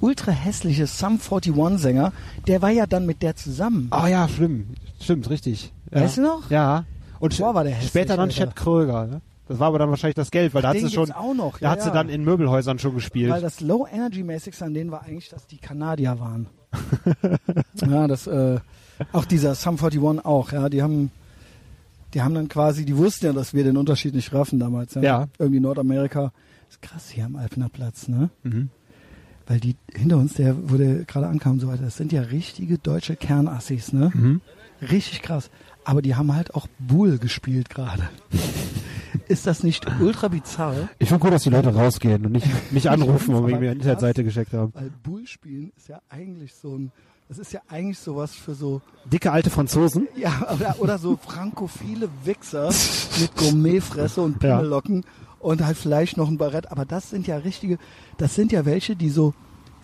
[0.00, 2.12] ultra hässliche Sum 41 Sänger,
[2.46, 3.88] der war ja dann mit der zusammen.
[3.90, 4.68] Ah ja, schlimm.
[5.00, 5.72] Stimmt, richtig.
[5.92, 6.00] Ja.
[6.02, 6.50] Weißt du noch?
[6.50, 6.84] Ja.
[7.20, 8.30] Und Boah, war der hässlich, später dann.
[8.30, 9.20] Chad Kröger, ne?
[9.52, 11.58] Das war aber dann wahrscheinlich das Geld, weil da hat sie schon, auch noch.
[11.58, 11.92] da ja, hat sie ja.
[11.92, 13.30] dann in Möbelhäusern schon gespielt.
[13.30, 16.46] Weil das Low Energy mäßigste an denen war eigentlich, dass die Kanadier waren.
[17.74, 18.60] ja, das, äh,
[19.12, 21.10] auch dieser Sum 41 auch, ja, die haben,
[22.14, 25.02] die haben dann quasi, die wussten ja, dass wir den Unterschied nicht raffen damals, ja.
[25.02, 25.28] Ja.
[25.38, 26.32] Irgendwie Nordamerika.
[26.70, 28.30] Ist krass hier am Alpener Platz, ne?
[28.44, 28.70] Mhm.
[29.46, 32.22] weil die hinter uns, der, wo der gerade ankam und so weiter, das sind ja
[32.22, 34.12] richtige deutsche Kernassis, ne?
[34.14, 34.40] Mhm.
[34.80, 35.50] Richtig krass.
[35.84, 38.08] Aber die haben halt auch Bull gespielt gerade.
[39.28, 40.88] Ist das nicht ultra bizarr?
[40.98, 43.72] Ich finde gut, dass die Leute rausgehen und nicht mich anrufen und irgendwie eine.
[43.74, 44.72] Internetseite gescheckt haben.
[44.74, 46.92] Weil Bull spielen ist ja eigentlich so ein,
[47.28, 48.80] das ist ja eigentlich sowas für so,
[49.10, 50.08] Dicke alte Franzosen.
[50.16, 52.70] ja, oder, oder so frankophile Wichser
[53.20, 54.56] mit Gourmetfresse und Ja.
[54.56, 55.04] Pimmellocken
[55.40, 56.70] und halt vielleicht noch ein Barett.
[56.70, 57.78] Aber das sind ja richtige,
[58.18, 59.34] das sind ja welche, die so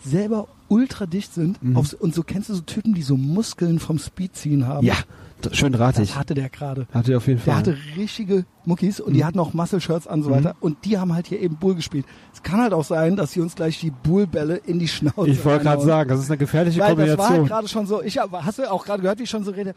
[0.04, 1.62] selber ultra dicht sind.
[1.62, 1.76] Mhm.
[1.76, 4.86] Auf, und so kennst du so Typen, die so Muskeln vom Speed ziehen haben.
[4.86, 4.96] Ja,
[5.52, 6.08] schön drahtig.
[6.08, 6.86] Das hatte der gerade.
[6.92, 7.46] Hatte auf jeden Fall.
[7.46, 10.54] Der hatte richtige Muckis und die hatten auch Muscle-Shirts an und so weiter.
[10.60, 12.04] Und die haben halt hier eben Bull gespielt.
[12.32, 15.44] Es kann halt auch sein, dass sie uns gleich die Bull-Bälle in die Schnauze ich
[15.44, 17.46] wollte gerade sagen, das ist eine gefährliche Weil das war halt Kombination.
[17.48, 19.74] gerade schon so, ich hab- hast du auch gerade gehört, wie ich schon so rede?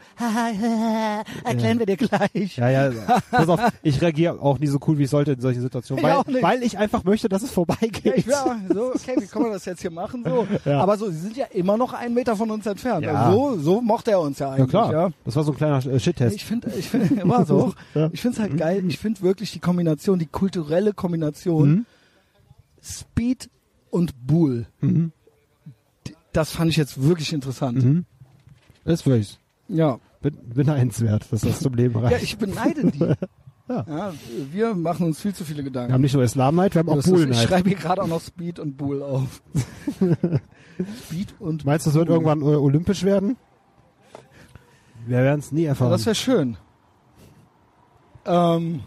[1.44, 2.56] Erklären wir dir gleich.
[2.56, 2.90] ja, ja,
[3.30, 6.10] pass auf, ich reagiere auch nie so cool, wie ich sollte in solchen Situationen, Ich
[6.10, 6.42] weil, nicht.
[6.42, 8.12] weil ich einfach möchte, dass es Ja, vorbeigeht.
[8.16, 10.22] ich war so, okay, wie kann man das jetzt hier machen?
[10.24, 10.46] So.
[10.64, 10.80] Ja.
[10.80, 13.04] Aber so, sie sind ja immer noch einen Meter von uns entfernt.
[13.04, 13.14] Ja.
[13.14, 14.68] Also so, so mochte er uns ja ja eigentlich.
[14.70, 15.10] klar, Ja.
[15.24, 16.36] das war so ein kleiner äh, Shit-Test.
[16.36, 17.72] Ich finde, ich finde, war so.
[17.94, 18.08] Ja.
[18.12, 18.81] Ich finde es halt geil.
[18.88, 21.86] Ich finde wirklich die Kombination, die kulturelle Kombination Mhm.
[22.82, 23.48] Speed
[23.90, 24.66] und Bull.
[24.80, 25.12] Mhm.
[26.32, 27.82] Das fand ich jetzt wirklich interessant.
[27.84, 28.04] Mhm.
[28.84, 29.98] Das ist wirklich Ja.
[30.22, 32.22] bin, beneidenswert, dass das zum Leben Ja, reicht.
[32.24, 32.98] ich beneide die.
[32.98, 33.14] Ja.
[33.68, 34.14] ja.
[34.50, 35.92] Wir machen uns viel zu viele wir Gedanken.
[35.92, 38.58] haben nicht nur Islamneid, wir haben auch ist- ich schreibe hier gerade auch noch Speed
[38.58, 39.42] und Bull auf.
[41.06, 42.16] Speed und Meinst du, das wird Bull.
[42.16, 43.36] irgendwann äh, olympisch werden?
[45.06, 45.90] Wir werden es nie Ja, erfahren.
[45.90, 46.56] das wäre schön.
[48.24, 48.82] Ähm,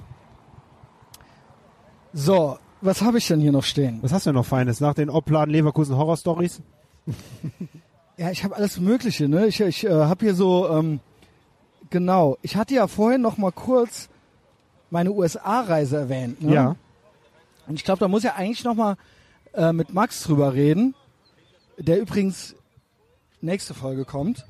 [2.13, 3.99] so, was habe ich denn hier noch stehen?
[4.01, 4.79] Was hast du denn noch Feines?
[4.79, 6.61] Nach den Opladen Leverkusen Horror Stories?
[8.17, 9.27] Ja, ich habe alles Mögliche.
[9.27, 9.47] Ne?
[9.47, 11.01] Ich, ich äh, habe hier so, ähm,
[11.89, 14.09] genau, ich hatte ja vorhin noch mal kurz
[14.89, 16.41] meine USA-Reise erwähnt.
[16.41, 16.53] Ne?
[16.53, 16.75] Ja.
[17.67, 18.95] Und ich glaube, da muss ja eigentlich noch mal
[19.53, 20.95] äh, mit Max drüber reden,
[21.77, 22.55] der übrigens
[23.41, 24.45] nächste Folge kommt.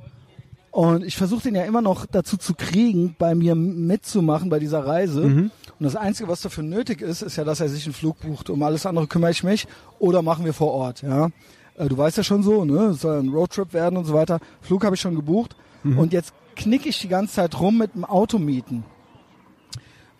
[0.75, 4.85] Und ich versuche den ja immer noch dazu zu kriegen, bei mir mitzumachen bei dieser
[4.85, 5.21] Reise.
[5.21, 5.51] Mhm.
[5.79, 8.49] Und das Einzige, was dafür nötig ist, ist ja, dass er sich einen Flug bucht.
[8.49, 9.67] Um alles andere kümmere ich mich.
[9.99, 11.29] Oder machen wir vor Ort, ja.
[11.77, 12.87] Äh, Du weißt ja schon so, ne?
[12.87, 14.41] Es soll ein Roadtrip werden und so weiter.
[14.59, 15.55] Flug habe ich schon gebucht.
[15.85, 18.83] Und jetzt knicke ich die ganze Zeit rum mit dem Auto mieten.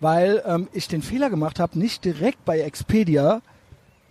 [0.00, 3.42] Weil ähm, ich den Fehler gemacht habe, nicht direkt bei Expedia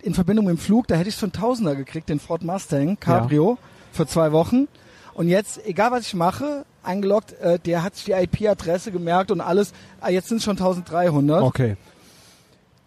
[0.00, 2.44] in Verbindung mit dem Flug, da hätte ich es für einen Tausender gekriegt, den Ford
[2.44, 3.58] Mustang Cabrio
[3.90, 4.68] für zwei Wochen.
[5.16, 9.40] Und jetzt, egal was ich mache, eingeloggt, äh, der hat sich die IP-Adresse gemerkt und
[9.40, 9.72] alles.
[9.98, 11.42] Ah, jetzt sind es schon 1300.
[11.42, 11.78] Okay.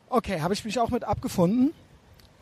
[0.10, 1.74] Okay, habe ich mich auch mit abgefunden.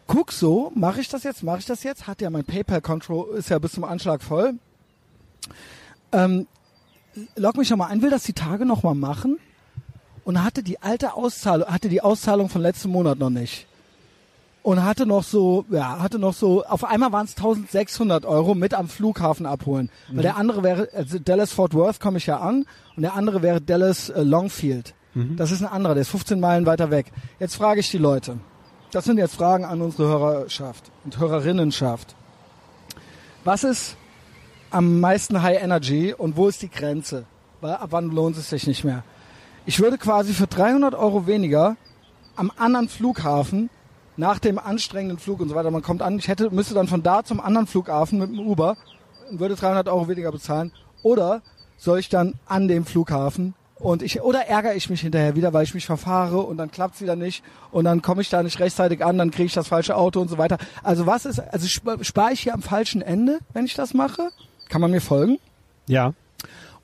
[0.05, 2.05] Guck so, mache ich das jetzt, mache ich das jetzt?
[2.05, 4.55] Hat ja mein PayPal-Konto, ist ja bis zum Anschlag voll.
[6.11, 6.47] Ähm,
[7.37, 9.39] log mich nochmal ein, will das die Tage nochmal machen
[10.25, 13.67] und hatte die alte Auszahlung, hatte die Auszahlung von letzten Monat noch nicht.
[14.67, 18.73] Und hatte noch so, ja, hatte noch so, auf einmal waren es 1600 Euro mit
[18.73, 19.89] am Flughafen abholen.
[20.09, 22.65] Weil der andere wäre, also Dallas Fort Worth komme ich ja an
[22.97, 24.93] und der andere wäre Dallas äh, Longfield.
[25.37, 27.13] Das ist ein anderer, der ist 15 Meilen weiter weg.
[27.39, 28.39] Jetzt frage ich die Leute.
[28.91, 32.17] Das sind jetzt Fragen an unsere Hörerschaft und Hörerinnenschaft.
[33.45, 33.95] Was ist
[34.69, 37.23] am meisten High Energy und wo ist die Grenze?
[37.61, 39.05] Weil ab wann lohnt es sich nicht mehr?
[39.65, 41.77] Ich würde quasi für 300 Euro weniger
[42.35, 43.69] am anderen Flughafen
[44.17, 47.03] nach dem anstrengenden Flug und so weiter, man kommt an, ich hätte, müsste dann von
[47.03, 48.75] da zum anderen Flughafen mit dem Uber
[49.29, 50.71] und würde 300 Euro weniger bezahlen.
[51.03, 51.41] Oder
[51.77, 55.63] soll ich dann an dem Flughafen und ich, oder ärgere ich mich hinterher wieder, weil
[55.63, 59.05] ich mich verfahre und dann klappt's wieder nicht und dann komme ich da nicht rechtzeitig
[59.05, 60.57] an, dann kriege ich das falsche Auto und so weiter.
[60.81, 64.29] Also was ist, also sp- spare ich hier am falschen Ende, wenn ich das mache?
[64.69, 65.37] Kann man mir folgen?
[65.85, 66.13] Ja.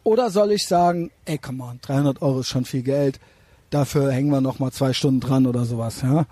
[0.03, 3.19] Oder soll ich sagen, ey, come on, 300 Euro ist schon viel Geld,
[3.71, 6.25] dafür hängen wir noch mal zwei Stunden dran oder sowas, ja?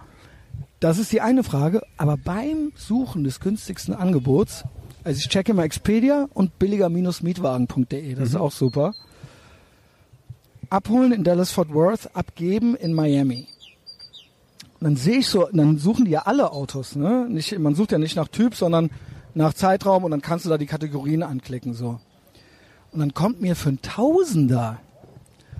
[0.82, 4.64] Das ist die eine Frage, aber beim Suchen des günstigsten Angebots,
[5.04, 8.96] also ich checke immer Expedia und billiger-mietwagen.de, das ist auch super.
[10.72, 13.48] Abholen in Dallas Fort Worth, abgeben in Miami.
[14.80, 17.28] Und dann sehe ich so, dann suchen die ja alle Autos, ne?
[17.30, 18.90] Nicht, man sucht ja nicht nach Typ, sondern
[19.36, 22.00] nach Zeitraum und dann kannst du da die Kategorien anklicken, so.
[22.92, 24.80] Und dann kommt mir für einen Tausender,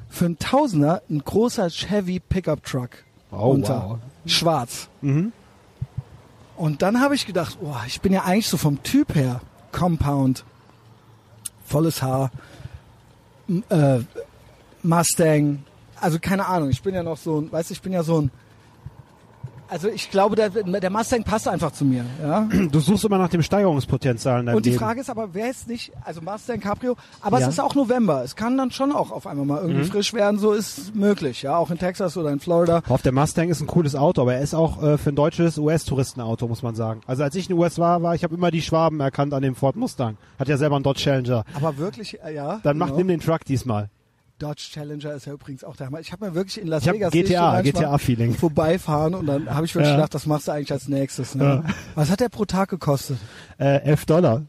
[0.10, 2.90] für einen Tausender ein großer Chevy Pickup Truck
[3.32, 3.86] Oh, runter.
[3.88, 4.00] wow.
[4.26, 4.90] Schwarz.
[5.02, 5.32] Mhm.
[6.58, 10.44] Und dann habe ich gedacht, oh, ich bin ja eigentlich so vom Typ her Compound,
[11.66, 12.30] volles Haar,
[13.70, 14.00] äh,
[14.84, 15.64] Mustang,
[16.00, 18.22] also keine Ahnung, ich bin ja noch so ein, weißt du, ich bin ja so
[18.22, 18.32] ein,
[19.72, 22.04] Also ich glaube, der, der Mustang passt einfach zu mir.
[22.22, 22.50] Ja?
[22.72, 24.82] Du suchst immer nach dem Steigerungspotenzial in deinem Und die Leben.
[24.82, 27.48] Frage ist aber, wer ist nicht, also Mustang Cabrio, aber Ja.
[27.48, 28.22] es ist auch November.
[28.22, 31.56] Es kann dann schon auch auf einmal mal irgendwie frisch werden, so ist möglich, ja,
[31.56, 32.82] auch in Texas oder in Florida.
[32.90, 35.58] Auf der Mustang ist ein cooles Auto, aber er ist auch äh, für ein deutsches
[35.58, 37.00] US-Touristenauto, muss man sagen.
[37.08, 39.56] Also als ich in den USA war, ich habe immer die Schwaben erkannt an dem
[39.56, 40.18] Ford Mustang.
[40.38, 41.46] Hat ja selber einen Dodge Challenger.
[41.56, 42.60] Aber wirklich, äh, ja.
[42.64, 42.98] Dann mach genau.
[42.98, 43.90] nimm den Truck diesmal.
[44.42, 46.00] Dodge Challenger ist ja übrigens auch der Hammer.
[46.00, 48.34] Ich habe mir wirklich in Las Ich Vegas GTA, manchmal GTA-Feeling.
[48.34, 49.96] vorbeifahren und dann habe ich wirklich Ja.
[49.98, 51.36] gedacht, das machst du eigentlich als nächstes.
[51.36, 51.44] Ne?
[51.44, 51.64] Ja.
[51.96, 53.18] Was hat der pro Tag gekostet?
[53.60, 54.44] Äh, 11 Dollar.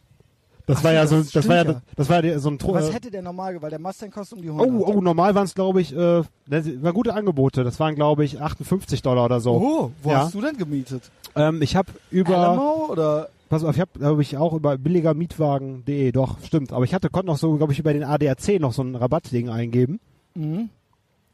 [0.65, 2.73] Das Ach war ja so, das das war ja, das war ja so ein Tro
[2.73, 4.69] Was hätte der normal, weil der Mustang kostet um die 100.
[4.71, 7.65] Oh, oh, normal waren es glaube ich, äh, das waren gute Angebote.
[7.65, 9.53] Das waren glaube ich 58 Dollar oder so.
[9.55, 10.19] Oh, wo Ja.
[10.21, 11.03] hast du denn gemietet?
[11.35, 16.11] Ähm, ich habe über Alamo oder Pass auf, ich habe glaube ich auch über billigermietwagen.de,
[16.13, 16.73] doch, stimmt.
[16.73, 19.51] Aber ich hatte konnte noch so, glaube ich, über den ADAC noch so ein Rabattding
[19.51, 20.01] eingeben.
[20.35, 20.71] Mhm.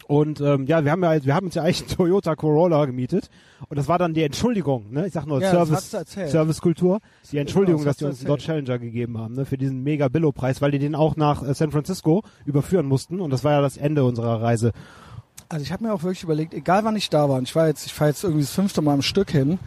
[0.09, 3.31] Und ähm, ja, wir haben ja, wir haben uns ja eigentlich einen Toyota Corolla gemietet
[3.69, 5.07] und das war dann die Entschuldigung, ne?
[5.07, 5.91] Ich sag nur Ja, Service.
[6.33, 6.99] Servicekultur,
[7.31, 9.45] die Entschuldigung, Genau, das dass die uns einen Dodge Challenger gegeben haben, ne?
[9.45, 13.21] Für diesen mega Billo Preis, weil die den auch nach äh, San Francisco überführen mussten
[13.21, 14.73] und das war ja das Ende unserer Reise.
[15.49, 17.69] Also ich habe mir auch wirklich überlegt, egal wann ich da war, und ich war
[17.69, 19.61] jetzt, ich fahre jetzt irgendwie das fünfte Mal am Stück hin.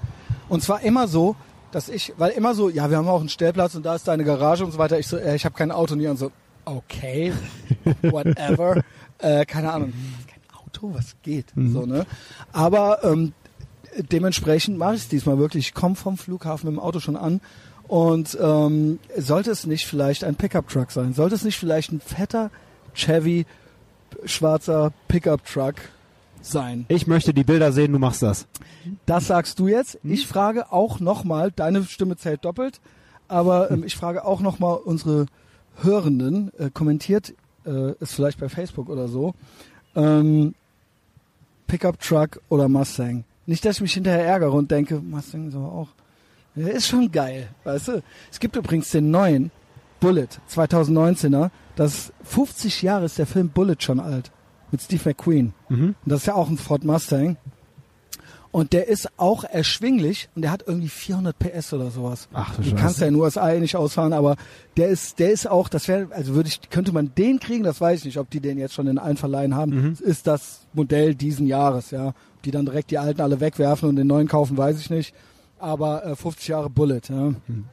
[0.49, 1.37] Und zwar immer so,
[1.71, 4.23] dass ich, weil immer so, ja, wir haben auch einen Stellplatz und da ist deine
[4.23, 4.99] Garage und so weiter.
[4.99, 6.31] Ich so, äh, ich habe kein Auto nie und so,
[6.65, 7.33] okay,
[8.01, 8.83] whatever,
[9.19, 9.93] äh, keine Ahnung,
[10.27, 12.05] kein Auto, was geht, so ne.
[12.51, 13.33] Aber ähm,
[14.11, 15.67] dementsprechend mache ich es diesmal wirklich.
[15.69, 17.41] Ich komme vom Flughafen mit dem Auto schon an
[17.87, 21.13] und ähm, sollte es nicht vielleicht ein Pickup-Truck sein?
[21.13, 22.51] Sollte es nicht vielleicht ein fetter
[22.93, 23.45] Chevy
[24.25, 25.75] schwarzer Pickup-Truck
[26.41, 26.85] sein?
[26.87, 28.47] Ich möchte die Bilder sehen, du machst das.
[29.05, 29.99] Das sagst du jetzt.
[30.03, 32.81] Ich frage auch nochmal, deine Stimme zählt doppelt,
[33.27, 35.25] aber ähm, ich frage auch nochmal unsere
[35.81, 37.33] Hörenden, äh, kommentiert
[37.65, 39.33] äh, es vielleicht bei Facebook oder so,
[39.95, 40.55] ähm,
[41.67, 43.23] Pickup Truck oder Mustang.
[43.45, 45.89] Nicht, dass ich mich hinterher ärgere und denke, Mustang ist aber auch,
[46.55, 48.03] der ist schon geil, weißt du.
[48.29, 49.51] Es gibt übrigens den neuen
[49.99, 54.31] Bullet, 2019er, das ist 50 Jahre ist der Film Bullet schon alt,
[54.71, 55.53] mit Steve McQueen.
[55.69, 55.83] Mhm.
[55.83, 57.37] Und das ist ja auch ein Ford Mustang.
[58.51, 62.27] Und der ist auch erschwinglich und der hat irgendwie 400 PS oder sowas.
[62.33, 64.35] Ach du Du kannst ja in den USA eh nicht ausfahren, aber
[64.75, 67.79] der ist, der ist auch, das wäre, also würde ich, könnte man den kriegen, das
[67.79, 69.71] weiß ich nicht, ob die den jetzt schon in allen Verleihen haben.
[69.71, 69.97] Mhm.
[70.01, 72.09] Ist das Modell diesen Jahres, ja.
[72.09, 75.15] Ob die dann direkt die alten alle wegwerfen und den neuen kaufen, weiß ich nicht.
[75.57, 77.29] Aber äh, 50 Jahre Bullet, ja.
[77.47, 77.65] Mhm.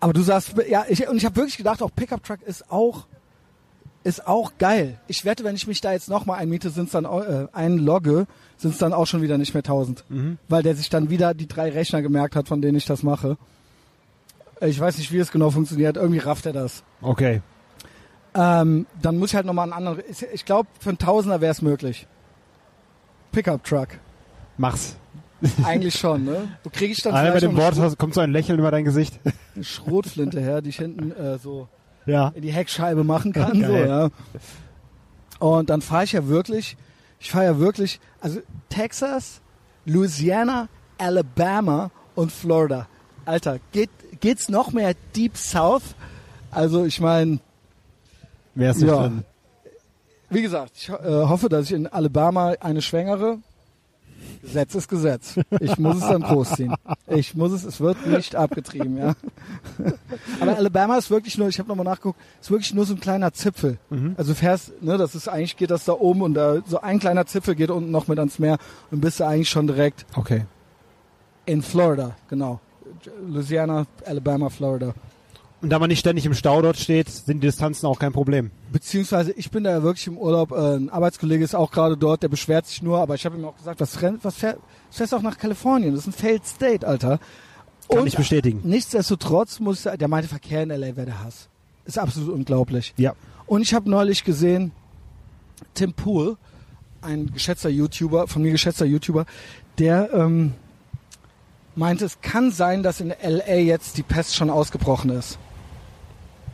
[0.00, 3.06] Aber du sagst, ja, ich, und ich habe wirklich gedacht, auch Pickup Truck ist auch
[4.04, 4.98] ist auch geil.
[5.06, 8.26] Ich wette, wenn ich mich da jetzt nochmal einmiete, sind's dann äh, einlogge,
[8.56, 10.04] sind's dann auch schon wieder nicht mehr 1000.
[10.08, 10.38] Mhm.
[10.48, 13.36] Weil der sich dann wieder die drei Rechner gemerkt hat, von denen ich das mache.
[14.60, 15.96] Ich weiß nicht, wie es genau funktioniert.
[15.96, 16.82] Irgendwie rafft er das.
[17.00, 17.42] Okay.
[18.34, 20.02] Ähm, dann muss ich halt nochmal einen anderen.
[20.32, 22.06] Ich, glaube, für einen Tausender wäre es möglich.
[23.32, 23.88] Pickup Truck.
[24.58, 24.96] Mach's.
[25.64, 26.48] Eigentlich schon, ne?
[26.62, 28.84] Du krieg ich dann Alle bei dem Wort eine kommt so ein Lächeln über dein
[28.84, 29.18] Gesicht.
[29.56, 31.68] Schrot- Schrotflinte her, die ich hinten äh, so
[32.06, 32.28] ja.
[32.34, 33.54] in die Heckscheibe machen kann.
[33.54, 33.88] so, Geil.
[33.88, 34.08] ja.
[35.38, 36.76] Und dann fahre ich ja wirklich,
[37.18, 39.40] ich fahre ja wirklich, also Texas,
[39.84, 42.86] Louisiana, Alabama und Florida.
[43.24, 43.90] Alter, geht,
[44.20, 45.82] geht's noch mehr Deep South?
[46.50, 47.40] Also ich meine,
[48.54, 49.02] Wer ist nicht Ja.
[49.02, 49.24] drin?
[50.30, 53.38] wie gesagt, ich äh, hoffe, dass ich in Alabama eine schwängere.
[54.42, 55.34] Gesetz ist Gesetz.
[55.60, 56.74] Ich muss es dann großziehen.
[57.06, 59.14] Ich muss es, es wird nicht abgetrieben, ja.
[60.40, 63.32] Aber Alabama ist wirklich nur, ich habe nochmal nachgeguckt, ist wirklich nur so ein kleiner
[63.32, 63.78] Zipfel.
[63.90, 64.14] Mhm.
[64.16, 66.98] Also du fährst, ne, das ist eigentlich geht das da oben und da so ein
[66.98, 68.58] kleiner Zipfel geht unten noch mit ans Meer
[68.90, 70.44] und bist du eigentlich schon direkt Okay.
[71.46, 72.60] in Florida, genau.
[73.26, 74.94] Louisiana, Alabama, Florida.
[75.62, 78.50] Und da man nicht ständig im Stau dort steht, sind die Distanzen auch kein Problem.
[78.72, 80.50] Beziehungsweise ich bin da ja wirklich im Urlaub.
[80.50, 83.44] Äh, ein Arbeitskollege ist auch gerade dort, der beschwert sich nur, aber ich habe ihm
[83.44, 84.58] auch gesagt, was, rennt, was fährt,
[84.90, 85.94] fährst du auch nach Kalifornien?
[85.94, 87.20] Das ist ein Failed State, Alter.
[87.88, 88.60] Kann Und ich bestätigen.
[88.64, 91.48] nichtsdestotrotz muss der meinte, Verkehr in LA wäre der Hass.
[91.84, 92.92] Ist absolut unglaublich.
[92.96, 93.14] Ja.
[93.46, 94.72] Und ich habe neulich gesehen,
[95.74, 96.38] Tim Pool,
[97.02, 99.26] ein geschätzter YouTuber, von mir geschätzter YouTuber,
[99.78, 100.54] der ähm,
[101.76, 105.38] meinte, es kann sein, dass in LA jetzt die Pest schon ausgebrochen ist.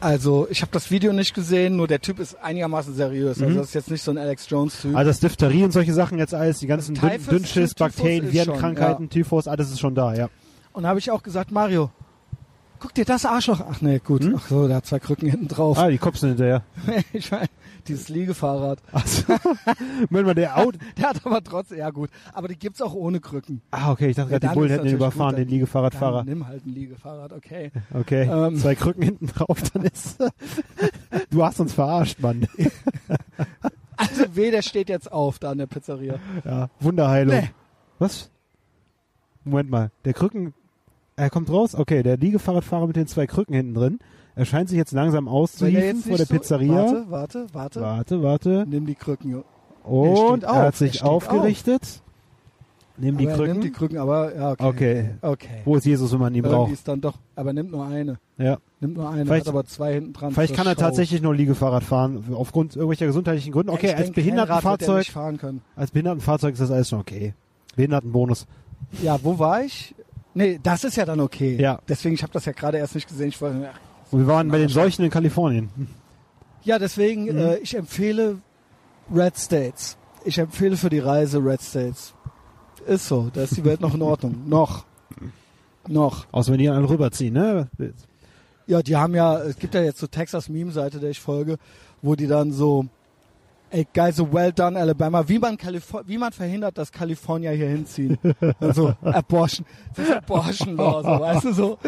[0.01, 3.41] Also, ich habe das Video nicht gesehen, nur der Typ ist einigermaßen seriös.
[3.43, 3.57] Also, Mhm.
[3.59, 4.95] das ist jetzt nicht so ein Alex Jones-Typ.
[4.97, 9.11] Also das Diphtherie und solche Sachen jetzt alles, die ganzen Also Dünn Dünnschiss, Bakterien, Virenkrankheiten,
[9.11, 10.29] Typhus, alles ist schon da, ja.
[10.73, 11.91] Und da habe ich auch gesagt, Mario,
[12.79, 13.61] guck dir das Arschloch.
[13.69, 14.23] Ach nee, gut.
[14.23, 14.35] Hm?
[14.37, 15.77] Ach so, der hat zwei Krücken hinten drauf.
[15.79, 16.63] Ah, die Kopf sind hinterher.
[17.13, 17.49] ich meine,
[17.89, 18.81] dieses Liegefahrrad.
[18.93, 19.25] Also,
[20.11, 20.79] Moment mal, der Auto.
[20.97, 22.11] Der hat aber trotzdem, ja gut.
[22.33, 23.61] Aber die gibt's auch ohne Krücken.
[23.71, 26.19] Ah, okay, ich dachte Ja, gerade, die Bullen hätten natürlich überfahren, gut, den Liegefahrradfahrer.
[26.19, 27.71] Dann nimm halt ein Liegefahrrad, okay.
[27.93, 28.57] Okay, Ähm.
[28.57, 30.19] zwei Krücken hinten drauf, dann ist.
[31.31, 32.47] du hast uns verarscht, Mann.
[33.97, 36.17] Also weh, der steht jetzt auf da in der Pizzeria.
[36.45, 37.35] Ja, Wunderheilung.
[37.37, 37.51] Nee.
[37.99, 38.31] Was?
[39.45, 40.55] Moment mal, der Krücken,
[41.17, 43.99] er kommt raus, okay, der Liegefahrradfahrer mit den zwei Krücken hinten drin,
[44.39, 46.75] er scheint sich jetzt langsam er auszuhieven vor der so- Pizzeria.
[46.77, 47.81] Warte, warte, warte.
[47.81, 48.65] warte, warte.
[48.69, 49.43] Nimm die Krücken.
[49.85, 52.03] Und er auf, hat er sich steht aufgerichtet.
[53.01, 53.53] Nimm die aber er Krücken.
[53.53, 54.65] nimmt die Krücken, aber ja, okay.
[54.67, 55.11] Okay.
[55.23, 55.63] Okay.
[55.65, 56.73] Wo ist Jesus, wenn man ihn braucht?
[56.73, 58.19] ist dann doch, aber nimmt nur eine.
[58.39, 58.59] Ja.
[58.81, 60.33] Nimmt nur eine, Vielleicht- hat aber zwei hinten dran.
[60.33, 60.81] Vielleicht kann er Show.
[60.81, 63.71] tatsächlich nur Liegefahrrad fahren, aufgrund irgendwelcher gesundheitlichen Gründen.
[63.71, 65.07] Okay, ich als er Behindertenfahrzeug,
[65.77, 67.35] als Behindertenfahrzeug ist das alles schon okay.
[67.77, 68.47] Behindertenbonus.
[69.03, 69.95] Ja, wo war ich?
[70.35, 71.57] Nee, das ist ja dann okay.
[71.61, 71.79] Ja.
[71.89, 73.29] Deswegen, ich habe das ja gerade erst nicht gesehen.
[73.29, 73.79] Ich wollte, ach,
[74.11, 75.71] Und wir waren bei den Seuchen in Kalifornien.
[76.65, 77.39] Ja, deswegen, Mhm.
[77.39, 78.39] äh, ich empfehle
[79.15, 79.97] Red States.
[80.25, 82.15] Ich empfehle für die Reise Red States.
[82.87, 84.35] Ist so, da ist die Welt noch in Ordnung.
[84.49, 84.85] noch.
[85.87, 86.27] Noch.
[86.33, 87.69] Außer wenn die alle rüberziehen, ne?
[88.67, 91.57] Ja, die haben ja, es gibt ja jetzt so Texas-Meme-Seite, der ich folge,
[92.03, 92.87] wo die dann so,
[93.71, 97.69] ey, geil, so well done, Alabama, wie man, Calif wie man verhindert, dass California hier
[97.69, 98.19] hinziehen.
[98.61, 101.79] Also, Abortion, das ist Abortion Law, so, weißt du, so,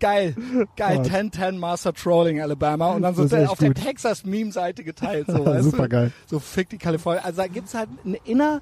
[0.00, 0.34] geil,
[0.76, 1.06] geil, Gott.
[1.06, 3.82] 10-10 Master Trolling, Alabama, und dann so auf der gut.
[3.82, 5.88] Texas-Meme-Seite geteilt, so, weißt Super du.
[5.88, 6.12] geil.
[6.26, 7.24] So, fick die Kalifornien.
[7.24, 8.60] Also, da gibt's halt einen inner,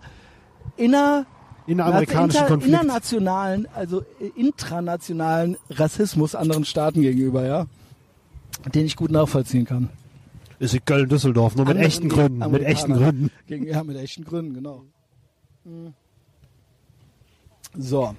[0.76, 1.26] inner,
[1.66, 2.74] Inneramerikanischen inter, Konflikt.
[2.74, 4.02] internationalen, also
[4.34, 7.66] intranationalen Rassismus anderen Staaten gegenüber, ja,
[8.74, 9.88] den ich gut nachvollziehen kann.
[10.62, 12.34] Ist wie Köln-Düsseldorf, nur mit Anderen echten Gründen.
[12.38, 12.72] Mit Amerikaner.
[12.72, 13.30] echten Gründen.
[13.48, 14.84] Gegen, ja, mit echten Gründen, genau.
[15.64, 15.92] Mhm.
[17.76, 18.14] So.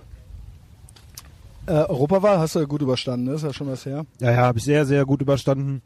[1.68, 3.34] Äh, Europawahl hast du ja gut überstanden, ne?
[3.36, 4.06] ist ja schon was her.
[4.20, 5.82] Ja, ja, habe ich sehr, sehr gut überstanden.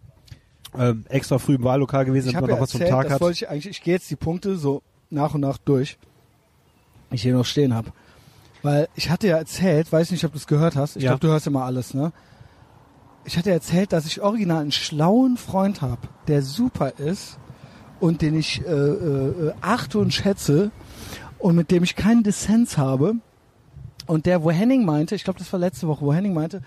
[0.76, 3.22] Ähm, extra früh im Wahllokal gewesen, damit man ja noch was vom erzählt, Tag hat.
[3.22, 4.82] wollte ich eigentlich, ich gehe jetzt die Punkte so
[5.12, 5.98] nach und nach durch,
[7.12, 7.92] die ich hier noch stehen habe.
[8.64, 11.12] Weil ich hatte ja erzählt, weiß nicht, ob du es gehört hast, ich Ja.
[11.12, 12.12] glaube, du hörst immer alles, ne?
[13.28, 17.38] Ich hatte erzählt, dass ich original einen schlauen Freund habe, der super ist
[18.00, 20.72] und den ich äh, äh, achte und schätze
[21.38, 23.16] und mit dem ich keinen Dissens habe.
[24.06, 26.62] Und der, wo Henning meinte, ich glaube, das war letzte Woche, wo Henning meinte,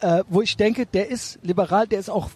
[0.00, 2.28] äh, wo ich denke, der ist liberal, der ist auch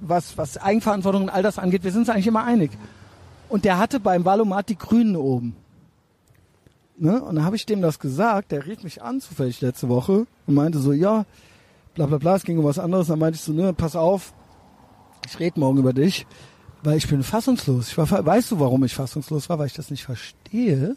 [0.00, 2.72] was, was Eigenverantwortung und all das angeht, wir sind uns eigentlich immer einig.
[3.50, 5.54] Und der hatte beim Valomat die Grünen oben.
[6.96, 7.22] Ne?
[7.22, 10.54] Und dann habe ich dem das gesagt, der rief mich an zufällig letzte Woche und
[10.54, 11.24] meinte so, ja,
[11.94, 13.08] bla bla bla, es ging um was anderes.
[13.08, 14.32] Dann meinte ich so, ne, pass auf,
[15.26, 16.26] ich rede morgen über dich,
[16.82, 17.88] weil ich bin fassungslos.
[17.88, 19.58] Ich war, weißt du, warum ich fassungslos war?
[19.58, 20.96] Weil ich das nicht verstehe,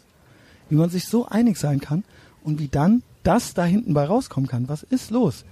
[0.68, 2.04] wie man sich so einig sein kann
[2.42, 4.68] und wie dann das da hinten bei rauskommen kann.
[4.68, 5.44] Was ist los?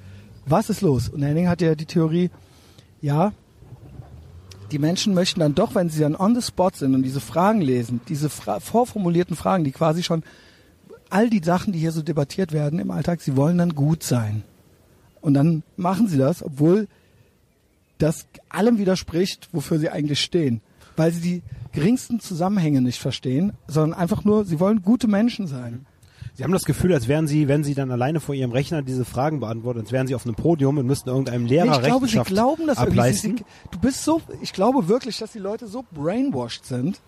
[0.46, 1.08] Was ist los?
[1.08, 2.30] Und Henning hatte ja die Theorie,
[3.00, 3.32] ja,
[4.70, 7.60] die Menschen möchten dann doch, wenn sie dann on the spot sind und diese Fragen
[7.60, 10.24] lesen, diese fra vorformulierten Fragen, die quasi schon
[11.10, 14.42] all die Sachen, die hier so debattiert werden im Alltag, sie wollen dann gut sein.
[15.24, 16.86] Und dann machen sie das, obwohl
[17.96, 20.60] das allem widerspricht, wofür sie eigentlich stehen.
[20.96, 21.42] Weil sie die
[21.72, 25.86] geringsten Zusammenhänge nicht verstehen, sondern einfach nur, sie wollen gute Menschen sein.
[26.34, 29.04] Sie haben das Gefühl, als wären Sie, wenn Sie dann alleine vor Ihrem Rechner diese
[29.04, 32.08] Fragen beantworten, als wären Sie auf einem Podium und müssten irgendeinem Lehrer Nee, ich glaube,
[32.08, 32.98] sie glauben das irgendwie.
[32.98, 33.36] Ableisten.
[33.38, 37.00] sie, du bist so, ich glaube wirklich, dass die Leute so brainwashed sind,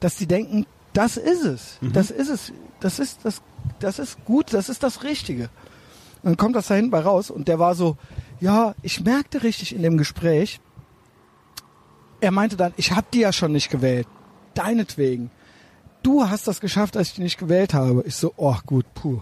[0.00, 1.78] dass sie denken, das ist es.
[1.80, 1.92] Mhm.
[1.92, 2.52] Das ist es.
[2.78, 3.40] Das ist das,
[3.80, 5.48] das ist gut, das ist das Richtige.
[6.24, 7.98] Dann kommt das da hinten bei raus und der war so,
[8.40, 10.60] ja, ich merkte richtig in dem Gespräch,
[12.20, 14.08] er meinte dann, ich habe die ja schon nicht gewählt.
[14.54, 15.30] Deinetwegen.
[16.02, 18.02] Du hast das geschafft, dass ich die nicht gewählt habe.
[18.06, 19.20] Ich so, oh gut, puh.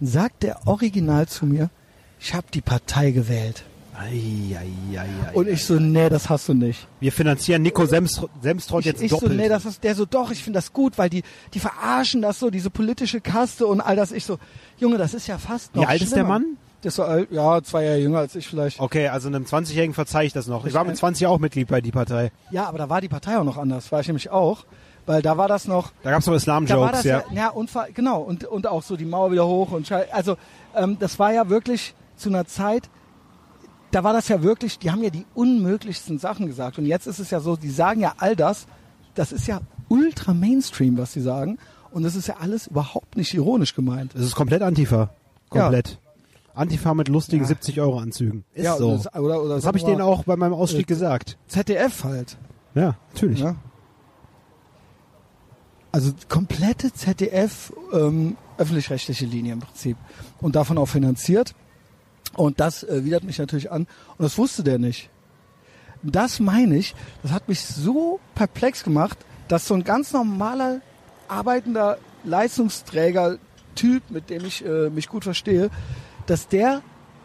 [0.00, 1.70] Dann sagt der original zu mir,
[2.18, 3.64] ich habe die Partei gewählt.
[4.02, 6.86] Ei, ei, ei, ei, Und ich so, nee, das hast du nicht.
[7.00, 9.36] Wir finanzieren Nico Semstr Semstrott Ich, jetzt ich so, doppelt.
[9.38, 11.22] nee, das ist der so, doch, ich finde das gut, weil die,
[11.52, 14.10] die verarschen das so, diese politische Kaste und all das.
[14.12, 14.38] Ich so,
[14.78, 16.28] Junge, das ist ja fast noch Wie alt ist der schlimmer.
[16.30, 16.56] Mann?
[16.82, 18.80] Der ist so alt, ja, zwei Jahre jünger als ich vielleicht.
[18.80, 20.64] Okay, also einem 20-Jährigen verzeihe ich das noch.
[20.64, 22.32] Ich war mit ein- 20 auch Mitglied bei die Partei.
[22.50, 24.64] Ja, aber da war die Partei auch noch anders, war ich nämlich auch.
[25.04, 27.22] Weil da war das noch, Da gab's noch da war Islam-Jokes, ja.
[27.34, 30.36] ja, und genau und und auch so die Mauer wieder hoch und schei- also
[30.76, 32.88] ähm, das war ja wirklich zu einer Zeit,
[33.90, 37.18] da war das ja wirklich, die haben ja die unmöglichsten Sachen gesagt und jetzt ist
[37.18, 38.66] es ja so, die sagen ja all das,
[39.14, 41.58] das ist ja ultra Mainstream, was sie sagen
[41.90, 44.14] und das ist ja alles überhaupt nicht ironisch gemeint.
[44.14, 45.10] Das ist komplett Antifa.
[45.48, 45.98] Komplett.
[46.54, 47.50] Antifa mit lustigen Ja.
[47.50, 48.44] 70-Euro-Anzügen.
[48.54, 48.92] Ist ja, so.
[48.96, 51.38] Das, oder, oder Das habe ich denen auch bei meinem Ausstieg Äh, gesagt.
[51.48, 52.36] ZDF halt.
[52.74, 53.40] Ja, natürlich.
[53.40, 53.56] Ja.
[55.92, 59.96] Also komplette ZDF ähm, öffentlich-rechtliche Linie im Prinzip
[60.40, 61.54] und davon auch finanziert.
[62.40, 63.82] Und das äh, widert mich natürlich an.
[64.16, 65.10] Und das wusste der nicht.
[66.02, 69.18] Das meine ich, das hat mich so perplex gemacht,
[69.48, 70.80] dass so ein ganz normaler,
[71.28, 75.68] arbeitender Leistungsträger-Typ, mit dem ich äh, mich gut verstehe,
[76.24, 76.80] dass der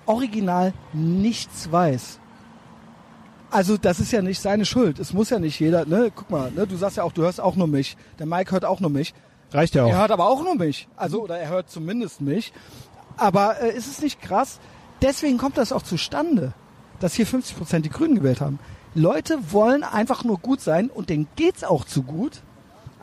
[0.06, 2.20] original nichts weiß.
[3.52, 5.00] Also das ist ja nicht seine Schuld.
[5.00, 6.12] Es muss ja nicht jeder, ne?
[6.14, 6.68] Guck mal, ne?
[6.68, 7.96] Du sagst ja auch, du hörst auch nur mich.
[8.20, 9.14] Der Mike hört auch nur mich.
[9.52, 10.00] Reicht ja Er auch.
[10.02, 10.90] hört aber auch nur mich.
[10.98, 12.52] Also, oder er hört zumindest mich.
[13.16, 14.60] Aber äh, ist es nicht krass?
[15.02, 16.54] Deswegen kommt das auch zustande,
[17.00, 18.60] dass hier 50 Prozent die Grünen gewählt haben.
[18.94, 22.42] Leute wollen einfach nur gut sein und denen geht's auch zu gut.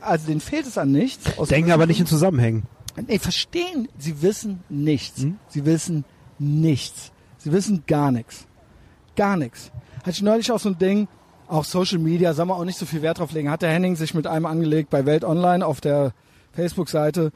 [0.00, 1.38] Also denen fehlt es an nichts.
[1.38, 2.64] Aus Denken aber nicht in Zusammenhängen.
[3.06, 3.88] Nee, verstehen.
[3.98, 5.22] Sie wissen nichts.
[5.22, 5.38] Hm?
[5.48, 6.04] Sie wissen
[6.38, 7.12] nichts.
[7.38, 8.46] Sie wissen gar nichts.
[9.16, 9.70] Gar nichts.
[10.00, 11.08] Hatte ich neulich auch so ein Ding,
[11.48, 13.50] auch Social Media, soll man auch nicht so viel Wert drauf legen.
[13.50, 16.12] Hat der Henning sich mit einem angelegt bei Welt Online auf der
[16.52, 17.32] Facebook-Seite.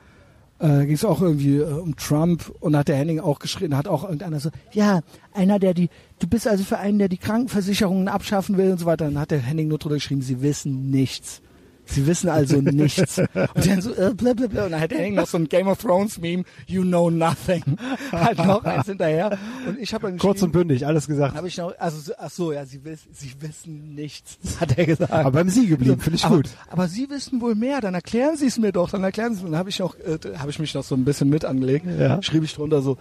[0.58, 3.88] Äh, ging es auch irgendwie äh, um Trump und hat der Henning auch geschrien, hat
[3.88, 5.02] auch irgendeiner so, ja,
[5.34, 8.86] einer, der die, du bist also für einen, der die Krankenversicherungen abschaffen will und so
[8.86, 9.04] weiter.
[9.04, 11.42] Dann hat der Henning nur drüber geschrieben, sie wissen nichts.
[11.88, 13.18] Sie wissen also nichts.
[13.18, 13.28] Und
[13.66, 14.64] dann so, äh, blablabla.
[14.66, 17.62] Und dann hat Henning noch so ein Game of Thrones Meme, you know nothing.
[18.12, 19.38] halt noch eins hinterher.
[19.66, 21.34] Und ich habe Kurz und bündig, alles gesagt.
[21.36, 24.86] habe ich noch, also, so- ach so, ja, sie, wiss, sie wissen nichts, hat er
[24.86, 25.12] gesagt.
[25.12, 26.50] Aber beim Sie geblieben, finde ich aber, gut.
[26.68, 29.42] Aber Sie wissen wohl mehr, dann erklären Sie es mir doch, dann erklären Sie es
[29.44, 29.50] mir.
[29.50, 31.86] Dann habe ich noch, äh, habe ich mich noch so ein bisschen mit angelegt.
[31.98, 32.20] Ja.
[32.22, 32.96] Schrieb ich drunter so,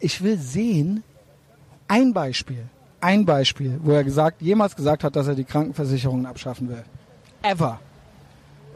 [0.00, 1.02] ich will sehen,
[1.88, 2.64] ein Beispiel,
[3.00, 6.82] ein Beispiel, wo er gesagt, jemals gesagt hat, dass er die Krankenversicherungen abschaffen will.
[7.42, 7.80] Ever.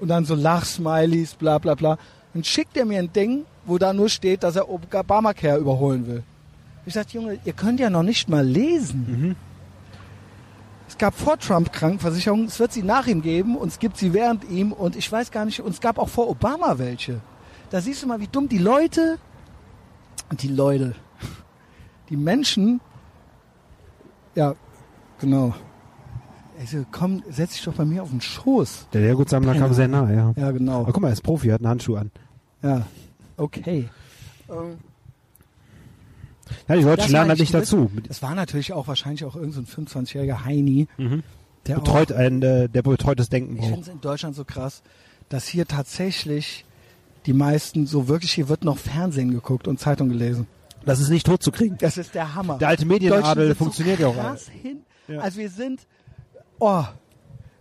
[0.01, 1.99] Und dann so Lachsmileys, bla bla bla.
[2.35, 6.23] Dann schickt er mir ein Ding, wo da nur steht, dass er Obamacare überholen will.
[6.87, 9.37] Ich sagte, Junge, ihr könnt ja noch nicht mal lesen.
[10.89, 14.13] Es gab vor Trump Krankenversicherungen, es wird sie nach ihm geben und es gibt sie
[14.13, 17.21] während ihm und ich weiß gar nicht, und es gab auch vor Obama welche.
[17.71, 19.19] Da siehst du mal, wie dumm die Leute,
[20.33, 20.95] die Leute,
[22.11, 22.81] die Menschen,
[24.35, 24.55] ja,
[25.19, 25.55] genau.
[26.63, 28.87] Also komm, setz dich doch bei mir auf den Schoß.
[28.93, 30.33] Der Lehrgutsammler kam sehr nah, ja.
[30.37, 30.83] Ja, genau.
[30.83, 32.13] Aber guck mal, er ist Profi, hat einen Handschuh an.
[32.63, 32.87] Ja,
[33.37, 33.89] okay.
[34.49, 34.79] Ähm,
[36.69, 37.91] Ja, die Leute lernen war halt nicht dazu.
[38.07, 40.87] Das war natürlich auch wahrscheinlich auch irgendein so ein 25-jähriger Heini,
[41.67, 44.85] der auch Betreut ein, äh, der betreutes Denken Ich finde es in Deutschland so krass,
[45.29, 46.65] dass hier tatsächlich
[47.27, 50.47] die meisten so wirklich, hier wird noch Fernsehen geguckt und Zeitung gelesen.
[50.85, 51.77] Das ist nicht tot zu kriegen.
[51.79, 52.59] Das ist der Hammer.
[52.59, 54.37] Der alte Medienadel funktioniert so ja auch.
[54.63, 54.79] hin.
[55.09, 55.21] Ja.
[55.21, 55.87] Also wir sind,
[56.63, 56.85] oh,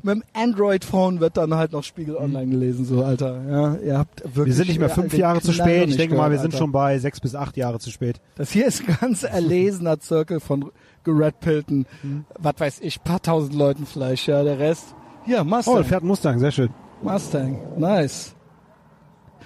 [0.03, 3.39] mit dem Android-Phone wird dann halt noch Spiegel Online gelesen, so Alter.
[3.49, 4.35] Ja, ihr habt wirklich.
[4.37, 4.45] Mhm.
[4.47, 5.89] Wir sind nicht mehr fünf Jahre zu spät.
[5.89, 6.57] Ich denke mal, wir gehört, sind Alter.
[6.57, 8.19] schon bei sechs bis acht Jahre zu spät.
[8.35, 10.71] Das hier ist ein ganz erlesener Zirkel von
[11.03, 12.25] geredpillten, Mhm.
[12.39, 14.95] was weiß ich, paar tausend Leuten vielleicht, ja, der Rest.
[15.25, 15.75] Hier, Oh, Mustang.
[15.75, 16.69] da fährt Mustang, sehr schön.
[17.03, 18.33] Mustang, nice.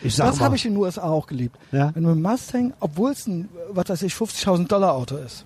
[0.01, 1.57] Ich sag Das habe ich in den USA auch geliebt.
[1.71, 1.91] Ja?
[1.93, 5.45] Wenn du Mustang, obwohl es ein, was weiß ich, 50.000 Dollar Auto ist,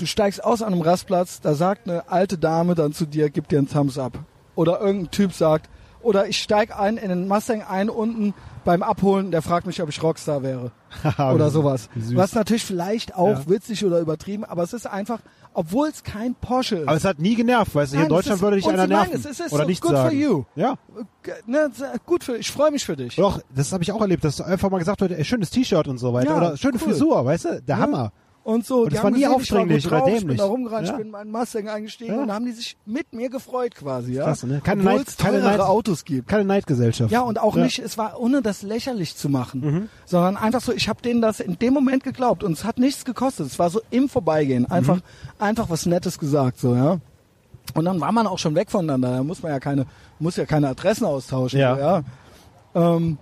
[0.00, 3.48] du steigst aus an einem Rastplatz, da sagt eine alte Dame dann zu dir, gib
[3.48, 4.18] dir einen Thumbs up.
[4.54, 5.68] Oder irgendein Typ sagt,
[6.02, 8.32] oder ich steig ein in den Mustang ein unten
[8.64, 10.72] beim Abholen, der fragt mich, ob ich Rockstar wäre.
[11.18, 11.88] oder sowas.
[11.94, 12.16] Süß.
[12.16, 13.48] Was natürlich vielleicht auch Ja.
[13.48, 15.20] witzig oder übertrieben, aber es ist einfach,
[15.54, 16.88] obwohl es kein Porsche ist.
[16.88, 18.88] Aber es hat nie genervt, weißt du, hier in Deutschland ist- würde dich einer sie
[18.94, 19.14] meinen nerven.
[19.14, 20.18] es, es ist oder so nichts good for sagen.
[20.18, 20.44] you.
[20.56, 20.74] Ja.
[21.46, 21.70] ne,
[22.06, 23.16] gut für, ich freue mich für dich.
[23.16, 26.12] Doch, das habe ich auch erlebt, dass einfach mal gesagt ey, schönes T-Shirt und so
[26.14, 26.30] weiter.
[26.30, 26.92] Ja, oder schöne cool.
[26.92, 27.62] Frisur, weißt du?
[27.62, 27.82] Der Ja.
[27.82, 28.12] Hammer.
[28.50, 30.36] Und so, Und die das haben war nie gesehen, ich war aufdringlich drauf, Ich bin
[30.36, 30.92] da rumgerannt, Ja.
[30.92, 32.22] ich bin in meinen Mustang eingestiegen Ja.
[32.22, 34.24] und haben die sich mit mir gefreut quasi, ja.
[34.24, 34.60] Klasse, ne?
[34.64, 36.26] Keine Obwohl Neid- es keine Neid- Autos gibt.
[36.28, 37.12] Keine Neidgesellschaft.
[37.12, 37.62] Ja, und auch Ja.
[37.62, 39.88] nicht, es war ohne das lächerlich zu machen, Mhm.
[40.04, 43.04] sondern einfach so, ich habe denen das in dem Moment geglaubt und es hat nichts
[43.04, 43.46] gekostet.
[43.46, 45.02] Es war so im Vorbeigehen, einfach, Mhm.
[45.38, 46.98] einfach was Nettes gesagt, so, ja.
[47.74, 49.12] Und dann war man auch schon weg voneinander.
[49.18, 49.86] Da muss man ja keine,
[50.18, 51.60] muss ja keine Adressen austauschen.
[51.60, 51.74] Ja.
[51.76, 52.02] So, ja.
[52.74, 53.18] Ähm,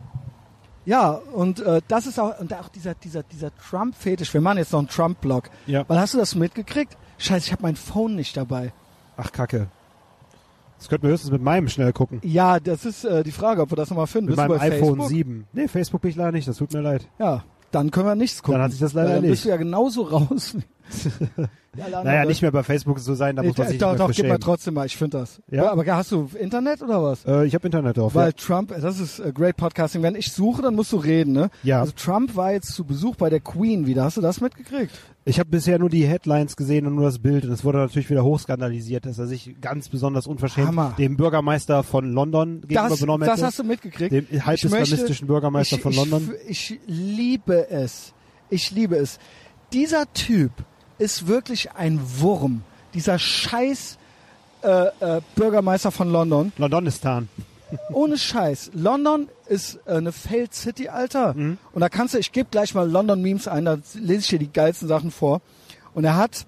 [0.88, 4.32] ja, und äh, das ist auch, und auch dieser, dieser, dieser Trump-Fetisch.
[4.32, 5.50] Wir machen jetzt noch einen Trump-Blog.
[5.66, 5.84] Ja.
[5.86, 6.96] Weil hast du das mitgekriegt?
[7.18, 8.72] Scheiße, ich habe mein Phone nicht dabei.
[9.18, 9.68] Ach, Kacke.
[10.78, 12.20] Das könnten wir höchstens mit meinem schnell gucken.
[12.22, 14.30] Ja, das ist äh, die Frage, ob wir das nochmal finden.
[14.30, 15.08] Mit Bist meinem iPhone Facebook?
[15.08, 15.46] 7.
[15.52, 17.06] Nee, Facebook bin ich leider nicht, das tut mir leid.
[17.18, 18.54] Ja, dann können wir nichts gucken.
[18.54, 19.32] Dann hat sich das leider Dann erledigt.
[19.32, 20.56] bist du ja genauso raus.
[21.82, 24.08] Alle Naja, nicht mehr bei Facebook zu sein, da muss man sich doch, nicht mehr
[24.08, 25.40] doch, gib mal trotzdem mal, ich finde das.
[25.50, 25.70] Ja?
[25.70, 27.24] Aber hast du Internet oder was?
[27.24, 28.14] Äh, ich habe Internet drauf.
[28.14, 28.32] Weil ja.
[28.32, 30.02] Trump, das ist äh, great podcasting.
[30.02, 31.50] Wenn ich suche, dann musst du reden, ne?
[31.62, 31.80] Ja.
[31.80, 34.04] Also Trump war jetzt zu Besuch bei der Queen wieder.
[34.04, 34.92] Hast du das mitgekriegt?
[35.24, 37.44] Ich habe bisher nur die Headlines gesehen und nur das Bild.
[37.44, 40.94] Und es wurde natürlich wieder hochskandalisiert, dass er sich ganz besonders unverschämt Hammer.
[40.98, 43.46] dem Bürgermeister von London gegenüber Das, benommen das hätte.
[43.46, 44.12] hast du mitgekriegt.
[44.12, 46.30] dem halb islamistischen Bürgermeister ich, von London.
[46.48, 48.14] Ich, ich liebe es.
[48.50, 49.18] Ich liebe es.
[49.72, 50.52] Dieser Typ
[50.98, 52.62] ist wirklich ein Wurm.
[52.94, 53.98] Dieser scheiß
[54.62, 56.52] äh, äh, Bürgermeister von London.
[56.58, 57.28] Londonistan.
[57.92, 58.70] Ohne Scheiß.
[58.74, 61.34] London ist äh, eine Failed City, Alter.
[61.34, 61.58] Mhm.
[61.72, 64.38] Und da kannst du, ich gebe gleich mal London Memes ein, da lese ich dir
[64.38, 65.42] die geilsten Sachen vor.
[65.94, 66.46] Und er hat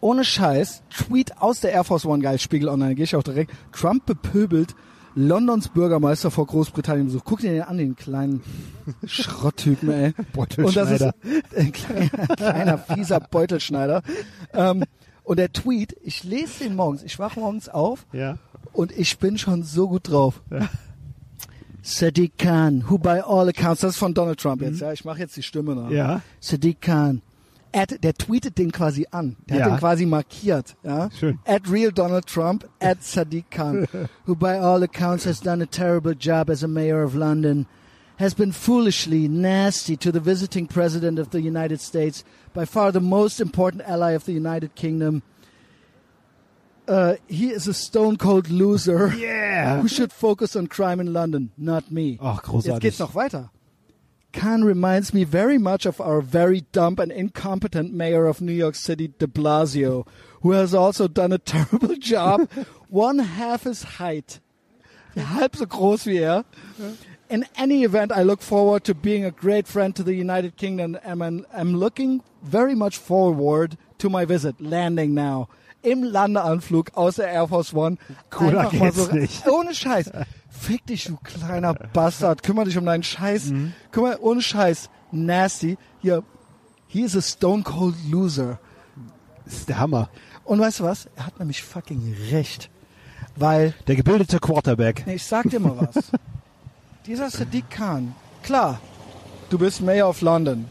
[0.00, 3.50] ohne Scheiß Tweet aus der Air Force One, geil, Spiegel Online, gehe ich auch direkt.
[3.72, 4.74] Trump bepöbelt
[5.18, 7.22] Londons Bürgermeister vor Großbritannien Besuch.
[7.24, 8.42] Guck dir den an, den kleinen
[9.06, 10.14] Schrotttypen, ey.
[10.36, 11.14] Und das ist Beutelschneider.
[11.56, 14.02] ein kleiner, kleiner fieser Beutelschneider.
[14.52, 14.84] Ähm,
[15.24, 18.36] und der Tweet, ich lese den morgens, ich wache morgens auf Ja.
[18.74, 20.42] und ich bin schon so gut drauf.
[21.82, 25.20] Sadiq Khan, who by all accounts, das ist von Donald Trump jetzt, ja, ich mache
[25.20, 25.90] jetzt die Stimme nach.
[25.90, 26.20] Ja.
[26.40, 27.22] Sadiq Khan.
[27.76, 29.36] At, der tweetet den quasi an.
[29.48, 29.64] Der Ja.
[29.64, 30.74] hat den quasi markiert.
[30.82, 31.10] Ja?
[31.10, 31.38] Schön.
[31.44, 33.86] At real Donald Trump, at Sadiq Khan,
[34.26, 37.66] who by all accounts has done a terrible job as a mayor of London,
[38.18, 42.24] has been foolishly nasty to the visiting president of the United States,
[42.54, 45.22] by far the most important ally of the United Kingdom.
[46.88, 49.80] Uh, he is a stone cold loser Yeah.
[49.82, 52.16] who should focus on crime in London, not me.
[52.22, 52.66] Ach, großartig.
[52.66, 53.50] Jetzt geht's noch weiter.
[54.36, 58.74] Khan reminds me very much of our very dumb and incompetent mayor of New York
[58.74, 60.06] City, de Blasio,
[60.42, 62.48] who has also done a terrible job,
[62.90, 64.40] one half his height.
[65.16, 66.44] Halb so groß wie er.
[67.30, 70.98] In any event, I look forward to being a great friend to the United Kingdom
[71.02, 75.48] and I'm, I'm looking very much forward to my visit, landing now.
[75.82, 77.96] Im Landeanflug aus der Air Force One.
[78.28, 79.48] Cooler Einfach geht's nicht.
[79.48, 80.10] Ohne Scheiß.
[80.60, 82.42] Fick dich, du kleiner Bastard.
[82.42, 83.46] Kümmer dich um deinen Scheiß.
[83.46, 83.72] Mhm.
[83.92, 84.90] Kümmer, ohne Scheiß.
[85.12, 85.76] Nasty.
[86.00, 86.22] Hier.
[86.88, 88.58] He is a stone cold loser.
[89.44, 90.08] Das ist der Hammer.
[90.44, 91.08] Und weißt du was?
[91.16, 92.70] Er hat nämlich fucking recht.
[93.36, 95.04] Weil, Der gebildete Quarterback.
[95.06, 96.04] nee, ich sag dir mal was.
[97.06, 98.80] Dieser Sadiq Khan, klar,
[99.50, 100.66] du bist Mayor of London.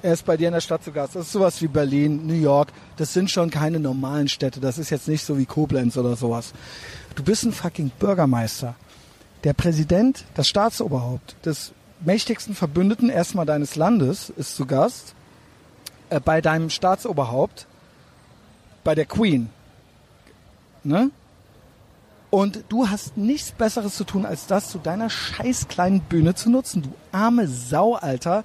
[0.00, 1.16] Er ist bei dir in der Stadt zu Gast.
[1.16, 2.68] Das ist sowas wie Berlin, New York.
[2.96, 4.60] Das sind schon keine normalen Städte.
[4.60, 6.52] Das ist jetzt nicht so wie Koblenz oder sowas.
[7.16, 8.74] Du bist ein fucking Bürgermeister.
[9.44, 15.14] Der Präsident, das Staatsoberhaupt des mächtigsten Verbündeten erstmal deines Landes ist zu Gast.
[16.10, 17.66] Äh, bei deinem Staatsoberhaupt.
[18.84, 19.50] Bei der Queen.
[20.82, 21.10] Ne?
[22.30, 26.50] Und du hast nichts Besseres zu tun, als das zu deiner scheiß kleinen Bühne zu
[26.50, 26.82] nutzen.
[26.82, 28.44] Du arme Sau, Alter.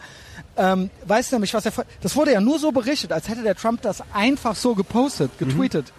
[0.55, 1.73] Ähm, weißt du nämlich, was er...
[2.01, 5.91] Das wurde ja nur so berichtet, als hätte der Trump das einfach so gepostet, getweetet.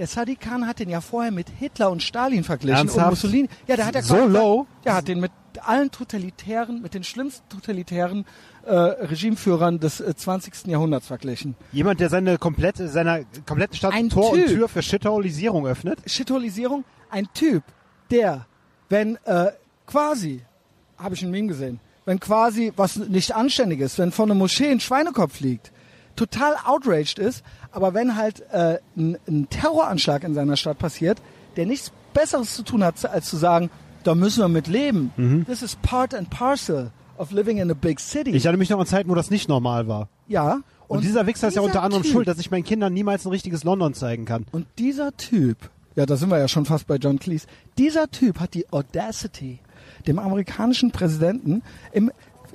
[0.00, 3.10] Der Sadiq Khan hat den ja vorher mit Hitler und Stalin verglichen und Ernsthaft?
[3.10, 3.50] Mussolini.
[3.66, 4.66] Ja, der hat ja So quasi- low?
[4.82, 8.24] Der hat den mit allen totalitären, mit den schlimmsten totalitären
[8.64, 10.68] äh, Regimeführern des äh, 20.
[10.68, 11.54] Jahrhunderts verglichen.
[11.72, 14.46] Jemand, der seine komplette, seiner kompletten Stadt Ein Tor Typ.
[14.48, 15.98] und Tür für Shitholisierung öffnet.
[16.06, 17.62] Shitholisierung, ein Typ,
[18.10, 18.46] der,
[18.88, 19.50] wenn äh,
[19.86, 20.40] quasi,
[20.96, 24.70] habe ich ein Meme gesehen, wenn quasi was nicht anständig ist, wenn vor einer Moschee
[24.70, 25.72] ein Schweinekopf liegt,
[26.16, 27.42] total outraged ist,
[27.72, 31.20] aber wenn halt äh, ein, ein Terroranschlag in seiner Stadt passiert,
[31.56, 33.70] der nichts Besseres zu tun hat, als zu sagen,
[34.02, 35.12] da müssen wir mit leben.
[35.16, 35.44] Mhm.
[35.46, 38.30] This is part and parcel of living in a big city.
[38.30, 40.08] Ich erinnere mich noch an Zeiten, wo das nicht normal war.
[40.28, 40.60] ja.
[40.88, 43.24] Und, dieser Wichser ist ja dieser unter anderem typ, schuld, dass ich meinen Kindern niemals
[43.24, 44.44] ein richtiges London zeigen kann.
[44.50, 45.56] Und dieser Typ,
[45.94, 47.46] ja, da sind wir ja schon fast bei John Cleese,
[47.78, 49.60] dieser Typ hat die Audacity,
[50.08, 51.62] dem amerikanischen Präsidenten,
[51.92, 52.10] im,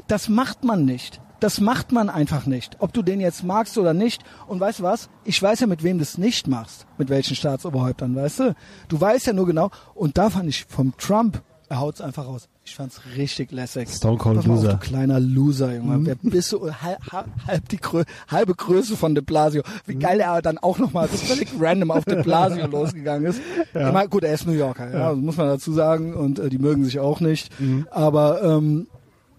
[0.07, 1.21] das macht man nicht.
[1.45, 2.77] Das macht man einfach nicht.
[2.79, 4.23] Ob du den jetzt magst oder nicht.
[4.47, 5.09] Und weißt du was?
[5.25, 6.87] Ich weiß ja, mit wem du es nicht machst.
[6.97, 8.55] Mit welchen Staatsoberhäuptern, weißt du?
[8.87, 9.69] Du weißt ja nur genau.
[9.93, 12.47] Und da fand ich vom Trump, er haut's einfach raus.
[12.63, 13.89] Ich fand's richtig lässig.
[13.89, 14.69] Stone Cold auf, Loser.
[14.73, 14.79] Mhm.
[14.79, 16.03] Du kleiner Loser, Junge.
[16.07, 16.67] Wer bist du?
[16.73, 16.97] Halb,
[17.45, 19.61] halb die Grö halbe Größe von De Blasio.
[19.85, 19.99] Wie Mhm.
[19.99, 23.39] geil er dann auch nochmal völlig random auf De Blasio losgegangen ist.
[23.71, 26.15] Ich meine, gut, er ist New Yorker, ja, das muss man dazu sagen.
[26.15, 27.51] Und äh, die mögen sich auch nicht.
[27.61, 27.87] Mhm.
[27.91, 28.87] Aber ähm,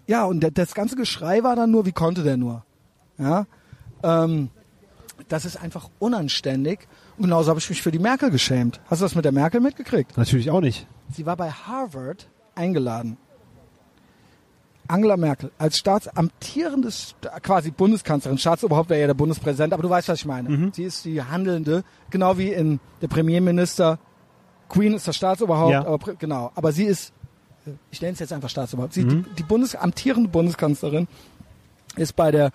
[0.07, 2.63] ja, und das ganze Geschrei war dann nur, wie konnte der nur?
[3.17, 3.45] Ja.
[4.03, 4.49] Ähm,
[5.27, 6.87] das ist einfach unanständig.
[7.17, 8.79] Und genauso habe ich mich für die Merkel geschämt.
[8.89, 10.17] Hast du das mit der Merkel mitgekriegt?
[10.17, 10.87] Natürlich auch nicht.
[11.11, 13.17] Sie war bei Harvard eingeladen.
[14.89, 20.19] Angela Merkel als staatsamtierendes, quasi Bundeskanzlerin, Staatsoberhaupt wäre ja der Bundespräsident, aber du weißt, was
[20.19, 20.71] ich meine.
[20.73, 23.99] Sie ist die Handelnde, genau wie in der Premierminister.
[24.69, 25.85] Queen ist das Staatsoberhaupt, Ja.
[25.85, 26.51] aber, genau.
[26.55, 27.11] Aber sie ist,
[27.91, 31.07] ich nenne es jetzt einfach Staatsoberhaupt, sie, die, die Bundes, amtierende Bundeskanzlerin
[31.95, 32.51] ist bei der,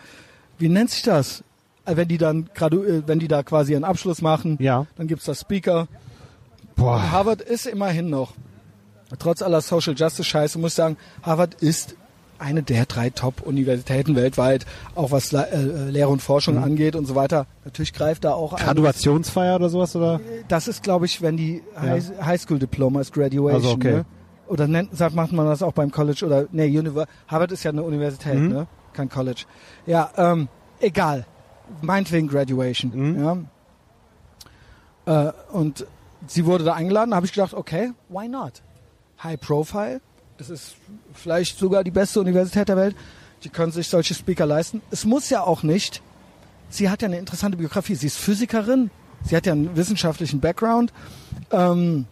[0.58, 1.42] wie nennt sich das?
[1.84, 4.86] Äh, Wenn die dann gradu, äh, wenn die da quasi einen Abschluss machen, Ja.
[4.96, 5.88] dann gibt's das Speaker,
[6.76, 7.10] Boah.
[7.10, 8.32] Harvard ist immerhin noch,
[9.18, 11.96] trotz aller Social Justice Scheiße, muss ich sagen, Harvard ist
[12.38, 14.66] eine der drei Top-Universitäten weltweit,
[14.96, 16.64] auch was Le äh, Lehre und Forschung Mhm.
[16.64, 17.46] angeht und so weiter.
[17.64, 18.64] Natürlich greift da auch ein.
[18.64, 20.20] Graduationsfeier oder sowas, oder?
[20.48, 23.54] Das ist, glaube ich, wenn die High Highschool-Diploma ist, Graduation.
[23.54, 23.92] Also, okay.
[23.98, 24.04] ne?
[24.46, 27.70] Oder nennt, sagt, macht man das auch beim College oder, nee, Univer Harvard ist ja
[27.70, 28.48] eine Universität, Mhm.
[28.48, 28.66] ne?
[28.92, 29.44] Kein College.
[29.86, 30.48] Ja, ähm,
[30.80, 31.24] egal.
[31.80, 32.92] Meinetwegen Graduation.
[32.94, 33.24] Mhm.
[35.06, 35.28] Ja.
[35.28, 35.86] Äh, und
[36.26, 38.62] sie wurde da eingeladen, habe ich gedacht, okay, why not?
[39.22, 40.00] High Profile,
[40.38, 40.74] das ist
[41.14, 42.96] vielleicht sogar die beste Universität der Welt.
[43.44, 44.82] Die können sich solche Speaker leisten.
[44.90, 46.02] Es muss ja auch nicht.
[46.68, 47.94] Sie hat ja eine interessante Biografie.
[47.94, 48.90] Sie ist Physikerin.
[49.24, 50.92] Sie hat ja einen wissenschaftlichen Background.
[51.50, 52.06] Ähm,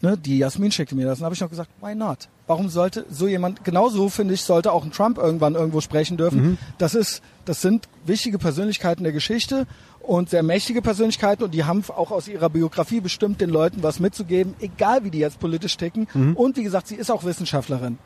[0.00, 1.18] ne, die Jasmin schickte mir das.
[1.18, 2.28] Und habe ich noch gesagt, why not?
[2.46, 6.58] Warum sollte so jemand, genauso finde ich, sollte auch ein Trump irgendwann irgendwo sprechen dürfen.
[6.78, 9.66] Das ist, das sind wichtige Persönlichkeiten der Geschichte
[10.00, 14.00] und sehr mächtige Persönlichkeiten und die haben auch aus ihrer Biografie bestimmt den Leuten was
[14.00, 16.08] mitzugeben, egal wie die jetzt politisch ticken.
[16.34, 17.98] Und wie gesagt, sie ist auch Wissenschaftlerin.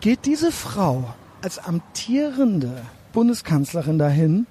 [0.00, 2.82] geht diese Frau als amtierende
[3.12, 4.46] Bundeskanzlerin dahin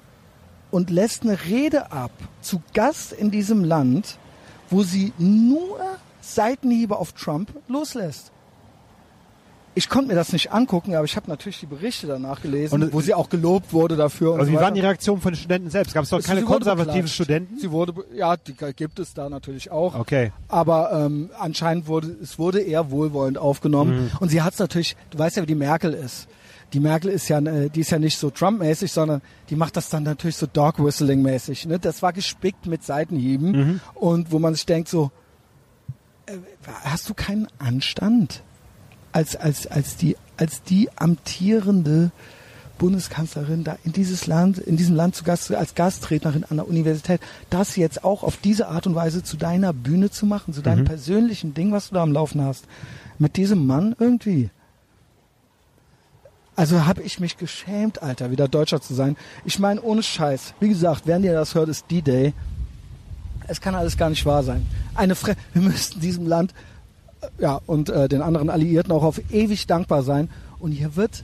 [0.72, 2.12] und lässt eine Rede ab
[2.42, 4.19] zu Gast in diesem Land,
[4.70, 5.80] wo sie nur
[6.22, 8.32] Seitenhiebe auf Trump loslässt.
[9.76, 12.92] Ich konnte mir das nicht angucken, aber ich habe natürlich die Berichte danach gelesen, Und-
[12.92, 14.32] wo sie auch gelobt wurde dafür.
[14.32, 14.66] Und Aber so wie weiter.
[14.66, 15.94] waren die Reaktionen von den Studenten selbst?
[15.94, 17.08] Gab es dort keine konservativen.
[17.08, 17.60] Studenten?
[17.60, 19.98] Sie wurde, ja, die gibt es da natürlich auch.
[19.98, 20.32] Okay.
[20.50, 24.06] Aber ähm, anscheinend wurde es wurde eher wohlwollend aufgenommen.
[24.06, 24.12] Mhm.
[24.20, 26.28] Und sie hat es natürlich, du weißt ja, wie die Merkel ist.
[26.74, 29.90] Die Merkel ist ja, äh, die ist ja nicht so Trump-mäßig, sondern die macht das
[29.90, 31.66] dann natürlich so Dog-Whistling-mäßig.
[31.68, 31.80] Ne?
[31.80, 33.80] Das war gespickt mit Seitenhieben Mhm.
[33.96, 35.12] und wo man sich denkt so,
[36.28, 36.34] äh,
[36.84, 38.44] hast du keinen Anstand
[39.12, 42.12] als als als die als die amtierende
[42.78, 47.20] Bundeskanzlerin da in dieses Land, in diesem Land zu Gast, als Gastrednerin an der Universität,
[47.50, 50.86] das jetzt auch auf diese Art und Weise zu deiner Bühne zu machen, zu deinem
[50.86, 52.66] persönlichen Ding, was du da am Laufen hast,
[53.18, 54.50] mit diesem Mann irgendwie.
[56.60, 59.16] Also habe ich mich geschämt, Alter, wieder Deutscher zu sein.
[59.46, 60.56] Ich meine, ohne Scheiß.
[60.60, 62.34] Wie gesagt, während ihr das hört, ist D-Day.
[63.48, 64.66] Es kann alles gar nicht wahr sein.
[64.94, 66.54] Eine Fre wir müssten diesem Land
[67.22, 70.30] äh, ja, und äh, den anderen Alliierten auch auf ewig dankbar sein.
[70.60, 71.24] Und hier wird,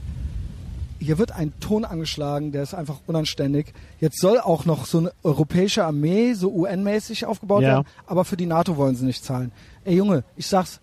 [1.00, 3.74] hier wird ein Ton angeschlagen, der ist einfach unanständig.
[4.00, 7.68] Jetzt soll auch noch so eine europäische Armee, so UN-mäßig aufgebaut Ja.
[7.68, 9.52] werden, aber für die NATO wollen sie nicht zahlen.
[9.84, 10.80] Ey Junge, ich sag's,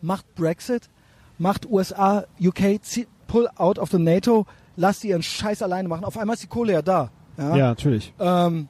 [0.00, 0.88] macht Brexit,
[1.36, 4.44] macht USA, UK, zieh- pull out of the NATO,
[4.76, 6.04] lasst die ihren Scheiß alleine machen.
[6.04, 7.10] Auf einmal ist die Kohle ja da.
[7.38, 7.56] Ja.
[7.56, 8.12] Ja, natürlich.
[8.20, 8.68] Ähm,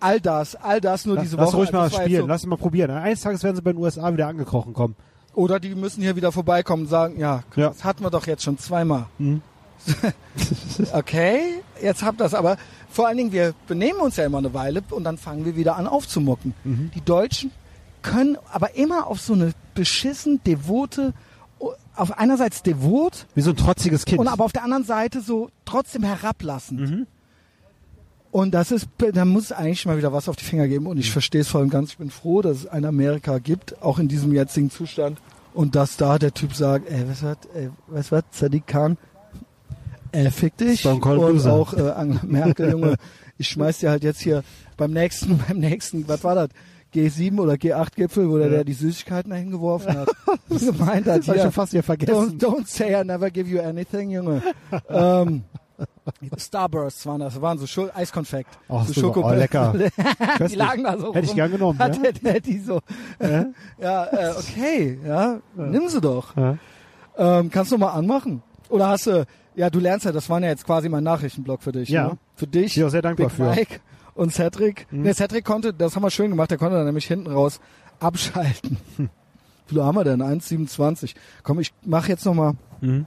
[0.00, 1.56] all das, all das nur Lass, diese lass Woche.
[1.58, 2.90] ruhig mal spielen, so- lass mal probieren.
[2.90, 4.96] Eines Tages werden sie bei den USA wieder angekrochen kommen.
[5.34, 7.68] Oder die müssen hier wieder vorbeikommen und sagen, ja, Ja.
[7.68, 9.06] das hatten wir doch jetzt schon zweimal.
[9.18, 9.42] Mhm.
[10.92, 12.56] okay, jetzt habt das, aber
[12.90, 15.76] vor allen Dingen, wir benehmen uns ja immer eine Weile und dann fangen wir wieder
[15.76, 16.54] an aufzumucken.
[16.64, 16.90] Mhm.
[16.94, 17.50] Die Deutschen
[18.02, 21.12] können aber immer auf so eine beschissen, devote,
[21.96, 24.20] auf einerseits devot Wie so ein trotziges Kind.
[24.20, 26.80] und aber auf der anderen Seite so trotzdem herablassend.
[26.80, 27.06] Mhm.
[28.32, 30.86] Und das ist, da muss es eigentlich mal wieder was auf die Finger geben.
[30.86, 31.00] Und Mhm.
[31.00, 31.90] ich verstehe es voll und ganz.
[31.90, 35.20] Ich bin froh, dass es ein Amerika gibt, auch in diesem jetzigen Zustand.
[35.52, 38.96] Und dass da der Typ sagt, ey, was wird, ey, was wird, Sadiq Khan,
[40.12, 40.86] äh, fick dich.
[40.86, 41.52] Und Loser.
[41.52, 42.94] auch äh, Angela Merkel, Junge,
[43.36, 44.44] ich schmeiß dir halt jetzt hier
[44.76, 46.48] beim nächsten, beim nächsten, was war das?
[46.94, 48.52] G7 oder G8-Gipfel, wo der, Ja.
[48.54, 50.08] der die Süßigkeiten dahin geworfen hat.
[50.48, 52.38] gemeint hat, das hab ich hier, schon fast wieder vergessen.
[52.38, 54.42] Don't, don't say I never give you anything, Junge.
[54.88, 55.44] ähm,
[56.36, 58.58] Starbursts waren das, waren so Schul Eiskonfekt.
[58.68, 59.24] Ach, so super.
[59.24, 59.74] Oh, lecker.
[60.48, 62.02] die lagen da so Hätte ich gern genommen, Hat ja?
[62.02, 62.80] der, der die so.
[63.80, 66.36] ja, äh, okay, ja, nimm sie doch.
[66.36, 66.58] Ja.
[67.16, 68.42] Ähm, kannst du mal anmachen?
[68.68, 71.72] Oder hast du, ja, du lernst ja, das waren ja jetzt quasi mein Nachrichtenblock für
[71.72, 71.88] dich.
[71.88, 72.08] Ja.
[72.08, 72.18] Ne?
[72.36, 73.50] Für dich, Ich bin auch sehr dankbar Big für.
[73.50, 73.80] Mike
[74.20, 74.86] und Cedric.
[74.90, 77.58] Nee, Cedric konnte, das haben wir schön gemacht, der konnte dann nämlich hinten raus
[78.00, 78.76] abschalten.
[78.96, 79.08] Hm.
[79.66, 80.20] Wie viel haben wir denn?
[80.20, 81.14] 1,27.
[81.42, 82.52] Komm, ich mach jetzt nochmal,
[82.82, 83.06] Mhm.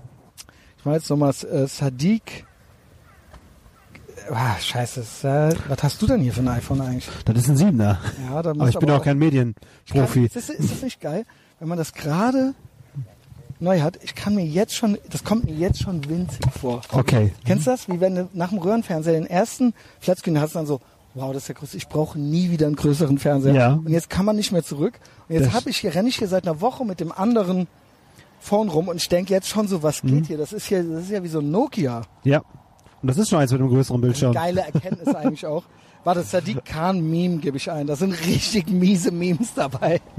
[0.78, 2.46] ich mach jetzt nochmal äh, Sadiq.
[4.32, 7.10] Ah, scheiße, Sa was hast du denn hier für ein iPhone eigentlich?
[7.26, 8.00] Das ist ein Siebener.
[8.30, 9.94] Ja, da Aber ich bin auch kein Medienprofi.
[9.94, 11.26] Kann, ist, das, ist das nicht geil,
[11.60, 12.56] wenn man das gerade
[13.60, 14.00] neu hat?
[14.02, 16.82] Ich kann mir jetzt schon, das kommt mir jetzt schon winzig vor.
[16.92, 17.34] Okay.
[17.46, 17.90] Kennst du das?
[17.90, 20.80] Wie wenn du nach dem Röhrenfernseher den ersten Flatscreen hast, dann so,
[21.16, 23.54] wow, das ist ja groß, ich brauche nie wieder einen größeren Fernseher.
[23.54, 23.74] Ja.
[23.74, 25.00] Und jetzt kann man nicht mehr zurück.
[25.30, 27.68] Und jetzt Das- habe ich hier, renne ich hier seit einer Woche mit dem anderen
[28.40, 30.24] Phone rum und ich denke jetzt schon so, was geht Mhm.
[30.24, 30.38] hier?
[30.38, 32.02] Das ist hier, das ist ja wie so ein Nokia.
[32.24, 32.40] Ja.
[33.02, 34.34] Und das ist schon eins mit einem größeren Bildschirm.
[34.34, 35.64] Geile Erkenntnis eigentlich auch.
[36.04, 37.88] Warte, Sadiq Khan Meme gebe ich ein.
[37.88, 40.02] Da sind richtig miese Memes dabei.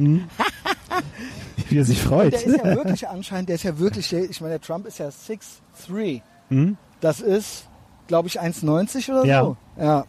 [1.69, 2.33] Wie er sich freut.
[2.33, 5.09] Der ist ja wirklich anscheinend, der ist ja wirklich, ich meine, der Trump ist ja
[5.09, 6.23] 6'3.
[6.51, 6.77] Mhm.
[7.01, 7.69] Das ist,
[8.07, 9.43] glaube ich, 1,90 oder Ja.
[9.45, 9.57] so.
[9.79, 10.05] Ja.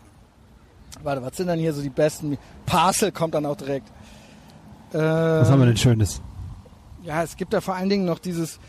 [1.05, 2.37] Warte, was sind denn hier so die besten?
[2.65, 3.87] Parcel kommt dann auch direkt.
[4.93, 6.21] Äh, Was haben wir denn Schönes?
[7.03, 8.59] Ja, es gibt da vor allen Dingen noch dieses,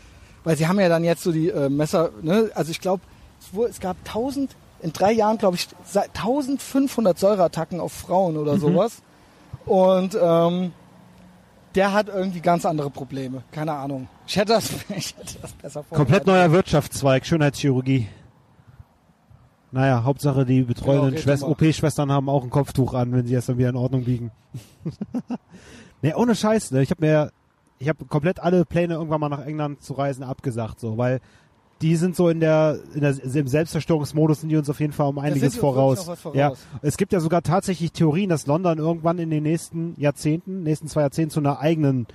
[0.43, 2.51] weil sie haben ja dann jetzt so die äh, Messer, ne?
[2.53, 3.01] Also ich glaube,
[3.39, 8.39] es, es gab 1000, in drei Jahren glaube ich, se- 1500 Säureattacken auf Frauen Mhm.
[8.41, 9.01] oder sowas.
[9.65, 10.71] Und ähm,
[11.75, 13.43] der hat irgendwie ganz andere Probleme.
[13.51, 14.07] Keine Ahnung.
[14.27, 16.27] Ich hätte das, ich hätte das besser Komplett vorbereitet.
[16.27, 18.07] neuer Wirtschaftszweig, Schönheitschirurgie.
[19.77, 21.49] Naja, Hauptsache die betreuenden Schwest mal.
[21.51, 24.31] OP-Schwestern haben auch ein Kopftuch an, wenn sie es dann wieder in Ordnung biegen.
[26.01, 26.81] ne, ohne Scheiß, ne?
[26.81, 27.31] Ich habe mir,
[27.77, 31.19] ich habe komplett alle Pläne irgendwann mal nach England zu reisen abgesagt, so, weil
[31.83, 35.09] die sind so in der, in der im Selbstzerstörungsmodus sind die uns auf jeden Fall
[35.09, 36.07] um einiges voraus.
[36.07, 36.57] was Ja, voraus.
[36.81, 41.01] es gibt ja sogar tatsächlich Theorien, dass London irgendwann in den nächsten Jahrzehnten, nächsten zwei
[41.01, 42.07] Jahrzehnten zu einer eigenen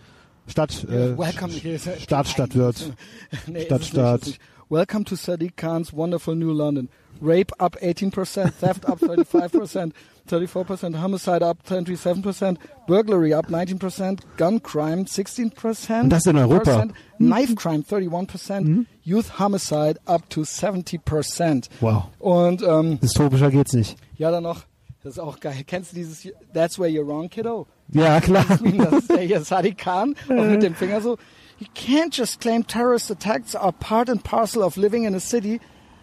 [0.48, 1.78] Stadt, äh, here.
[2.01, 2.93] Stadtstadt wird.
[3.47, 4.39] Nee, Stadt, Stadt.
[4.68, 6.89] Welcome to Sadiq Khan's wonderful new London.
[7.20, 9.93] Rape up 18%, theft up 35%,
[10.28, 12.56] 34%, homicide up 27%,
[12.86, 16.01] burglary up 19%, gun crime 16%.
[16.02, 16.64] Und das in Europa.
[16.64, 21.68] Percent, Knife crime 31%, youth homicide up to 70%.
[21.80, 22.05] Wow.
[22.18, 23.97] Und ähm, Dystopischer geht's nicht.
[24.16, 24.62] ja, dann noch,
[25.02, 25.62] das ist auch geil.
[25.66, 27.66] Kennst du dieses That's where you're wrong, kiddo?
[27.89, 28.44] Ja, klar.
[28.48, 28.60] Das
[29.01, 31.18] ist der hier Sadiq Khan, auch mit dem Finger so.
[31.59, 35.60] You can't just claim terrorist attacks are part and parcel of living in a city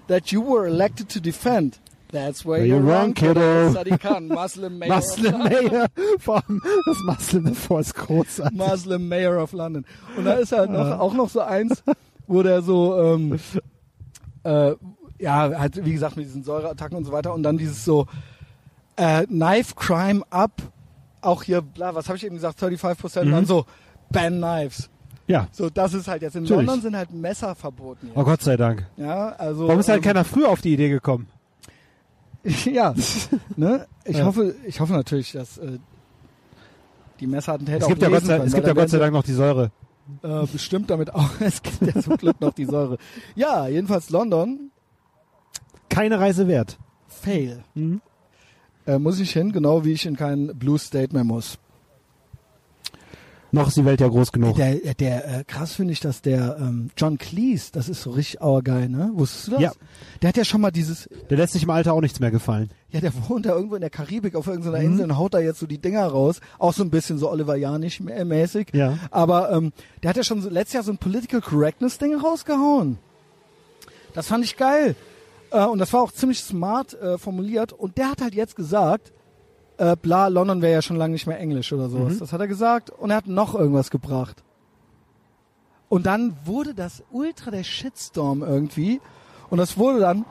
[0.09, 1.79] that you were elected to defend.
[2.11, 3.71] That's where you're, wrong, kiddo.
[3.71, 5.71] Sadiq Khan, Muslim Mayor, Muslim of London.
[5.71, 5.87] Mayor.
[6.19, 8.57] Vor allem das Muslim davor ist großartig.
[8.57, 9.85] Muslim Mayor of London.
[10.17, 11.83] Und da ist halt noch, auch noch so eins,
[12.25, 13.39] wo der so, ähm,
[14.43, 14.71] äh,
[15.19, 18.07] ja, halt, wie gesagt, mit diesen Säureattacken und so weiter und dann dieses so,
[18.95, 20.63] äh, Knife Crime up,
[21.21, 23.31] auch hier, bla, was habe ich eben gesagt, 35%, Mhm.
[23.31, 23.65] dann so,
[24.11, 24.89] ban Knives.
[25.29, 25.47] Ja.
[25.51, 26.65] So, das ist halt jetzt, in Natürlich.
[26.65, 28.07] London sind halt Messer verboten.
[28.07, 28.17] Jetzt.
[28.17, 28.87] Oh Gott sei Dank.
[28.97, 29.67] Ja, also.
[29.67, 31.27] Warum ist halt ähm, keiner früher auf die Idee gekommen?
[32.65, 32.95] ja,
[33.55, 33.85] ne?
[34.05, 34.25] Ich Ja.
[34.25, 35.77] hoffe, ich hoffe natürlich, dass äh,
[37.19, 39.13] die Messerattentäter Es gibt auch ja Gott sei, können, es gibt ja Gott sei Dank
[39.13, 39.71] noch die Säure.
[40.23, 41.29] Äh, bestimmt damit auch.
[41.39, 42.97] Es gibt ja zum Glück noch die Säure.
[43.35, 44.71] Ja, jedenfalls London,
[45.89, 46.79] Keine Reise wert.
[47.07, 47.63] fail.
[47.75, 48.01] Mhm.
[48.87, 51.59] Äh, muss ich hin, genau wie ich in kein Blue State mehr muss.
[53.51, 54.55] Noch ist die Welt ja groß genug.
[54.57, 58.41] Der, der äh, krass finde ich, dass der ähm, John Cleese, das ist so richtig
[58.41, 59.09] auergeil, ne?
[59.13, 59.61] Wusstest du das?
[59.61, 59.71] Ja.
[60.21, 62.69] Der hat ja schon mal dieses, Der lässt sich im Alter auch nichts mehr gefallen.
[62.91, 64.85] ja, der wohnt da irgendwo in der Karibik auf irgendeiner Mhm.
[64.85, 66.41] Insel und haut da jetzt so die Dinger raus.
[66.59, 68.67] Auch so ein bisschen so Oliver Janisch mä- mäßig.
[68.73, 68.97] Ja.
[69.09, 69.71] Aber ähm,
[70.03, 72.97] der hat ja schon so, letztes Jahr so ein Political Correctness Ding rausgehauen.
[74.13, 74.95] Das fand ich geil.
[75.51, 77.73] Äh, und das war auch ziemlich smart äh, formuliert.
[77.73, 79.11] Und der hat halt jetzt gesagt,
[79.79, 82.15] äh, bla, London wäre ja schon lange nicht mehr Englisch oder sowas.
[82.15, 82.19] Mhm.
[82.19, 82.89] Das hat er gesagt.
[82.89, 84.43] Und er hat noch irgendwas gebracht.
[85.87, 89.01] Und dann wurde das ultra der Shitstorm irgendwie.
[89.49, 90.25] Und das wurde dann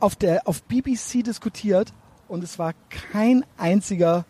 [0.00, 1.94] auf der auf BBC diskutiert.
[2.28, 2.72] Und es war
[3.12, 4.26] kein einziger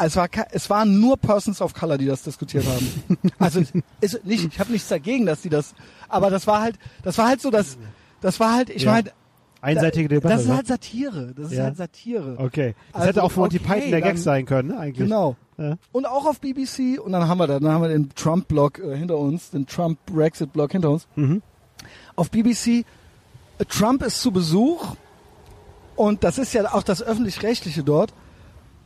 [0.00, 3.18] es war, es waren nur Persons of Color, die das diskutiert haben.
[3.40, 3.62] Also
[4.00, 5.74] ist nicht, ich habe nichts dagegen, dass die das,
[6.08, 7.76] aber das war halt, das war halt so, das,
[8.20, 8.92] das war halt, ich Ja.
[8.92, 9.10] meine,
[9.60, 10.34] Einseitige Debatte.
[10.34, 10.56] das ist ne?
[10.56, 11.64] halt Satire, das ist Ja.
[11.64, 12.36] halt Satire.
[12.38, 12.74] okay.
[12.92, 14.98] Das Also, hätte auch von Monty okay, Python der Gag sein können, ne, eigentlich.
[15.08, 15.36] Genau.
[15.56, 15.76] Ja.
[15.92, 18.96] Und auch auf BBC und dann haben wir da, dann haben wir den Trump-Block äh,
[18.96, 21.08] hinter uns, den Trump-Brexit-Block hinter uns.
[21.16, 21.42] Mhm.
[22.14, 22.84] Auf BBC,
[23.58, 24.94] äh, Trump ist zu Besuch
[25.96, 28.12] und das ist ja auch das öffentlich-rechtliche dort.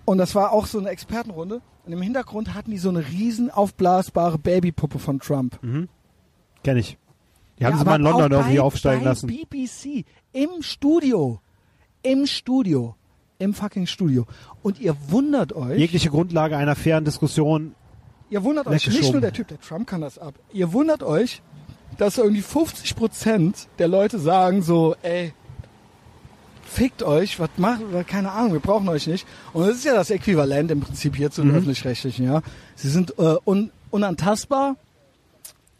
[0.06, 1.60] Und das war auch so eine Expertenrunde.
[1.84, 5.58] Und im Hintergrund hatten die so eine riesen aufblasbare Babypuppe von Trump.
[5.60, 6.96] Kenn ich.
[7.62, 9.28] Die haben Ja, sie mal in London irgendwie aufsteigen lassen.
[9.28, 11.40] BBC im Studio,
[12.02, 12.96] im Studio,
[13.38, 14.26] im fucking Studio.
[14.62, 17.74] Und ihr wundert euch, Jegliche Grundlage einer fairen Diskussion.
[18.30, 20.34] ihr wundert euch, nicht nur der Typ, der Trump kann das ab.
[20.52, 21.40] Ihr wundert euch,
[21.98, 25.32] dass irgendwie 50 Prozent der Leute sagen so, ey,
[26.64, 29.26] fickt euch, was macht, keine Ahnung, wir brauchen euch nicht.
[29.52, 31.56] Und das ist ja das Äquivalent im Prinzip hier zu den Mhm.
[31.58, 32.42] öffentlich-rechtlichen, ja.
[32.74, 34.76] Sie sind äh, un, unantastbar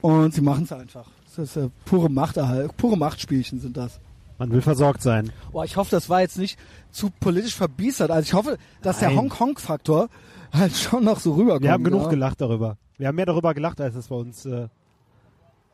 [0.02, 1.06] und sie machen es einfach.
[1.36, 4.00] Das ist äh, pure Machterhalt, pure Machtspielchen sind das.
[4.38, 5.30] Man will versorgt sein.
[5.52, 6.58] Boah, ich hoffe, das war jetzt nicht
[6.90, 8.10] zu politisch verbiestert.
[8.10, 9.18] Also ich hoffe, dass der Nein.
[9.18, 10.08] Honk-Honk-Faktor
[10.52, 11.62] halt schon noch so rüberkommt.
[11.62, 12.08] Wir haben genug ja.
[12.08, 12.76] gelacht darüber.
[12.98, 14.68] Wir haben mehr darüber gelacht, als es bei uns äh,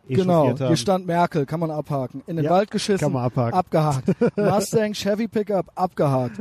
[0.09, 0.69] Genau, echauffiert haben.
[0.69, 2.23] hier stand Merkel, kann man abhaken.
[2.27, 3.59] In den Ja, Wald geschissen, kann man abhaken.
[3.59, 4.09] abgehakt.
[4.37, 6.41] Mustang, Chevy Pickup, abgehakt.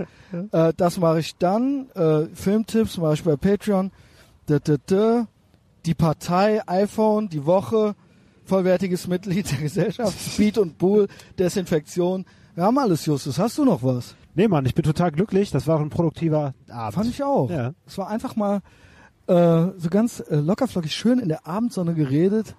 [0.52, 1.90] äh, das mache ich dann.
[1.94, 3.92] Äh, Filmtipps mache ich bei Patreon.
[4.46, 5.28] Da, da, da.
[5.86, 7.96] Die Partei, iPhone, die Woche,
[8.48, 11.08] vollwertiges Mitglied der Gesellschaft, Speed und Bull,
[11.38, 12.26] Desinfektion.
[12.56, 13.38] Wir haben alles, Justus.
[13.38, 14.16] Hast du noch was?
[14.34, 15.52] Nee, Mann, ich bin total glücklich.
[15.52, 16.94] Das war ein produktiver Abend.
[16.94, 17.50] Fand ich auch.
[17.50, 17.74] Ja.
[17.86, 18.62] Es war einfach mal
[19.28, 22.56] äh, so ganz äh, lockerflockig schön in der Abendsonne geredet.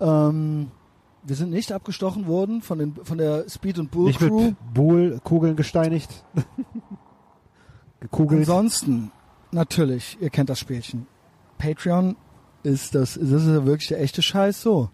[0.00, 0.70] Ähm,
[1.24, 4.40] wir sind nicht abgestochen worden von, den, von der Speed und Bull Nicht Crew.
[4.40, 6.24] mit Buhl-Kugeln gesteinigt.
[8.00, 8.40] Gekugelt.
[8.40, 9.10] Ansonsten,
[9.50, 11.06] natürlich, ihr kennt das Spielchen.
[11.58, 12.16] Patreon
[12.62, 14.90] ist das, das ist ja wirklich der echte Scheiß so.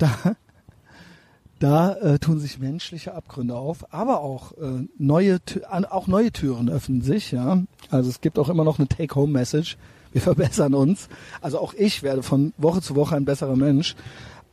[0.00, 0.10] Da,
[1.60, 5.38] da äh, tun sich menschliche Abgründe auf, aber auch äh, neue,
[5.90, 7.62] auch neue Türen öffnen sich, ja.
[7.90, 9.76] Also es gibt auch immer noch eine Take-Home-Message.
[10.12, 11.08] Wir verbessern uns.
[11.40, 13.94] Also auch ich werde von Woche zu Woche ein besserer Mensch.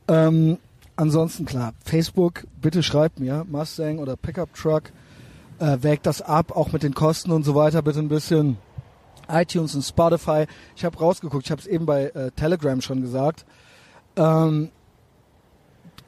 [0.06, 0.58] Ähm,
[0.96, 4.92] ansonsten klar, Facebook, bitte schreibt mir, Mustang oder Pickup Truck,
[5.58, 8.58] äh, wägt das ab, auch mit den Kosten und so weiter, bitte ein bisschen.
[9.30, 10.46] iTunes und Spotify.
[10.76, 13.44] Ich habe rausgeguckt, ich habe es eben bei äh, Telegram schon gesagt.
[14.16, 14.70] Ähm,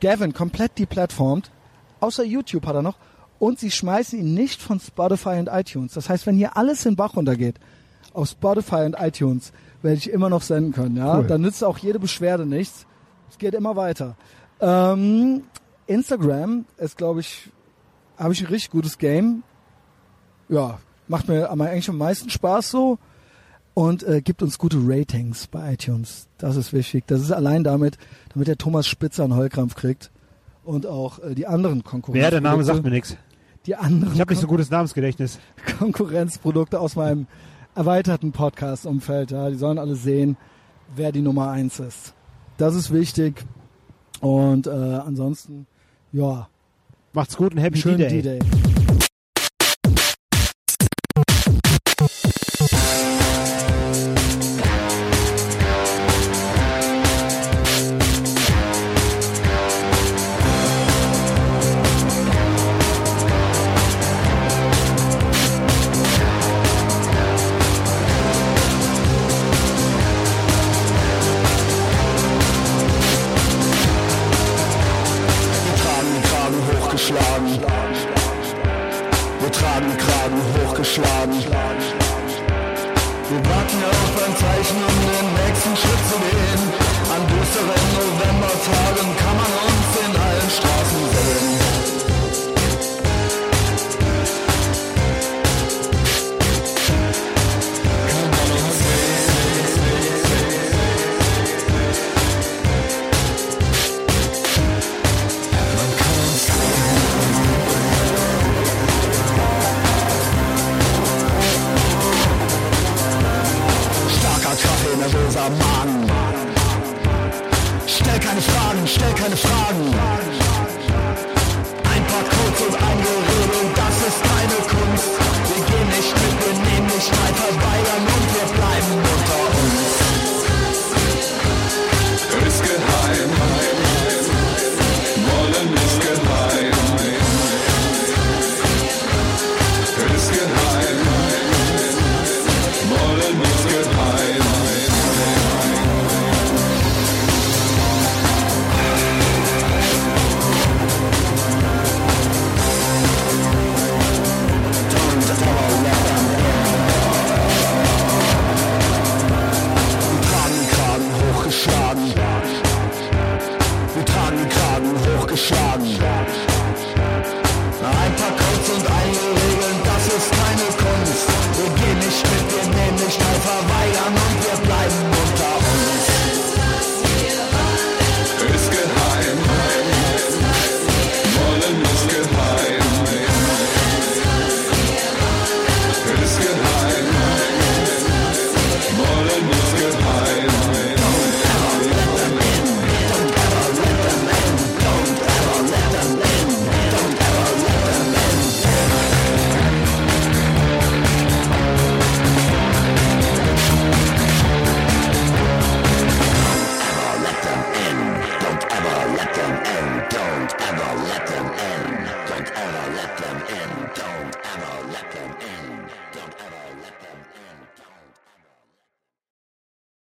[0.01, 1.51] Gavin komplett deplatformt,
[2.01, 2.97] außer YouTube hat er noch,
[3.39, 5.95] und sie schmeißen ihn nicht von Spotify und iTunes.
[5.95, 7.57] Das heißt, wenn hier alles in den Bach runtergeht,
[8.13, 9.53] auf Spotify und iTunes,
[9.83, 10.97] werde ich immer noch senden können.
[10.97, 11.27] Ja, Cool.
[11.27, 12.87] dann nützt auch jede Beschwerde nichts.
[13.31, 14.17] Es geht immer weiter.
[14.61, 15.45] Ähm,
[15.87, 17.51] Instagram ist, glaube ich,
[18.19, 19.43] habe ich ein richtig gutes Game.
[20.49, 22.99] Ja, macht mir eigentlich am meisten Spaß so
[23.81, 26.28] und äh, gibt uns gute Ratings bei iTunes.
[26.36, 27.05] Das ist wichtig.
[27.07, 27.97] Das ist allein damit,
[28.35, 30.11] damit der Thomas Spitzer einen Heulkrampf kriegt
[30.65, 32.23] und auch äh, die anderen Konkurrenten.
[32.23, 33.16] Ja, der Name sagt mir nichts.
[33.65, 35.39] Die anderen Ich habe nicht so gutes Namensgedächtnis.
[35.78, 37.27] Konkurrenzprodukte aus meinem
[37.74, 39.31] erweiterten Podcast-Umfeld.
[39.31, 40.36] Ja, die sollen alle sehen,
[40.94, 42.12] wer die Nummer eins ist.
[42.59, 43.47] Das ist wichtig.
[44.20, 45.66] Und äh, ansonsten,
[46.12, 46.51] ja,
[47.15, 48.40] Macht's gut und Happy D-Day.